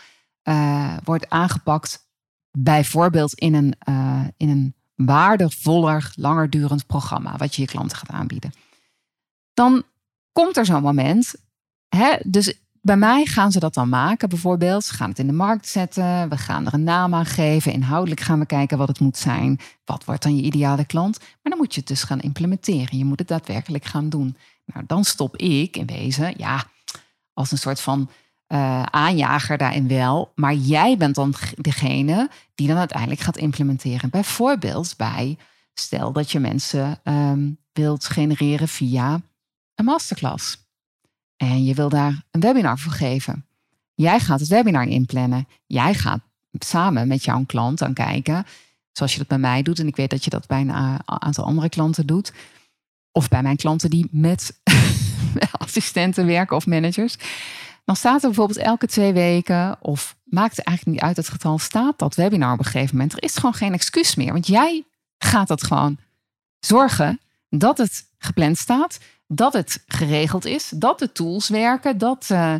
uh, 0.44 0.96
wordt 1.04 1.28
aangepakt, 1.28 2.08
bijvoorbeeld 2.50 3.34
in 3.34 3.54
een, 3.54 3.74
in 4.36 4.48
een 4.48 4.74
waardevoller, 4.94 6.12
langer 6.14 6.50
durend 6.50 6.86
programma, 6.86 7.36
wat 7.36 7.54
je 7.54 7.62
je 7.62 7.68
klanten 7.68 7.96
gaat 7.96 8.10
aanbieden. 8.10 8.52
Dan 9.54 9.82
komt 10.32 10.56
er 10.56 10.64
zo'n 10.64 10.82
moment. 10.82 11.34
Hè? 11.88 12.16
Dus 12.26 12.54
bij 12.82 12.96
mij 12.96 13.24
gaan 13.24 13.52
ze 13.52 13.58
dat 13.58 13.74
dan 13.74 13.88
maken, 13.88 14.28
bijvoorbeeld. 14.28 14.84
Ze 14.84 14.94
gaan 14.94 15.08
het 15.08 15.18
in 15.18 15.26
de 15.26 15.32
markt 15.32 15.68
zetten. 15.68 16.28
We 16.28 16.36
gaan 16.36 16.66
er 16.66 16.74
een 16.74 16.84
naam 16.84 17.14
aan 17.14 17.26
geven. 17.26 17.72
Inhoudelijk 17.72 18.20
gaan 18.20 18.38
we 18.38 18.46
kijken 18.46 18.78
wat 18.78 18.88
het 18.88 19.00
moet 19.00 19.16
zijn. 19.16 19.58
Wat 19.84 20.04
wordt 20.04 20.22
dan 20.22 20.36
je 20.36 20.42
ideale 20.42 20.84
klant? 20.84 21.18
Maar 21.18 21.52
dan 21.52 21.56
moet 21.56 21.74
je 21.74 21.80
het 21.80 21.88
dus 21.88 22.02
gaan 22.02 22.20
implementeren. 22.20 22.98
Je 22.98 23.04
moet 23.04 23.18
het 23.18 23.28
daadwerkelijk 23.28 23.84
gaan 23.84 24.08
doen. 24.08 24.36
Nou, 24.64 24.84
dan 24.86 25.04
stop 25.04 25.36
ik 25.36 25.76
in 25.76 25.86
wezen, 25.86 26.34
ja, 26.36 26.64
als 27.32 27.50
een 27.50 27.58
soort 27.58 27.80
van 27.80 28.10
uh, 28.48 28.82
aanjager 28.82 29.58
daarin 29.58 29.88
wel. 29.88 30.32
Maar 30.34 30.54
jij 30.54 30.96
bent 30.96 31.14
dan 31.14 31.34
degene 31.56 32.30
die 32.54 32.66
dan 32.66 32.76
uiteindelijk 32.76 33.20
gaat 33.20 33.36
implementeren. 33.36 34.10
Bijvoorbeeld 34.10 34.94
bij, 34.96 35.38
stel 35.74 36.12
dat 36.12 36.30
je 36.30 36.40
mensen 36.40 37.00
um, 37.04 37.58
wilt 37.72 38.04
genereren 38.04 38.68
via 38.68 39.20
een 39.74 39.84
masterclass. 39.84 40.69
En 41.42 41.64
je 41.64 41.74
wil 41.74 41.88
daar 41.88 42.22
een 42.30 42.40
webinar 42.40 42.78
voor 42.78 42.92
geven. 42.92 43.46
Jij 43.94 44.20
gaat 44.20 44.40
het 44.40 44.48
webinar 44.48 44.86
inplannen. 44.86 45.48
Jij 45.66 45.94
gaat 45.94 46.20
samen 46.58 47.08
met 47.08 47.24
jouw 47.24 47.44
klant 47.46 47.78
dan 47.78 47.92
kijken, 47.92 48.46
zoals 48.92 49.12
je 49.12 49.18
dat 49.18 49.26
bij 49.26 49.38
mij 49.38 49.62
doet. 49.62 49.78
En 49.78 49.86
ik 49.86 49.96
weet 49.96 50.10
dat 50.10 50.24
je 50.24 50.30
dat 50.30 50.46
bij 50.46 50.60
een 50.60 51.00
aantal 51.04 51.44
andere 51.44 51.68
klanten 51.68 52.06
doet. 52.06 52.32
Of 53.12 53.28
bij 53.28 53.42
mijn 53.42 53.56
klanten 53.56 53.90
die 53.90 54.08
met 54.10 54.60
assistenten 55.64 56.26
werken 56.26 56.56
of 56.56 56.66
managers. 56.66 57.16
Dan 57.84 57.96
staat 57.96 58.22
er 58.22 58.28
bijvoorbeeld 58.28 58.58
elke 58.58 58.86
twee 58.86 59.12
weken, 59.12 59.76
of 59.80 60.16
maakt 60.24 60.56
het 60.56 60.66
eigenlijk 60.66 60.96
niet 60.96 61.06
uit 61.06 61.16
het 61.16 61.28
getal, 61.28 61.58
staat 61.58 61.98
dat 61.98 62.14
webinar 62.14 62.52
op 62.52 62.58
een 62.58 62.64
gegeven 62.64 62.96
moment. 62.96 63.12
Er 63.12 63.22
is 63.22 63.34
gewoon 63.34 63.54
geen 63.54 63.72
excuus 63.72 64.14
meer. 64.14 64.32
Want 64.32 64.46
jij 64.46 64.84
gaat 65.18 65.48
dat 65.48 65.64
gewoon 65.64 65.98
zorgen 66.58 67.20
dat 67.50 67.78
het 67.78 68.04
gepland 68.18 68.58
staat 68.58 68.98
dat 69.26 69.52
het 69.52 69.82
geregeld 69.86 70.44
is, 70.44 70.68
dat 70.68 70.98
de 70.98 71.12
tools 71.12 71.48
werken, 71.48 71.98
dat, 71.98 72.28
uh, 72.32 72.54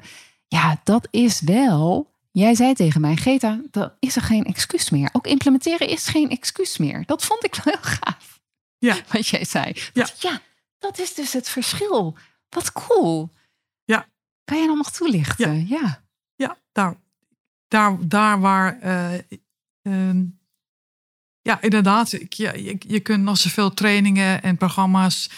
ja, 0.47 0.81
dat 0.85 1.09
is 1.11 1.41
wel. 1.41 2.15
Jij 2.31 2.55
zei 2.55 2.75
tegen 2.75 3.01
mij, 3.01 3.17
Geta, 3.17 3.61
dan 3.71 3.93
is 3.99 4.17
er 4.17 4.23
geen 4.23 4.45
excuus 4.45 4.91
meer. 4.91 5.11
Ook 5.13 5.27
implementeren 5.27 5.89
is 5.89 6.07
geen 6.07 6.31
excuus 6.31 6.79
meer. 6.79 7.03
Dat 7.07 7.25
vond 7.25 7.45
ik 7.45 7.55
wel 7.55 7.75
heel 7.75 7.83
gaaf. 7.83 8.41
Ja. 8.79 8.97
Wat 9.13 9.27
jij 9.27 9.45
zei. 9.45 9.73
Ja. 9.93 10.09
ja, 10.19 10.41
dat 10.79 10.99
is 10.99 11.15
dus 11.15 11.33
het 11.33 11.49
verschil. 11.49 12.17
Wat 12.49 12.73
cool. 12.73 13.31
Ja. 13.85 14.07
Kan 14.45 14.59
jij 14.59 14.67
dan 14.67 14.77
nog 14.77 14.91
toelichten? 14.91 15.67
Ja. 15.67 15.79
Ja, 15.79 16.05
ja 16.35 16.57
daar, 16.73 16.97
daar, 17.69 17.97
daar 18.09 18.41
waar. 18.41 18.79
Uh, 19.83 20.21
ja, 21.43 21.63
inderdaad. 21.63 22.11
Je, 22.11 22.27
je, 22.29 22.77
je 22.79 23.01
kunt 23.01 23.23
nog 23.23 23.39
zoveel 23.39 23.75
trainingen 23.75 24.43
en 24.43 24.57
programma's 24.57 25.31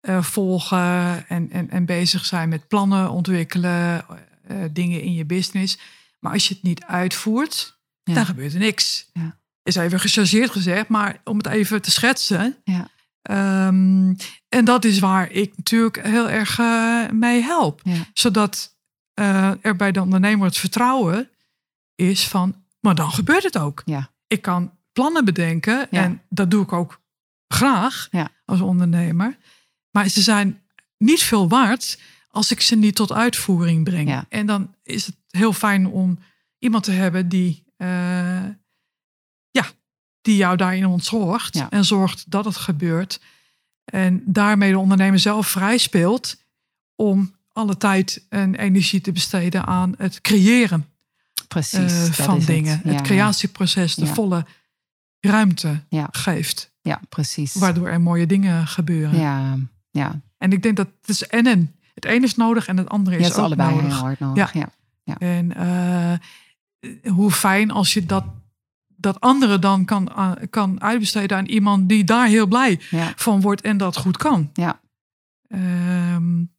uh, 0.00 0.22
volgen 0.22 1.28
en, 1.28 1.50
en, 1.50 1.70
en 1.70 1.84
bezig 1.84 2.24
zijn 2.24 2.48
met 2.48 2.68
plannen 2.68 3.10
ontwikkelen, 3.10 4.04
uh, 4.50 4.64
dingen 4.72 5.02
in 5.02 5.14
je 5.14 5.24
business. 5.24 5.78
Maar 6.18 6.32
als 6.32 6.48
je 6.48 6.54
het 6.54 6.62
niet 6.62 6.84
uitvoert, 6.84 7.78
dan 8.02 8.26
gebeurt 8.26 8.52
er 8.52 8.58
niks. 8.58 9.10
Ja. 9.12 9.38
Is 9.62 9.76
even 9.76 10.00
gechargeerd 10.00 10.50
gezegd, 10.50 10.88
maar 10.88 11.20
om 11.24 11.36
het 11.36 11.46
even 11.46 11.82
te 11.82 11.90
schetsen. 11.90 12.56
Ja. 12.64 12.88
Um, 13.66 14.16
en 14.48 14.64
dat 14.64 14.84
is 14.84 14.98
waar 14.98 15.30
ik 15.30 15.56
natuurlijk 15.56 16.02
heel 16.06 16.28
erg 16.28 16.58
uh, 16.58 17.10
mee 17.10 17.42
help. 17.42 17.82
Zodat 18.12 18.78
er 19.60 19.76
bij 19.76 19.92
de 19.92 20.00
ondernemer 20.00 20.46
het 20.46 20.58
vertrouwen 20.58 21.30
is 21.94 22.28
van, 22.28 22.64
maar 22.80 22.94
dan 22.94 23.10
gebeurt 23.10 23.42
het 23.42 23.58
ook. 23.58 23.82
Ik 24.26 24.42
kan 24.42 24.72
plannen 24.92 25.24
bedenken 25.24 25.90
en 25.90 26.22
dat 26.28 26.50
doe 26.50 26.62
ik 26.62 26.72
ook 26.72 27.00
graag 27.48 28.08
als 28.44 28.60
ondernemer. 28.60 29.36
Maar 29.90 30.08
ze 30.08 30.22
zijn 30.22 30.60
niet 30.98 31.22
veel 31.22 31.48
waard 31.48 32.00
als 32.28 32.50
ik 32.50 32.60
ze 32.60 32.76
niet 32.76 32.94
tot 32.94 33.12
uitvoering 33.12 33.84
breng. 33.84 34.24
En 34.28 34.46
dan 34.46 34.74
is 34.82 35.06
het 35.06 35.16
heel 35.28 35.52
fijn 35.52 35.86
om 35.86 36.18
iemand 36.58 36.84
te 36.84 36.90
hebben 36.90 37.28
die, 37.28 37.64
uh, 37.76 37.88
ja, 39.50 39.66
die 40.20 40.36
jou 40.36 40.56
daarin 40.56 40.86
ontzorgt 40.86 41.64
en 41.70 41.84
zorgt 41.84 42.30
dat 42.30 42.44
het 42.44 42.56
gebeurt. 42.56 43.20
En 43.84 44.22
daarmee 44.26 44.70
de 44.70 44.78
ondernemer 44.78 45.18
zelf 45.18 45.48
vrij 45.48 45.78
speelt 45.78 46.36
om 46.94 47.34
alle 47.52 47.76
tijd 47.76 48.26
en 48.28 48.54
energie 48.54 49.00
te 49.00 49.12
besteden 49.12 49.66
aan 49.66 49.94
het 49.96 50.20
creëren 50.20 50.88
Precies, 51.48 52.08
uh, 52.08 52.12
van 52.12 52.38
dingen. 52.38 52.80
Het, 52.82 52.92
het 52.92 53.02
creatieproces 53.02 53.94
de 53.94 54.06
volle 54.06 54.46
ruimte 55.20 55.84
geeft. 56.10 56.72
Ja, 56.82 57.00
precies. 57.08 57.54
Waardoor 57.54 57.88
er 57.88 58.00
mooie 58.00 58.26
dingen 58.26 58.66
gebeuren. 58.66 59.18
Ja, 59.18 59.56
ja. 59.90 60.20
En 60.38 60.52
ik 60.52 60.62
denk 60.62 60.76
dat 60.76 60.88
het 61.00 61.08
is 61.08 61.26
en 61.26 61.46
en. 61.46 61.74
Het 61.94 62.04
ene 62.04 62.24
is 62.24 62.34
nodig 62.34 62.66
en 62.66 62.76
het 62.76 62.88
andere 62.88 63.16
is, 63.16 63.22
ja, 63.22 63.28
het 63.28 63.38
ook 63.38 63.44
allebei 63.44 63.74
nodig. 63.74 63.86
heel 63.86 64.00
hard 64.00 64.18
nodig. 64.18 64.52
Ja. 64.52 64.68
ja. 65.02 65.18
En 65.18 65.52
uh, 65.56 67.12
hoe 67.12 67.30
fijn 67.30 67.70
als 67.70 67.92
je 67.92 68.06
dat, 68.06 68.24
dat 68.86 69.20
andere 69.20 69.58
dan 69.58 69.84
kan, 69.84 70.12
uh, 70.16 70.32
kan 70.50 70.82
uitbesteden 70.82 71.36
aan 71.36 71.46
iemand 71.46 71.88
die 71.88 72.04
daar 72.04 72.26
heel 72.26 72.46
blij 72.46 72.80
van 73.16 73.40
wordt 73.40 73.60
en 73.60 73.76
dat 73.76 73.96
goed 73.96 74.16
kan. 74.16 74.50
Ja. 74.52 74.80
Um, 75.48 76.54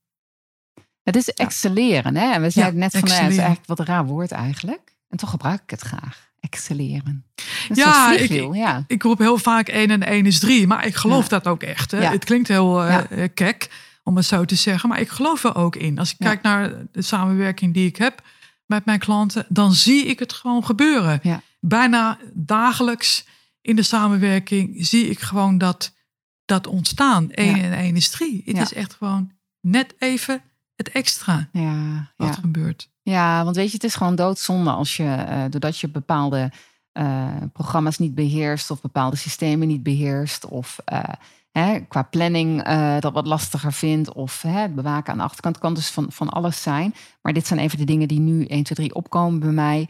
het 1.04 1.16
is 1.16 1.30
excelleren, 1.30 2.16
hè? 2.16 2.40
We 2.40 2.50
zeiden 2.50 2.80
net 2.80 2.92
van, 2.92 3.02
het 3.02 3.10
is 3.10 3.18
eigenlijk 3.18 3.66
wat 3.66 3.80
een 3.80 3.86
raar 3.86 4.06
woord 4.06 4.32
eigenlijk. 4.32 4.96
En 5.08 5.18
toch 5.18 5.30
gebruik 5.30 5.62
ik 5.62 5.70
het 5.70 5.82
graag 5.82 6.31
excelleren. 6.42 7.26
Ja 7.74 8.12
ik, 8.12 8.54
ja, 8.54 8.84
ik 8.88 9.04
roep 9.04 9.18
heel 9.18 9.38
vaak 9.38 9.68
1 9.68 9.90
en 9.90 10.04
1 10.04 10.26
is 10.26 10.40
3, 10.40 10.68
maar 10.68 10.86
ik 10.86 10.96
geloof 10.96 11.28
dat 11.28 11.48
ook 11.48 11.64
echt. 11.64 11.92
Hè? 11.92 12.00
Het 12.00 12.24
klinkt 12.24 12.48
heel 12.48 12.88
uh, 12.88 12.98
kek 13.34 13.70
om 14.04 14.16
het 14.16 14.26
zo 14.26 14.46
te 14.46 14.56
zeggen, 14.56 14.90
maar 14.90 15.00
ik 15.00 15.10
geloof 15.10 15.44
er 15.44 15.56
ook 15.56 15.76
in. 15.76 16.00
Als 16.00 16.12
ik 16.12 16.18
kijk 16.18 16.42
naar 16.42 16.74
de 16.92 17.02
samenwerking 17.02 17.74
die 17.74 17.88
ik 17.88 17.96
heb 17.96 18.22
met 18.66 18.86
mijn 18.86 19.00
klanten, 19.00 19.46
dan 19.50 19.74
zie 19.74 20.06
ik 20.06 20.20
het 20.20 20.34
gewoon 20.34 20.66
gebeuren. 20.66 21.22
Bijna 21.60 22.18
dagelijks 22.34 23.26
in 23.62 23.76
de 23.76 23.84
samenwerking 23.84 24.86
zie 24.86 25.10
ik 25.10 25.20
gewoon 25.20 25.58
dat, 25.58 25.96
dat 26.46 26.68
ontstaan. 26.68 27.32
1 27.32 27.62
en 27.62 27.74
1 27.74 27.96
is 27.96 28.10
3. 28.10 28.42
Het 28.46 28.58
is 28.58 28.74
echt 28.74 28.94
gewoon 28.94 29.32
net 29.62 29.94
even 29.98 30.42
het 30.76 30.90
extra 30.90 31.50
ja, 31.52 32.12
wat 32.16 32.36
gebeurt. 32.36 32.90
Ja, 33.04 33.44
want 33.44 33.56
weet 33.56 33.68
je, 33.68 33.74
het 33.74 33.84
is 33.84 33.96
gewoon 33.96 34.16
doodzonde 34.16 34.70
als 34.70 34.98
je, 34.98 35.04
uh, 35.04 35.44
doordat 35.50 35.80
je 35.80 35.90
bepaalde 35.90 36.52
uh, 36.94 37.28
programma's 37.54 37.98
niet 37.98 38.16
beheerst 38.16 38.72
of 38.72 38.82
bepaalde 38.82 39.16
systemen 39.16 39.68
niet 39.68 39.84
beheerst 39.84 40.46
of 40.46 40.78
uh, 40.94 41.04
hè, 41.52 41.80
qua 41.80 42.02
planning 42.02 42.64
dat 43.00 43.14
wat 43.14 43.28
lastiger 43.28 43.74
vindt 43.74 44.14
of 44.14 44.42
hè, 44.42 44.60
het 44.60 44.76
bewaken 44.76 45.12
aan 45.12 45.18
de 45.18 45.24
achterkant 45.24 45.58
kan 45.58 45.74
dus 45.74 45.90
van, 45.90 46.06
van 46.12 46.30
alles 46.30 46.62
zijn. 46.62 46.94
Maar 47.22 47.34
dit 47.34 47.48
zijn 47.48 47.60
even 47.60 47.78
de 47.78 47.84
dingen 47.84 48.08
die 48.08 48.20
nu 48.20 48.46
1, 48.46 48.64
2, 48.64 48.64
3 48.64 48.96
opkomen 48.96 49.40
bij 49.40 49.50
mij. 49.50 49.90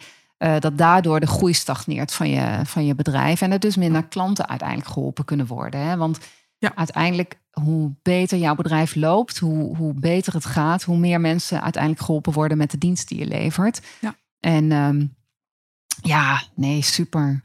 dat 0.60 0.78
daardoor 0.78 1.20
de 1.20 1.28
groei 1.28 1.54
stagneert 1.54 2.14
van 2.14 2.30
je, 2.30 2.60
van 2.64 2.86
je 2.86 2.96
bedrijf 2.96 3.42
en 3.42 3.52
er 3.52 3.60
dus 3.60 3.76
minder 3.76 4.04
klanten 4.04 4.48
uiteindelijk 4.48 4.90
geholpen 4.90 5.26
kunnen 5.26 5.46
worden. 5.46 5.80
Hè? 5.80 5.98
Want 5.98 6.20
ja. 6.58 6.72
uiteindelijk 6.76 7.41
hoe 7.62 7.94
beter 8.02 8.38
jouw 8.38 8.56
bedrijf 8.56 8.96
loopt, 8.96 9.38
hoe, 9.38 9.76
hoe 9.78 9.94
beter 9.94 10.34
het 10.34 10.46
gaat, 10.46 10.84
hoe 10.84 10.98
meer 10.98 11.22
mensen 11.22 11.62
uiteindelijk 11.62 12.04
geholpen 12.04 12.34
worden 12.34 12.58
met 12.58 12.72
de 12.72 12.78
dienst 12.78 13.08
die 13.08 13.20
je 13.20 13.26
levert. 13.26 13.82
Ja. 14.00 14.16
En 14.40 14.72
um, 14.72 15.16
ja, 16.02 16.44
nee, 16.56 16.82
super. 16.82 17.44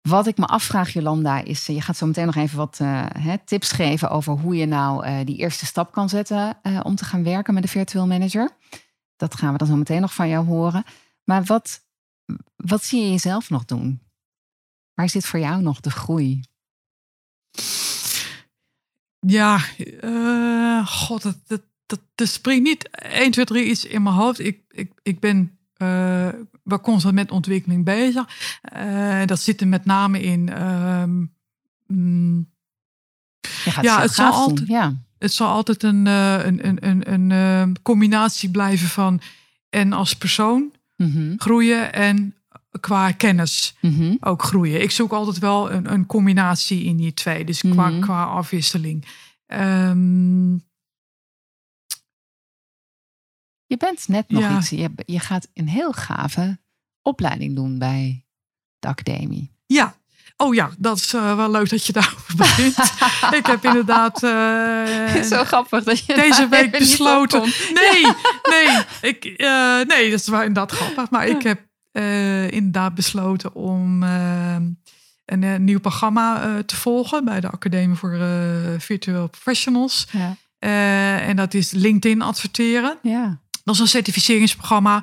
Wat 0.00 0.26
ik 0.26 0.36
me 0.36 0.46
afvraag, 0.46 0.92
Jolanda, 0.92 1.42
is: 1.42 1.66
je 1.66 1.80
gaat 1.80 1.96
zo 1.96 2.06
meteen 2.06 2.26
nog 2.26 2.34
even 2.34 2.56
wat 2.56 2.78
uh, 2.82 3.06
hè, 3.18 3.38
tips 3.44 3.72
geven 3.72 4.10
over 4.10 4.32
hoe 4.32 4.56
je 4.56 4.66
nou 4.66 5.06
uh, 5.06 5.18
die 5.24 5.36
eerste 5.36 5.66
stap 5.66 5.92
kan 5.92 6.08
zetten 6.08 6.58
uh, 6.62 6.80
om 6.82 6.94
te 6.94 7.04
gaan 7.04 7.22
werken 7.22 7.54
met 7.54 7.62
een 7.62 7.68
virtueel 7.68 8.06
manager. 8.06 8.50
Dat 9.16 9.34
gaan 9.34 9.52
we 9.52 9.58
dan 9.58 9.66
zo 9.66 9.76
meteen 9.76 10.00
nog 10.00 10.14
van 10.14 10.28
jou 10.28 10.46
horen. 10.46 10.84
Maar 11.24 11.44
wat, 11.44 11.80
wat 12.56 12.84
zie 12.84 13.02
je 13.02 13.10
jezelf 13.10 13.50
nog 13.50 13.64
doen? 13.64 14.00
Waar 14.94 15.08
zit 15.08 15.26
voor 15.26 15.38
jou 15.38 15.62
nog 15.62 15.80
de 15.80 15.90
groei? 15.90 16.40
Ja, 19.26 19.60
uh, 20.04 20.86
god, 20.86 21.22
dat, 21.22 21.36
dat, 21.46 21.62
dat, 21.86 22.00
dat, 22.14 22.28
springt 22.28 22.64
niet 22.64 22.88
1, 22.90 23.30
2, 23.30 23.44
3 23.44 23.64
iets 23.64 23.84
in 23.84 24.02
mijn 24.02 24.14
hoofd. 24.14 24.38
Ik, 24.38 24.60
ik, 24.68 24.92
ik 25.02 25.20
ben 25.20 25.58
uh, 25.82 26.28
wel 26.62 26.80
constant 26.80 27.14
met 27.14 27.30
ontwikkeling 27.30 27.84
bezig. 27.84 28.28
Uh, 28.76 29.24
dat 29.24 29.40
zit 29.40 29.60
er 29.60 29.68
met 29.68 29.84
name 29.84 30.20
in. 30.20 30.62
Um, 30.62 31.34
mm, 31.86 32.50
ja, 33.80 34.00
het 34.00 34.12
zal, 34.12 34.32
altijd, 34.32 34.68
ja. 34.68 34.94
het 35.18 35.32
zal 35.32 35.48
altijd 35.48 35.82
een, 35.82 36.06
een, 36.06 36.66
een, 36.66 37.12
een, 37.12 37.30
een 37.30 37.82
combinatie 37.82 38.50
blijven 38.50 38.88
van 38.88 39.20
en 39.70 39.92
als 39.92 40.16
persoon 40.16 40.72
mm 40.96 41.12
-hmm. 41.12 41.34
groeien 41.36 41.92
en 41.92 42.34
qua 42.80 43.12
kennis 43.12 43.76
mm 43.80 43.94
-hmm. 43.96 44.16
ook 44.20 44.42
groeien. 44.42 44.82
Ik 44.82 44.90
zoek 44.90 45.12
altijd 45.12 45.38
wel 45.38 45.70
een, 45.70 45.92
een 45.92 46.06
combinatie 46.06 46.84
in 46.84 46.96
die 46.96 47.14
twee. 47.14 47.44
Dus 47.44 47.60
qua, 47.60 47.86
mm 47.86 47.92
-hmm. 47.92 48.00
qua 48.00 48.24
afwisseling. 48.24 49.04
Ehm, 49.46 50.52
je 53.66 53.76
bent 53.78 54.08
net 54.08 54.28
nog 54.28 54.42
Ja. 54.42 54.56
iets. 54.58 54.70
Je, 54.70 54.90
je 55.06 55.20
gaat 55.20 55.48
een 55.54 55.68
heel 55.68 55.92
gave 55.92 56.58
opleiding 57.02 57.54
doen 57.54 57.78
bij 57.78 58.24
de 58.78 58.88
academie. 58.88 59.52
ja. 59.66 59.96
Oh 60.38 60.54
ja, 60.54 60.70
dat 60.78 60.96
is 60.96 61.14
eh, 61.14 61.36
wel 61.36 61.50
leuk 61.50 61.68
dat 61.68 61.86
je 61.86 61.92
daarover 61.92 62.36
begint. 62.44 62.78
ik 63.34 63.46
heb 63.46 63.64
inderdaad 63.64 64.22
eh, 64.22 65.22
Zo 65.32 65.44
grappig 65.44 65.84
dat 65.84 66.04
je 66.06 66.14
deze 66.14 66.48
week 66.48 66.70
besloten. 66.70 67.40
Nee, 67.74 68.06
nee, 68.42 68.84
ik, 69.00 69.24
eh, 69.24 69.80
nee, 69.80 70.10
dat 70.10 70.20
is 70.20 70.28
wel 70.28 70.40
inderdaad 70.40 70.72
grappig. 70.72 71.10
Maar 71.10 71.26
ik 71.26 71.42
heb 71.42 71.65
eh, 71.96 72.50
inderdaad 72.50 72.94
besloten 72.94 73.54
om 73.54 74.02
eh, 74.02 74.56
een, 75.24 75.42
eh, 75.42 75.56
nieuw 75.56 75.80
programma 75.80 76.62
te 76.66 76.76
volgen 76.76 77.24
bij 77.24 77.40
de 77.40 77.50
Academie 77.50 77.96
voor 77.96 78.18
Virtual 78.78 79.28
Professionals. 79.28 80.06
Ja. 80.10 80.36
En 81.18 81.36
dat 81.36 81.54
is 81.54 81.70
LinkedIn 81.70 82.22
adverteren. 82.22 82.98
ja. 83.02 83.44
Dat 83.64 83.74
is 83.74 83.80
een 83.80 83.86
certificeringsprogramma, 83.88 85.02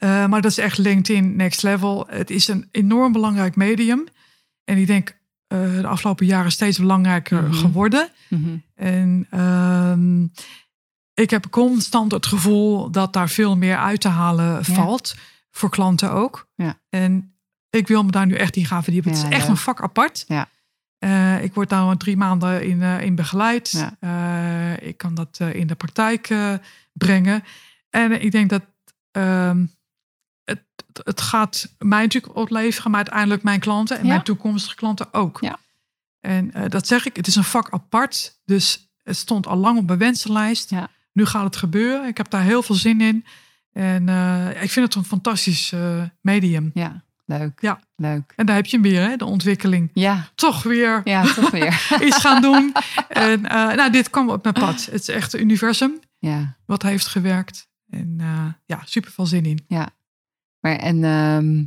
maar 0.00 0.40
dat 0.40 0.50
is 0.50 0.58
echt 0.58 0.78
LinkedIn 0.78 1.36
Next 1.36 1.62
Level. 1.62 2.06
Het 2.08 2.30
is 2.30 2.48
een 2.48 2.68
enorm 2.70 3.12
belangrijk 3.12 3.56
medium. 3.56 4.04
En 4.64 4.78
ik 4.78 4.86
denk 4.86 5.16
de 5.46 5.86
afgelopen 5.86 6.26
jaren 6.26 6.52
steeds 6.52 6.78
belangrijker 6.78 7.42
Mhm. 7.42 7.54
geworden. 7.54 8.08
Mhm. 8.28 8.56
En 8.74 9.26
ehm, 9.30 10.22
ik 11.14 11.30
heb 11.30 11.50
constant 11.50 12.12
het 12.12 12.26
gevoel 12.26 12.90
dat 12.90 13.12
daar 13.12 13.28
veel 13.28 13.56
meer 13.56 13.76
uit 13.76 14.00
te 14.00 14.08
halen 14.08 14.64
valt. 14.64 15.14
Voor 15.56 15.70
klanten 15.70 16.12
ook. 16.12 16.48
Ja. 16.54 16.78
En 16.88 17.36
ik 17.70 17.88
wil 17.88 18.04
me 18.04 18.10
daar 18.10 18.26
nu 18.26 18.34
echt 18.34 18.56
in 18.56 18.66
gaan 18.66 18.82
verdiepen. 18.82 19.10
het 19.10 19.22
is 19.22 19.28
echt 19.28 19.48
een 19.48 19.56
vak 19.56 19.82
apart. 19.82 20.24
Ja. 20.28 20.48
Eh, 20.98 21.42
ik 21.42 21.54
word 21.54 21.68
daar 21.68 21.80
al 21.80 21.96
drie 21.96 22.16
maanden 22.16 22.66
in, 22.66 22.82
eh, 22.82 23.00
in 23.00 23.14
begeleid. 23.14 23.70
Ja. 23.70 23.96
Eh, 24.00 24.88
ik 24.88 24.96
kan 24.96 25.14
dat 25.14 25.40
in 25.52 25.66
de 25.66 25.74
praktijk 25.74 26.34
brengen. 26.92 27.44
En 27.90 28.22
ik 28.22 28.30
denk 28.30 28.50
dat 28.50 28.62
ehm, 29.10 29.66
het, 30.44 30.62
het 31.04 31.20
gaat 31.20 31.74
mij 31.78 32.02
natuurlijk 32.02 32.36
opleveren, 32.36 32.90
maar 32.90 33.00
uiteindelijk 33.00 33.42
mijn 33.42 33.60
klanten 33.60 33.96
en 33.96 34.02
Ja. 34.02 34.08
mijn 34.08 34.22
toekomstige 34.22 34.76
klanten 34.76 35.12
ook. 35.14 35.38
Ja. 35.40 35.58
En 36.20 36.52
dat 36.68 36.86
zeg 36.86 37.06
ik, 37.06 37.16
het 37.16 37.26
is 37.26 37.36
een 37.36 37.44
vak 37.44 37.70
apart. 37.70 38.40
Dus 38.44 38.92
het 39.02 39.16
stond 39.16 39.46
al 39.46 39.56
lang 39.56 39.78
op 39.78 39.86
mijn 39.86 39.98
wensenlijst. 39.98 40.70
Nu 41.12 41.26
gaat 41.26 41.44
het 41.44 41.56
gebeuren. 41.56 42.08
Ik 42.08 42.16
heb 42.16 42.30
daar 42.30 42.42
heel 42.42 42.62
veel 42.62 42.74
zin 42.74 43.00
in. 43.00 43.24
En 43.74 44.08
eh, 44.08 44.62
ik 44.62 44.70
vind 44.70 44.86
het 44.86 44.94
een 44.94 45.04
fantastisch 45.04 45.72
eh, 45.72 46.02
medium. 46.20 46.70
ja, 46.74 47.02
leuk. 47.24 47.60
Ja. 47.60 47.80
Leuk. 47.96 48.32
En 48.36 48.46
daar 48.46 48.56
heb 48.56 48.66
je 48.66 48.76
hem 48.76 48.82
weer, 48.90 49.00
hè? 49.08 49.16
de 49.16 49.24
ontwikkeling. 49.24 49.90
Ja, 49.92 50.28
Toch 50.34 50.62
weer 50.62 51.00
ja, 51.04 51.22
toch 51.34 51.50
weer. 51.50 51.86
iets 52.06 52.16
gaan 52.16 52.42
doen. 52.42 52.72
En 53.08 53.46
eh, 53.46 53.74
nou, 53.74 53.90
dit 53.90 54.10
kwam 54.10 54.30
op 54.30 54.42
mijn 54.42 54.54
pad. 54.54 54.84
Het 54.84 55.00
is 55.00 55.08
echt 55.08 55.32
een 55.32 55.40
universum 55.40 56.00
Ja, 56.18 56.56
wat 56.66 56.82
heeft 56.82 57.06
gewerkt. 57.06 57.68
En 57.90 58.16
ja, 58.66 58.80
super 58.84 59.10
veel 59.10 59.26
zin 59.26 59.44
in. 59.44 59.66
maar 60.60 60.76
en 60.76 61.04
ehm, 61.04 61.64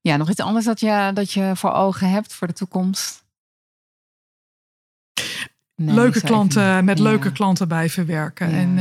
ja, 0.00 0.16
nog 0.16 0.30
iets 0.30 0.40
anders 0.40 0.64
dat 0.64 0.80
je, 0.80 1.10
dat 1.14 1.32
je 1.32 1.52
voor 1.54 1.72
ogen 1.72 2.10
hebt 2.10 2.34
voor 2.34 2.46
de 2.46 2.52
toekomst? 2.52 3.24
Nee, 5.76 5.94
leuke 5.94 6.20
klanten, 6.20 6.84
met 6.84 6.98
Ja. 6.98 7.04
leuke 7.04 7.32
klanten 7.32 7.68
bij 7.68 7.90
verwerken. 7.90 8.50
Ja. 8.50 8.56
En 8.56 8.78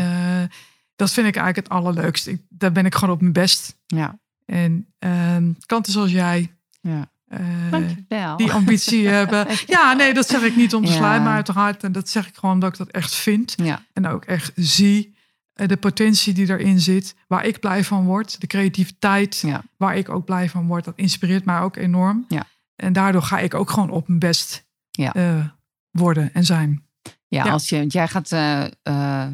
dat 0.99 1.11
vind 1.11 1.27
ik 1.27 1.35
eigenlijk 1.35 1.67
het 1.67 1.77
allerleukste. 1.77 2.31
Ik, 2.31 2.41
daar 2.49 2.71
ben 2.71 2.85
ik 2.85 2.95
gewoon 2.95 3.13
op 3.15 3.21
mijn 3.21 3.33
best. 3.33 3.77
Ja, 3.87 4.19
En 4.45 4.93
ehm, 4.99 5.51
klanten 5.65 5.91
zoals 5.91 6.11
jij, 6.11 6.55
ja. 6.81 7.11
eh, 7.27 7.39
Dankjewel. 7.71 8.37
die 8.37 8.51
ambitie 8.51 9.07
hebben. 9.17 9.47
Ja, 9.65 9.93
nee, 9.93 10.13
dat 10.13 10.27
zeg 10.27 10.41
ik 10.41 10.55
niet 10.55 10.73
om 10.73 10.85
te 10.85 10.91
Ja. 10.91 10.97
slijmen, 10.97 11.23
maar 11.23 11.35
uit 11.35 11.47
het 11.47 11.55
hart. 11.55 11.83
En 11.83 11.91
dat 11.91 12.09
zeg 12.09 12.27
ik 12.27 12.35
gewoon 12.35 12.59
dat 12.59 12.71
ik 12.71 12.77
dat 12.77 12.87
echt 12.89 13.15
vind. 13.15 13.53
Ja, 13.63 13.85
En 13.93 14.07
ook 14.07 14.25
echt 14.25 14.51
zie 14.55 15.17
eh, 15.53 15.67
de 15.67 15.77
potentie 15.77 16.33
die 16.33 16.49
erin 16.49 16.79
zit. 16.79 17.15
Waar 17.27 17.45
ik 17.45 17.59
blij 17.59 17.83
van 17.83 18.05
word. 18.05 18.41
De 18.41 18.47
creativiteit 18.47 19.37
ja, 19.45 19.63
waar 19.77 19.95
ik 19.97 20.09
ook 20.09 20.25
blij 20.25 20.49
van 20.49 20.67
word. 20.67 20.83
Dat 20.85 20.97
inspireert 20.97 21.45
mij 21.45 21.59
ook 21.59 21.75
enorm. 21.75 22.25
Ja. 22.27 22.43
En 22.75 22.93
daardoor 22.93 23.21
ga 23.21 23.39
ik 23.39 23.53
ook 23.53 23.69
gewoon 23.69 23.89
op 23.89 24.07
mijn 24.07 24.19
best 24.19 24.67
Ja. 24.91 25.13
eh, 25.13 25.45
worden 25.91 26.33
en 26.33 26.45
zijn. 26.45 26.83
ja, 27.27 27.45
Ja. 27.45 27.51
als 27.51 27.69
je, 27.69 27.77
want 27.77 27.91
jij 27.93 28.07
gaat, 28.07 28.31
eh, 28.31 28.65
eh, 28.83 29.27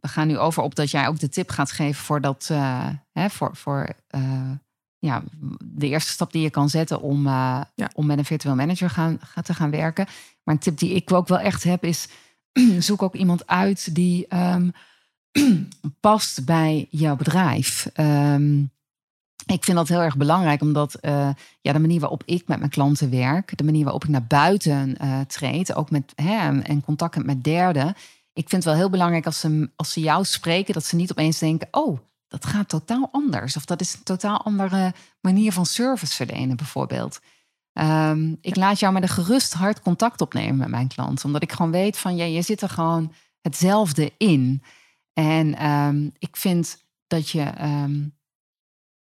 we 0.00 0.08
gaan 0.08 0.26
nu 0.26 0.38
over 0.38 0.62
op 0.62 0.74
dat 0.74 0.90
jij 0.90 1.08
ook 1.08 1.18
de 1.18 1.28
tip 1.28 1.50
gaat 1.50 1.72
geven 1.72 2.04
voor 2.04 2.20
dat, 2.20 2.48
eh, 2.50 2.88
hè, 3.12 3.30
voor, 3.30 3.56
voor 3.56 3.88
eh, 4.06 4.50
ja, 4.98 5.22
de 5.64 5.88
eerste 5.88 6.10
stap 6.12 6.32
die 6.32 6.42
je 6.42 6.50
kan 6.50 6.68
zetten 6.68 7.00
om, 7.00 7.26
eh, 7.26 7.60
Ja. 7.74 7.90
om 7.94 8.06
met 8.06 8.18
een 8.18 8.24
virtueel 8.24 8.54
manager 8.54 8.90
gaan, 8.90 9.18
gaan 9.20 9.42
te 9.42 9.54
gaan 9.54 9.70
werken. 9.70 10.06
Maar 10.44 10.54
een 10.54 10.60
tip 10.60 10.78
die 10.78 10.94
ik 10.94 11.12
ook 11.12 11.28
wel 11.28 11.38
echt 11.38 11.62
heb 11.62 11.84
is, 11.84 12.08
zoek 12.78 13.02
ook 13.02 13.14
iemand 13.14 13.46
uit 13.46 13.94
die 13.94 14.26
ehm, 14.28 14.70
past 16.00 16.44
bij 16.44 16.86
jouw 16.90 17.16
bedrijf. 17.16 17.90
Ehm, 17.92 18.60
ik 19.46 19.64
vind 19.64 19.76
dat 19.76 19.88
heel 19.88 20.02
erg 20.02 20.16
belangrijk, 20.16 20.60
omdat 20.60 20.98
ja, 21.60 21.72
de 21.72 21.78
manier 21.78 22.00
waarop 22.00 22.22
ik 22.24 22.48
met 22.48 22.58
mijn 22.58 22.70
klanten 22.70 23.10
werk, 23.10 23.56
de 23.56 23.64
manier 23.64 23.82
waarop 23.82 24.04
ik 24.04 24.10
naar 24.10 24.26
buiten 24.26 24.96
treed, 25.26 25.74
ook 25.74 25.90
met 25.90 26.12
hè, 26.14 26.60
en 26.60 26.82
contact 26.84 27.14
heb 27.14 27.24
met 27.24 27.44
derden. 27.44 27.94
Ik 28.38 28.48
vind 28.48 28.64
het 28.64 28.72
wel 28.72 28.82
heel 28.82 28.90
belangrijk 28.90 29.26
als 29.26 29.40
ze, 29.40 29.70
als 29.76 29.92
ze 29.92 30.00
jou 30.00 30.24
spreken, 30.24 30.74
dat 30.74 30.84
ze 30.84 30.96
niet 30.96 31.10
opeens 31.10 31.38
denken: 31.38 31.68
oh, 31.70 31.98
dat 32.28 32.46
gaat 32.46 32.68
totaal 32.68 33.08
anders. 33.12 33.56
Of 33.56 33.64
dat 33.64 33.80
is 33.80 33.94
een 33.94 34.02
totaal 34.02 34.42
andere 34.42 34.94
manier 35.20 35.52
van 35.52 35.66
service 35.66 36.14
verlenen, 36.14 36.56
bijvoorbeeld. 36.56 37.20
Ehm, 37.72 38.34
ik 38.40 38.56
laat 38.56 38.78
jou 38.78 38.92
met 38.92 39.02
een 39.02 39.08
gerust 39.08 39.52
hart 39.52 39.80
contact 39.80 40.20
opnemen 40.20 40.56
met 40.56 40.68
mijn 40.68 40.88
klant, 40.88 41.24
omdat 41.24 41.42
ik 41.42 41.52
gewoon 41.52 41.70
weet 41.70 41.98
van 41.98 42.16
ja, 42.16 42.24
je 42.24 42.42
zit 42.42 42.62
er 42.62 42.68
gewoon 42.68 43.12
hetzelfde 43.40 44.12
in. 44.16 44.62
En 45.12 45.54
ehm, 45.54 46.10
ik 46.18 46.36
vind 46.36 46.84
dat 47.06 47.30
je. 47.30 47.42
ehm, 47.42 48.06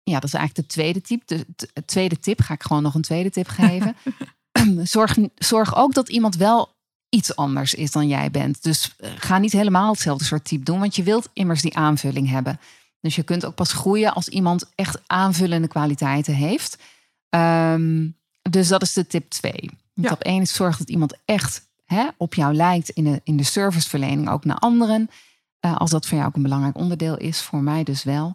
ja, 0.03 0.19
dat 0.19 0.23
is 0.23 0.33
eigenlijk 0.33 0.67
de 0.67 0.73
tweede 0.73 1.01
tip. 1.01 1.27
De, 1.27 1.45
tweede 1.85 2.19
tip 2.19 2.41
ga 2.41 2.53
ik 2.53 2.63
gewoon 2.63 2.83
nog 2.83 2.95
een 2.95 3.01
tweede 3.01 3.29
tip 3.29 3.47
geven. 3.47 3.95
zorg, 4.95 5.17
zorg 5.35 5.75
ook 5.75 5.93
dat 5.93 6.09
iemand 6.09 6.35
wel 6.35 6.77
iets 7.09 7.35
anders 7.35 7.73
is 7.73 7.91
dan 7.91 8.07
jij 8.07 8.31
bent. 8.31 8.63
Dus 8.63 8.95
eh, 8.97 9.09
ga 9.15 9.37
niet 9.37 9.51
helemaal 9.51 9.91
hetzelfde 9.91 10.25
soort 10.25 10.43
type 10.43 10.63
doen, 10.63 10.79
want 10.79 10.95
je 10.95 11.03
wilt 11.03 11.29
immers 11.33 11.61
die 11.61 11.77
aanvulling 11.77 12.29
hebben. 12.29 12.59
Dus 13.01 13.15
je 13.15 13.23
kunt 13.23 13.45
ook 13.45 13.55
pas 13.55 13.73
groeien 13.73 14.13
als 14.13 14.27
iemand 14.27 14.65
echt 14.75 15.01
aanvullende 15.07 15.67
kwaliteiten 15.67 16.33
heeft. 16.33 16.77
Ehm, 17.29 18.07
dus 18.49 18.67
dat 18.67 18.81
is 18.81 18.93
de 18.93 19.07
tip 19.07 19.29
2. 19.29 19.69
Ja. 19.93 20.09
Tip 20.09 20.21
1 20.21 20.41
is 20.41 20.53
zorg 20.53 20.77
dat 20.77 20.89
iemand 20.89 21.17
echt 21.25 21.67
hè, 21.85 22.07
op 22.17 22.33
jou 22.33 22.53
lijkt 22.53 22.89
in 22.89 23.03
de, 23.03 23.21
in 23.23 23.37
de 23.37 23.43
serviceverlening, 23.43 24.29
ook 24.29 24.45
naar 24.45 24.57
anderen. 24.57 25.09
Eh, 25.59 25.77
als 25.77 25.91
dat 25.91 26.05
voor 26.05 26.17
jou 26.17 26.29
ook 26.29 26.35
een 26.35 26.41
belangrijk 26.41 26.77
onderdeel 26.77 27.17
is, 27.17 27.41
voor 27.41 27.61
mij 27.61 27.83
dus 27.83 28.03
wel. 28.03 28.31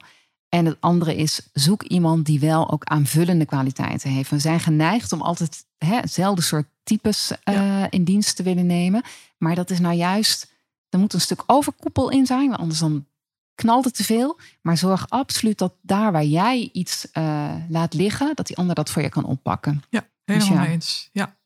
En 0.55 0.67
het 0.67 0.77
andere 0.81 1.17
is, 1.17 1.49
zoek 1.53 1.83
iemand 1.83 2.27
die 2.27 2.41
wel 2.41 2.71
ook 2.71 2.85
aanvullende 2.85 3.45
kwaliteiten 3.45 4.11
heeft. 4.11 4.31
We 4.31 4.39
zijn 4.39 4.61
geneigd 4.61 5.13
om 5.13 5.23
altijd 5.23 5.67
hè, 5.79 5.97
hetzelfde 5.97 6.43
soort 6.43 6.67
types 6.83 7.33
eh, 7.43 7.85
in 7.91 8.05
dienst 8.05 8.37
te 8.37 8.43
willen 8.43 8.67
nemen. 8.67 9.03
Maar 9.39 9.55
dat 9.55 9.71
is 9.71 9.79
nou 9.79 9.95
juist, 9.95 10.53
er 10.89 10.99
moet 10.99 11.13
een 11.13 11.21
stuk 11.21 11.43
overkoepel 11.47 12.11
in 12.11 12.27
zijn, 12.27 12.49
want 12.49 12.61
anders 12.61 12.79
dan 12.79 13.07
knalt 13.55 13.85
het 13.85 13.95
te 13.95 14.05
veel. 14.05 14.39
Maar 14.63 14.77
zorg 14.77 15.09
absoluut 15.09 15.59
dat 15.59 15.75
daar 15.81 16.13
waar 16.13 16.25
jij 16.25 16.71
iets 16.73 17.11
eh, 17.11 17.55
laat 17.69 17.95
liggen, 17.95 18.35
dat 18.35 18.47
die 18.47 18.57
ander 18.57 18.75
dat 18.75 18.91
voor 18.91 19.03
je 19.03 19.09
kan 19.09 19.25
oppakken. 19.25 19.83
Ja, 19.91 20.07
helemaal 20.25 20.53
ja. 20.53 20.61
mee 20.61 20.71
eens. 20.71 21.09
Ja. 21.13 21.37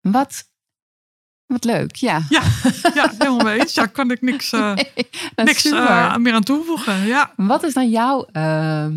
Wat, 0.00 0.48
wat 1.48 1.64
leuk, 1.64 1.96
ja. 1.96 2.22
Ja, 2.28 2.42
ja, 2.94 3.12
helemaal 3.18 3.44
mee 3.44 3.60
eens. 3.60 3.74
Ja, 3.74 3.86
kan 3.86 4.10
ik 4.10 4.20
niks, 4.20 4.52
eh, 4.52 4.76
niks 5.36 5.64
eh, 5.64 6.16
meer 6.16 6.32
aan 6.34 6.42
toevoegen. 6.42 7.06
Ja. 7.06 7.32
Wat 7.36 7.62
is 7.62 7.74
dan 7.74 7.90
jouw, 7.90 8.24
ehm, 8.32 8.96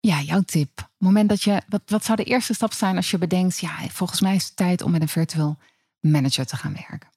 ja, 0.00 0.20
jouw 0.20 0.40
tip? 0.40 0.88
Moment 0.98 1.28
dat 1.28 1.42
je, 1.42 1.62
wat, 1.68 1.82
wat 1.86 2.04
zou 2.04 2.16
de 2.16 2.24
eerste 2.24 2.54
stap 2.54 2.72
zijn 2.72 2.96
als 2.96 3.10
je 3.10 3.18
bedenkt, 3.18 3.58
ja, 3.58 3.70
volgens 3.90 4.20
mij 4.20 4.34
is 4.34 4.44
het 4.44 4.56
tijd 4.56 4.82
om 4.82 4.90
met 4.90 5.02
een 5.02 5.08
virtual 5.08 5.58
manager 6.00 6.46
te 6.46 6.56
gaan 6.56 6.76
werken? 6.88 7.08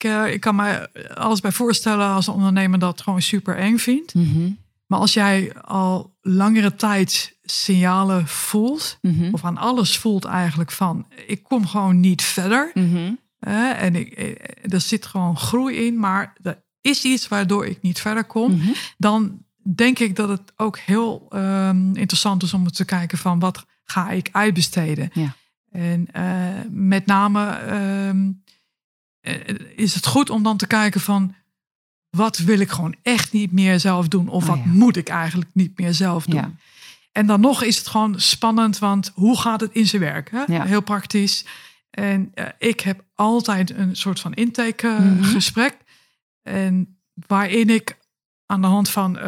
Ik, 0.00 0.04
eh, 0.10 0.32
ik 0.32 0.40
kan 0.40 0.56
me 0.56 0.88
alles 1.14 1.40
bij 1.40 1.52
voorstellen 1.52 2.08
als 2.08 2.26
een 2.26 2.34
ondernemer 2.34 2.78
dat 2.78 3.00
gewoon 3.00 3.22
super 3.22 3.56
eng 3.56 3.78
vindt. 3.78 4.14
Mhm, 4.14 4.50
Maar 4.86 4.98
als 4.98 5.12
jij 5.12 5.54
al 5.60 6.14
langere 6.20 6.74
tijd 6.74 7.36
signalen 7.52 8.26
voelt, 8.26 8.98
mhm, 9.02 9.34
of 9.34 9.44
aan 9.44 9.56
alles 9.56 9.98
voelt 9.98 10.24
eigenlijk 10.24 10.70
van, 10.70 11.06
ik 11.26 11.42
kom 11.42 11.66
gewoon 11.66 12.00
niet 12.00 12.22
verder. 12.22 12.70
mhm. 12.74 13.12
en 13.78 13.94
ik, 13.94 14.12
eh, 14.12 14.72
er 14.72 14.80
zit 14.80 15.06
gewoon 15.06 15.36
groei 15.36 15.86
in, 15.86 15.98
maar 15.98 16.32
er 16.42 16.62
is 16.80 17.04
iets 17.04 17.28
waardoor 17.28 17.66
ik 17.66 17.82
niet 17.82 18.00
verder 18.00 18.24
kom. 18.24 18.52
Mhm. 18.52 18.72
dan 18.98 19.46
denk 19.74 19.98
ik 19.98 20.16
dat 20.16 20.28
het 20.28 20.52
ook 20.56 20.78
heel 20.78 21.26
ehm, 21.30 21.96
interessant 21.96 22.42
is 22.42 22.54
om 22.54 22.70
te 22.70 22.84
kijken 22.84 23.18
van 23.18 23.38
wat 23.38 23.66
ga 23.84 24.10
ik 24.10 24.28
uitbesteden. 24.32 25.10
Ja. 25.12 25.34
En 25.70 26.06
eh, 26.12 26.24
met 26.70 27.06
name 27.06 27.48
ehm, 27.48 28.30
eh, 29.20 29.54
is 29.76 29.94
het 29.94 30.06
goed 30.06 30.30
om 30.30 30.42
dan 30.42 30.56
te 30.56 30.66
kijken 30.66 31.00
van 31.00 31.34
wat 32.10 32.38
wil 32.38 32.58
ik 32.58 32.70
gewoon 32.70 32.94
echt 33.02 33.32
niet 33.32 33.52
meer 33.52 33.80
zelf 33.80 34.08
doen 34.08 34.28
of 34.28 34.42
Oh, 34.42 34.48
wat 34.48 34.58
ja. 34.58 34.70
moet 34.70 34.96
ik 34.96 35.08
eigenlijk 35.08 35.50
niet 35.52 35.78
meer 35.78 35.94
zelf 35.94 36.24
doen. 36.24 36.40
Ja. 36.40 36.52
En 37.18 37.26
dan 37.26 37.40
nog 37.40 37.62
is 37.62 37.78
het 37.78 37.86
gewoon 37.86 38.20
spannend, 38.20 38.78
want 38.78 39.12
hoe 39.14 39.38
gaat 39.38 39.60
het 39.60 39.72
in 39.72 39.86
zijn 39.86 40.02
werk? 40.02 40.30
Hè? 40.30 40.42
Ja. 40.46 40.64
Heel 40.64 40.80
praktisch. 40.80 41.44
En 41.90 42.32
uh, 42.34 42.44
ik 42.58 42.80
heb 42.80 43.04
altijd 43.14 43.70
een 43.70 43.96
soort 43.96 44.20
van 44.20 44.34
intakegesprek. 44.34 45.72
Uh, 45.72 46.54
mm 46.54 46.60
-hmm. 46.60 46.64
En 46.64 46.98
waarin 47.26 47.70
ik 47.70 47.98
aan 48.46 48.60
de 48.60 48.66
hand 48.66 48.90
van 48.90 49.16
uh, 49.16 49.22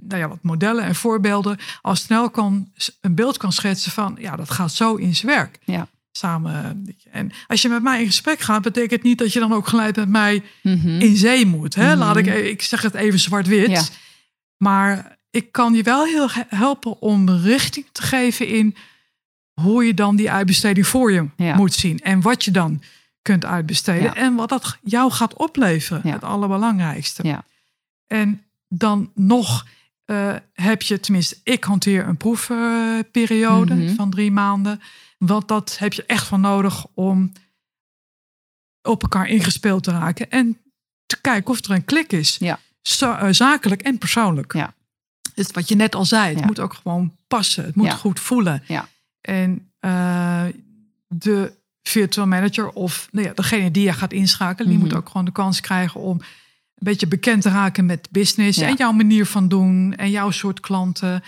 nou 0.00 0.20
ja, 0.20 0.28
wat 0.28 0.42
modellen 0.42 0.84
en 0.84 0.94
voorbeelden 0.94 1.58
al 1.82 1.96
snel 1.96 2.30
kan, 2.30 2.72
een 3.00 3.14
beeld 3.14 3.36
kan 3.36 3.52
schetsen 3.52 3.92
van 3.92 4.16
ja, 4.20 4.36
dat 4.36 4.50
gaat 4.50 4.72
zo 4.72 4.94
in 4.94 5.14
zijn 5.14 5.32
werk. 5.32 5.58
Ja. 5.64 5.88
Samen. 6.12 6.86
En 7.10 7.32
als 7.46 7.62
je 7.62 7.68
met 7.68 7.82
mij 7.82 8.00
in 8.00 8.06
gesprek 8.06 8.40
gaat, 8.40 8.62
betekent 8.62 9.02
niet 9.02 9.18
dat 9.18 9.32
je 9.32 9.40
dan 9.40 9.52
ook 9.52 9.68
gelijk 9.68 9.96
met 9.96 10.08
mij 10.08 10.42
mm 10.62 10.80
-hmm. 10.80 11.00
in 11.00 11.16
zee 11.16 11.46
moet. 11.46 11.74
Hè? 11.74 11.84
Mm 11.84 11.90
-hmm. 11.90 11.98
Laat 11.98 12.16
ik, 12.16 12.26
ik 12.26 12.62
zeg 12.62 12.82
het 12.82 12.94
even 12.94 13.18
zwart-wit. 13.18 13.70
Ja. 13.70 13.82
Maar 14.56 15.18
ik 15.34 15.52
kan 15.52 15.74
je 15.74 15.82
wel 15.82 16.04
heel 16.04 16.28
helpen 16.48 17.00
om 17.00 17.30
richting 17.30 17.86
te 17.92 18.02
geven 18.02 18.48
in 18.48 18.76
hoe 19.60 19.84
je 19.84 19.94
dan 19.94 20.16
die 20.16 20.30
uitbesteding 20.30 20.86
voor 20.86 21.12
je 21.12 21.28
ja. 21.36 21.56
moet 21.56 21.72
zien. 21.72 21.98
En 21.98 22.20
wat 22.20 22.44
je 22.44 22.50
dan 22.50 22.82
kunt 23.22 23.44
uitbesteden. 23.44 24.02
Ja. 24.02 24.14
En 24.14 24.34
wat 24.34 24.48
dat 24.48 24.78
jou 24.82 25.10
gaat 25.10 25.34
opleveren. 25.36 26.00
Ja. 26.04 26.12
Het 26.12 26.24
allerbelangrijkste. 26.24 27.26
Ja. 27.26 27.44
En 28.06 28.42
dan 28.68 29.10
nog 29.14 29.66
uh, 30.06 30.34
heb 30.52 30.82
je, 30.82 31.00
tenminste, 31.00 31.36
ik 31.42 31.64
hanteer 31.64 32.08
een 32.08 32.16
proefperiode 32.16 33.74
mm 33.74 33.86
-hmm. 33.86 33.94
van 33.94 34.10
drie 34.10 34.30
maanden. 34.30 34.80
Want 35.18 35.48
dat 35.48 35.78
heb 35.78 35.92
je 35.92 36.04
echt 36.06 36.26
van 36.26 36.40
nodig 36.40 36.86
om 36.94 37.32
op 38.82 39.02
elkaar 39.02 39.28
ingespeeld 39.28 39.82
te 39.82 39.90
raken. 39.90 40.30
En 40.30 40.58
te 41.06 41.20
kijken 41.20 41.50
of 41.50 41.64
er 41.64 41.70
een 41.70 41.84
klik 41.84 42.12
is. 42.12 42.36
Ja. 42.40 42.58
Zo, 42.82 43.10
uh, 43.12 43.26
zakelijk 43.30 43.82
en 43.82 43.98
persoonlijk. 43.98 44.52
Ja. 44.52 44.74
Dus 45.34 45.50
wat 45.50 45.68
je 45.68 45.74
net 45.76 45.94
al 45.94 46.04
zei, 46.04 46.28
het 46.30 46.38
ja. 46.38 46.46
moet 46.46 46.60
ook 46.60 46.74
gewoon 46.74 47.16
passen. 47.26 47.64
Het 47.64 47.74
moet 47.74 47.86
Ja. 47.86 47.94
goed 47.94 48.20
voelen. 48.20 48.62
Ja. 48.66 48.88
En 49.20 49.70
uh, 49.80 50.44
de 51.08 51.52
virtual 51.82 52.26
manager 52.26 52.70
of 52.70 53.08
nou 53.10 53.26
ja, 53.26 53.32
degene 53.34 53.70
die 53.70 53.84
je 53.84 53.92
gaat 53.92 54.12
inschakelen, 54.12 54.68
die 54.70 54.78
Mhm. 54.78 54.86
moet 54.86 54.96
ook 54.96 55.08
gewoon 55.08 55.24
de 55.24 55.32
kans 55.32 55.60
krijgen 55.60 56.00
om 56.00 56.18
een 56.20 56.26
beetje 56.74 57.06
bekend 57.06 57.42
te 57.42 57.48
raken 57.48 57.86
met 57.86 58.08
business 58.10 58.58
en 58.58 58.74
jouw 58.74 58.92
manier 58.92 59.26
van 59.26 59.48
doen 59.48 59.94
en 59.94 60.10
jouw 60.10 60.30
soort 60.30 60.60
klanten. 60.60 61.22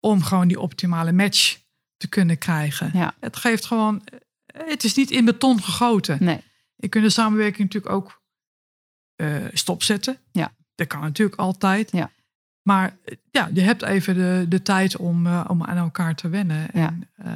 Om 0.00 0.22
gewoon 0.22 0.48
die 0.48 0.60
optimale 0.60 1.12
match 1.12 1.58
te 1.96 2.08
kunnen 2.08 2.38
krijgen. 2.38 3.12
Het 3.20 3.36
geeft 3.36 3.64
gewoon, 3.66 4.02
het 4.46 4.84
is 4.84 4.94
niet 4.94 5.10
in 5.10 5.24
beton 5.24 5.62
gegoten. 5.62 6.16
Nee. 6.20 6.40
Je 6.76 6.88
kunt 6.88 7.04
de 7.04 7.10
samenwerking 7.10 7.72
natuurlijk 7.72 7.94
ook 7.94 8.22
eh, 9.14 9.36
stopzetten. 9.52 10.18
Ja. 10.32 10.54
Dat 10.74 10.86
kan 10.86 11.00
natuurlijk 11.00 11.38
altijd. 11.38 11.90
Ja. 11.92 12.10
Maar 12.64 12.96
ja, 13.30 13.50
je 13.54 13.60
hebt 13.60 13.82
even 13.82 14.14
de, 14.14 14.46
de 14.48 14.62
tijd 14.62 14.96
om, 14.96 15.26
eh, 15.26 15.44
om 15.48 15.64
aan 15.64 15.76
elkaar 15.76 16.14
te 16.14 16.28
wennen. 16.28 16.68
Ja. 16.72 16.86
En, 16.86 17.08
eh, 17.16 17.32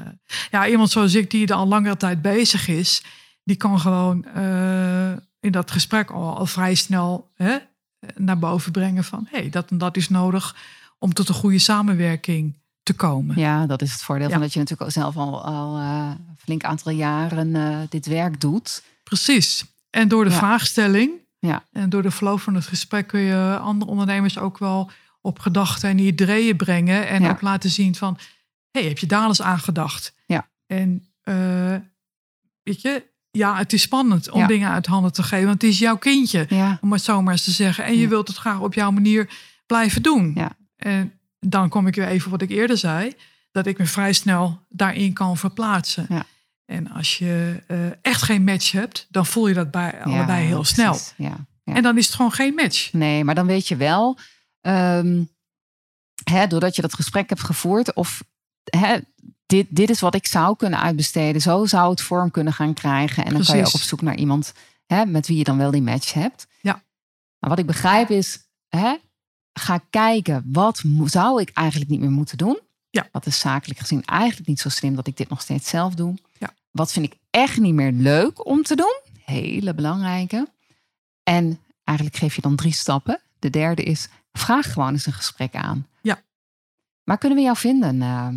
ja, 0.50 0.66
iemand 0.68 0.90
zoals 0.90 1.14
ik 1.14 1.30
die 1.30 1.46
er 1.46 1.54
al 1.54 1.66
langere 1.68 1.96
tijd 1.96 2.22
bezig 2.22 2.68
is, 2.68 3.02
die 3.44 3.56
kan 3.56 3.80
gewoon 3.80 4.24
eh, 4.24 5.10
in 5.40 5.52
dat 5.52 5.70
gesprek 5.70 6.10
al, 6.10 6.36
al 6.36 6.46
vrij 6.46 6.74
snel 6.74 7.30
hè, 7.34 7.56
naar 8.16 8.38
boven 8.38 8.72
brengen 8.72 9.04
van 9.04 9.26
hé, 9.30 9.38
hey, 9.38 9.50
dat 9.50 9.70
en 9.70 9.78
dat 9.78 9.96
is 9.96 10.08
nodig 10.08 10.56
om 10.98 11.12
tot 11.12 11.28
een 11.28 11.34
goede 11.34 11.58
samenwerking 11.58 12.54
te 12.82 12.92
komen. 12.92 13.38
Ja, 13.38 13.66
dat 13.66 13.82
is 13.82 13.92
het 13.92 14.02
voordeel 14.02 14.26
Ja. 14.26 14.32
van 14.32 14.42
dat 14.42 14.52
je 14.52 14.58
natuurlijk 14.58 14.90
zelf 14.90 15.16
al, 15.16 15.44
al 15.44 15.76
een 15.78 16.36
flink 16.38 16.64
aantal 16.64 16.92
jaren 16.92 17.86
dit 17.88 18.06
werk 18.06 18.40
doet. 18.40 18.82
Precies. 19.04 19.64
En 19.90 20.08
door 20.08 20.24
de 20.24 20.30
Ja. 20.30 20.36
vraagstelling 20.36 21.10
Ja. 21.38 21.62
en 21.72 21.90
door 21.90 22.02
de 22.02 22.10
flow 22.10 22.38
van 22.38 22.54
het 22.54 22.66
gesprek 22.66 23.06
kun 23.06 23.20
je 23.20 23.58
andere 23.62 23.90
ondernemers 23.90 24.38
ook 24.38 24.58
wel 24.58 24.90
op 25.20 25.38
gedachten 25.38 25.88
en 25.88 25.98
ideeën 25.98 26.56
brengen. 26.56 27.08
En 27.08 27.22
Ja. 27.22 27.30
ook 27.30 27.40
laten 27.40 27.70
zien 27.70 27.94
van, 27.94 28.18
hey, 28.70 28.84
heb 28.84 28.98
je 28.98 29.06
daar 29.06 29.26
eens 29.28 29.42
aan 29.42 29.58
gedacht? 29.58 30.14
Ja. 30.26 30.48
En 30.66 31.06
eh, 31.22 31.74
weet 32.62 32.80
je, 32.82 33.04
ja, 33.30 33.56
het 33.56 33.72
is 33.72 33.82
spannend 33.82 34.30
om 34.30 34.40
Ja. 34.40 34.46
dingen 34.46 34.70
uit 34.70 34.86
handen 34.86 35.12
te 35.12 35.22
geven. 35.22 35.46
Want 35.46 35.62
het 35.62 35.70
is 35.70 35.78
jouw 35.78 35.96
kindje, 35.96 36.46
Ja, 36.48 36.78
om 36.80 36.92
het 36.92 37.02
zo 37.02 37.22
maar 37.22 37.32
eens 37.32 37.44
te 37.44 37.50
zeggen. 37.50 37.84
En 37.84 37.96
je 37.98 38.08
wilt 38.08 38.28
het 38.28 38.36
graag 38.36 38.60
op 38.60 38.74
jouw 38.74 38.90
manier 38.90 39.30
blijven 39.66 40.02
doen. 40.02 40.32
Ja. 40.34 40.50
En 40.76 41.12
dan 41.40 41.68
kom 41.68 41.86
ik 41.86 41.94
weer 41.94 42.06
even 42.08 42.30
wat 42.30 42.42
ik 42.42 42.50
eerder 42.50 42.76
zei. 42.78 43.12
Dat 43.52 43.66
ik 43.66 43.78
me 43.78 43.86
vrij 43.86 44.12
snel 44.12 44.66
daarin 44.68 45.12
kan 45.12 45.36
verplaatsen. 45.36 46.06
Ja. 46.08 46.24
En 46.64 46.90
als 46.90 47.18
je 47.18 47.62
eh, 47.66 47.78
echt 48.02 48.22
geen 48.22 48.44
match 48.44 48.72
hebt, 48.72 49.06
dan 49.10 49.26
voel 49.26 49.48
je 49.48 49.54
dat 49.54 49.70
bij 49.70 50.02
allebei 50.02 50.46
heel 50.46 50.64
snel. 50.64 50.90
precies. 50.90 51.14
Ja. 51.16 51.46
En 51.64 51.82
dan 51.82 51.98
is 51.98 52.06
het 52.06 52.14
gewoon 52.14 52.32
geen 52.32 52.54
match. 52.54 52.92
Nee, 52.92 53.24
maar 53.24 53.34
dan 53.34 53.46
weet 53.46 53.68
je 53.68 53.76
wel, 53.76 54.18
ehm, 54.60 55.24
hè, 56.24 56.46
doordat 56.46 56.76
je 56.76 56.82
dat 56.82 56.94
gesprek 56.94 57.28
hebt 57.28 57.42
gevoerd, 57.42 57.94
of 57.94 58.24
hè, 58.64 58.98
dit, 59.46 59.66
dit 59.70 59.90
is 59.90 60.00
wat 60.00 60.14
ik 60.14 60.26
zou 60.26 60.56
kunnen 60.56 60.80
uitbesteden, 60.80 61.40
zo 61.40 61.66
zou 61.66 61.90
het 61.90 62.00
vorm 62.00 62.30
kunnen 62.30 62.52
gaan 62.52 62.74
krijgen. 62.74 63.24
En 63.24 63.32
dan 63.32 63.44
kan 63.44 63.56
je 63.56 63.62
ook 63.62 63.68
Precies. 63.68 63.82
op 63.82 63.88
zoek 63.88 64.02
naar 64.02 64.16
iemand 64.16 64.52
hè, 64.86 65.06
met 65.06 65.26
wie 65.26 65.36
je 65.36 65.44
dan 65.44 65.58
wel 65.58 65.70
die 65.70 65.82
match 65.82 66.12
hebt. 66.12 66.46
Ja. 66.60 66.82
Maar 67.38 67.50
wat 67.50 67.58
ik 67.58 67.66
begrijp 67.66 68.10
is, 68.10 68.38
hè, 68.68 68.96
ga 69.52 69.80
kijken, 69.90 70.44
wat 70.46 70.82
zou 71.04 71.40
ik 71.40 71.50
eigenlijk 71.50 71.90
niet 71.90 72.00
meer 72.00 72.10
moeten 72.10 72.38
doen? 72.38 72.60
Ja. 72.90 73.08
Wat 73.12 73.26
is 73.26 73.38
zakelijk 73.38 73.80
gezien 73.80 74.04
eigenlijk 74.04 74.48
niet 74.48 74.60
zo 74.60 74.68
slim 74.68 74.94
dat 74.94 75.06
ik 75.06 75.16
dit 75.16 75.28
nog 75.28 75.40
steeds 75.40 75.68
zelf 75.68 75.94
doe? 75.94 76.14
Ja. 76.38 76.54
Wat 76.70 76.92
vind 76.92 77.06
ik 77.06 77.18
echt 77.30 77.56
niet 77.56 77.74
meer 77.74 77.92
leuk 77.92 78.46
om 78.46 78.62
te 78.62 78.76
doen? 78.76 79.00
Hele 79.24 79.74
belangrijke. 79.74 80.48
En 81.22 81.60
eigenlijk 81.84 82.18
geef 82.18 82.34
je 82.34 82.40
dan 82.40 82.56
drie 82.56 82.72
stappen. 82.72 83.20
De 83.38 83.50
derde 83.50 83.82
is, 83.82 84.08
vraag 84.38 84.72
gewoon 84.72 84.92
eens 84.92 85.06
een 85.06 85.12
gesprek 85.12 85.54
aan. 85.54 85.86
Ja. 86.02 86.22
Waar 87.04 87.18
kunnen 87.18 87.38
we 87.38 87.44
jou 87.44 87.56
vinden? 87.56 88.02
Ehm, 88.02 88.36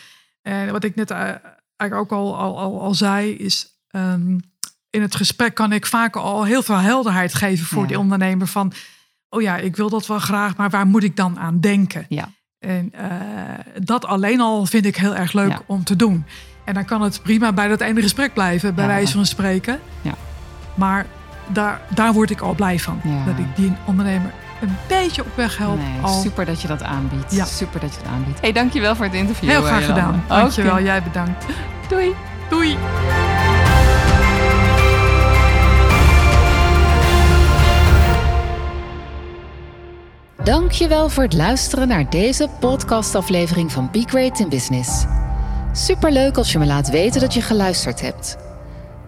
En 0.41 0.71
wat 0.71 0.83
ik 0.83 0.95
net 0.95 1.11
eh, 1.11 1.17
eigenlijk 1.19 1.93
ook 1.93 2.11
al, 2.11 2.37
al, 2.37 2.59
al, 2.59 2.81
al 2.81 2.93
zei, 2.93 3.31
is 3.31 3.67
ehm, 3.87 4.37
in 4.89 5.01
het 5.01 5.15
gesprek 5.15 5.53
kan 5.55 5.71
ik 5.71 5.85
vaak 5.85 6.15
al 6.15 6.43
heel 6.43 6.63
veel 6.63 6.77
helderheid 6.77 7.33
geven 7.33 7.65
voor 7.65 7.81
Ja. 7.81 7.87
die 7.87 7.99
ondernemer. 7.99 8.47
Van, 8.47 8.73
oh 9.29 9.41
ja, 9.41 9.57
ik 9.57 9.75
wil 9.75 9.89
dat 9.89 10.07
wel 10.07 10.19
graag, 10.19 10.55
maar 10.57 10.69
waar 10.69 10.87
moet 10.87 11.03
ik 11.03 11.15
dan 11.15 11.39
aan 11.39 11.59
denken? 11.59 12.05
ja, 12.09 12.29
En 12.59 12.91
dat 13.83 14.05
alleen 14.05 14.41
al 14.41 14.65
vind 14.65 14.85
ik 14.85 14.95
heel 14.95 15.15
erg 15.15 15.33
leuk 15.33 15.49
Ja. 15.51 15.61
om 15.65 15.83
te 15.83 15.95
doen. 15.95 16.25
En 16.65 16.73
dan 16.73 16.85
kan 16.85 17.01
het 17.01 17.21
prima 17.23 17.53
bij 17.53 17.67
dat 17.67 17.81
ene 17.81 18.01
gesprek 18.01 18.33
blijven, 18.33 18.75
bij 18.75 18.87
wijze 18.87 19.13
van 19.13 19.25
spreken. 19.25 19.79
Ja. 20.01 20.15
Maar 20.75 21.05
daar, 21.47 21.81
daar 21.89 22.13
word 22.13 22.29
ik 22.29 22.41
al 22.41 22.53
blij 22.53 22.79
van. 22.79 22.99
Ja. 23.03 23.25
Dat 23.25 23.37
ik 23.37 23.55
die 23.55 23.73
ondernemer 23.85 24.31
een 24.61 24.77
beetje 24.87 25.21
op 25.21 25.35
weg 25.35 25.57
help. 25.57 25.77
Nee, 25.77 26.01
al. 26.01 26.21
super 26.21 26.45
dat 26.45 26.61
je 26.61 26.67
dat 26.67 26.83
aanbiedt. 26.83 27.35
Ja. 27.35 27.45
Super 27.45 27.79
dat 27.79 27.93
je 27.93 27.97
het 27.97 28.07
aanbiedt. 28.07 28.41
Hey, 28.41 28.51
dankjewel 28.51 28.95
voor 28.95 29.05
het 29.05 29.13
interview. 29.13 29.49
Heel 29.49 29.59
eh, 29.59 29.65
graag 29.65 29.81
Jolanda. 29.81 30.01
gedaan. 30.01 30.23
Dankjewel. 30.27 30.71
Oké. 30.71 30.81
Jij 30.81 31.03
bedankt. 31.03 31.45
Doei. 31.89 32.15
Doei. 32.49 32.77
Dankjewel 40.43 41.09
voor 41.09 41.23
het 41.23 41.33
luisteren 41.33 41.87
naar 41.87 42.09
deze 42.09 42.49
podcastaflevering 42.59 43.71
van 43.71 43.89
Be 43.91 44.03
Great 44.05 44.39
in 44.39 44.49
Business. 44.49 45.05
Superleuk 45.71 46.37
als 46.37 46.51
je 46.51 46.59
me 46.59 46.65
laat 46.65 46.89
weten 46.89 47.21
dat 47.21 47.33
je 47.33 47.41
geluisterd 47.41 48.01
hebt. 48.01 48.37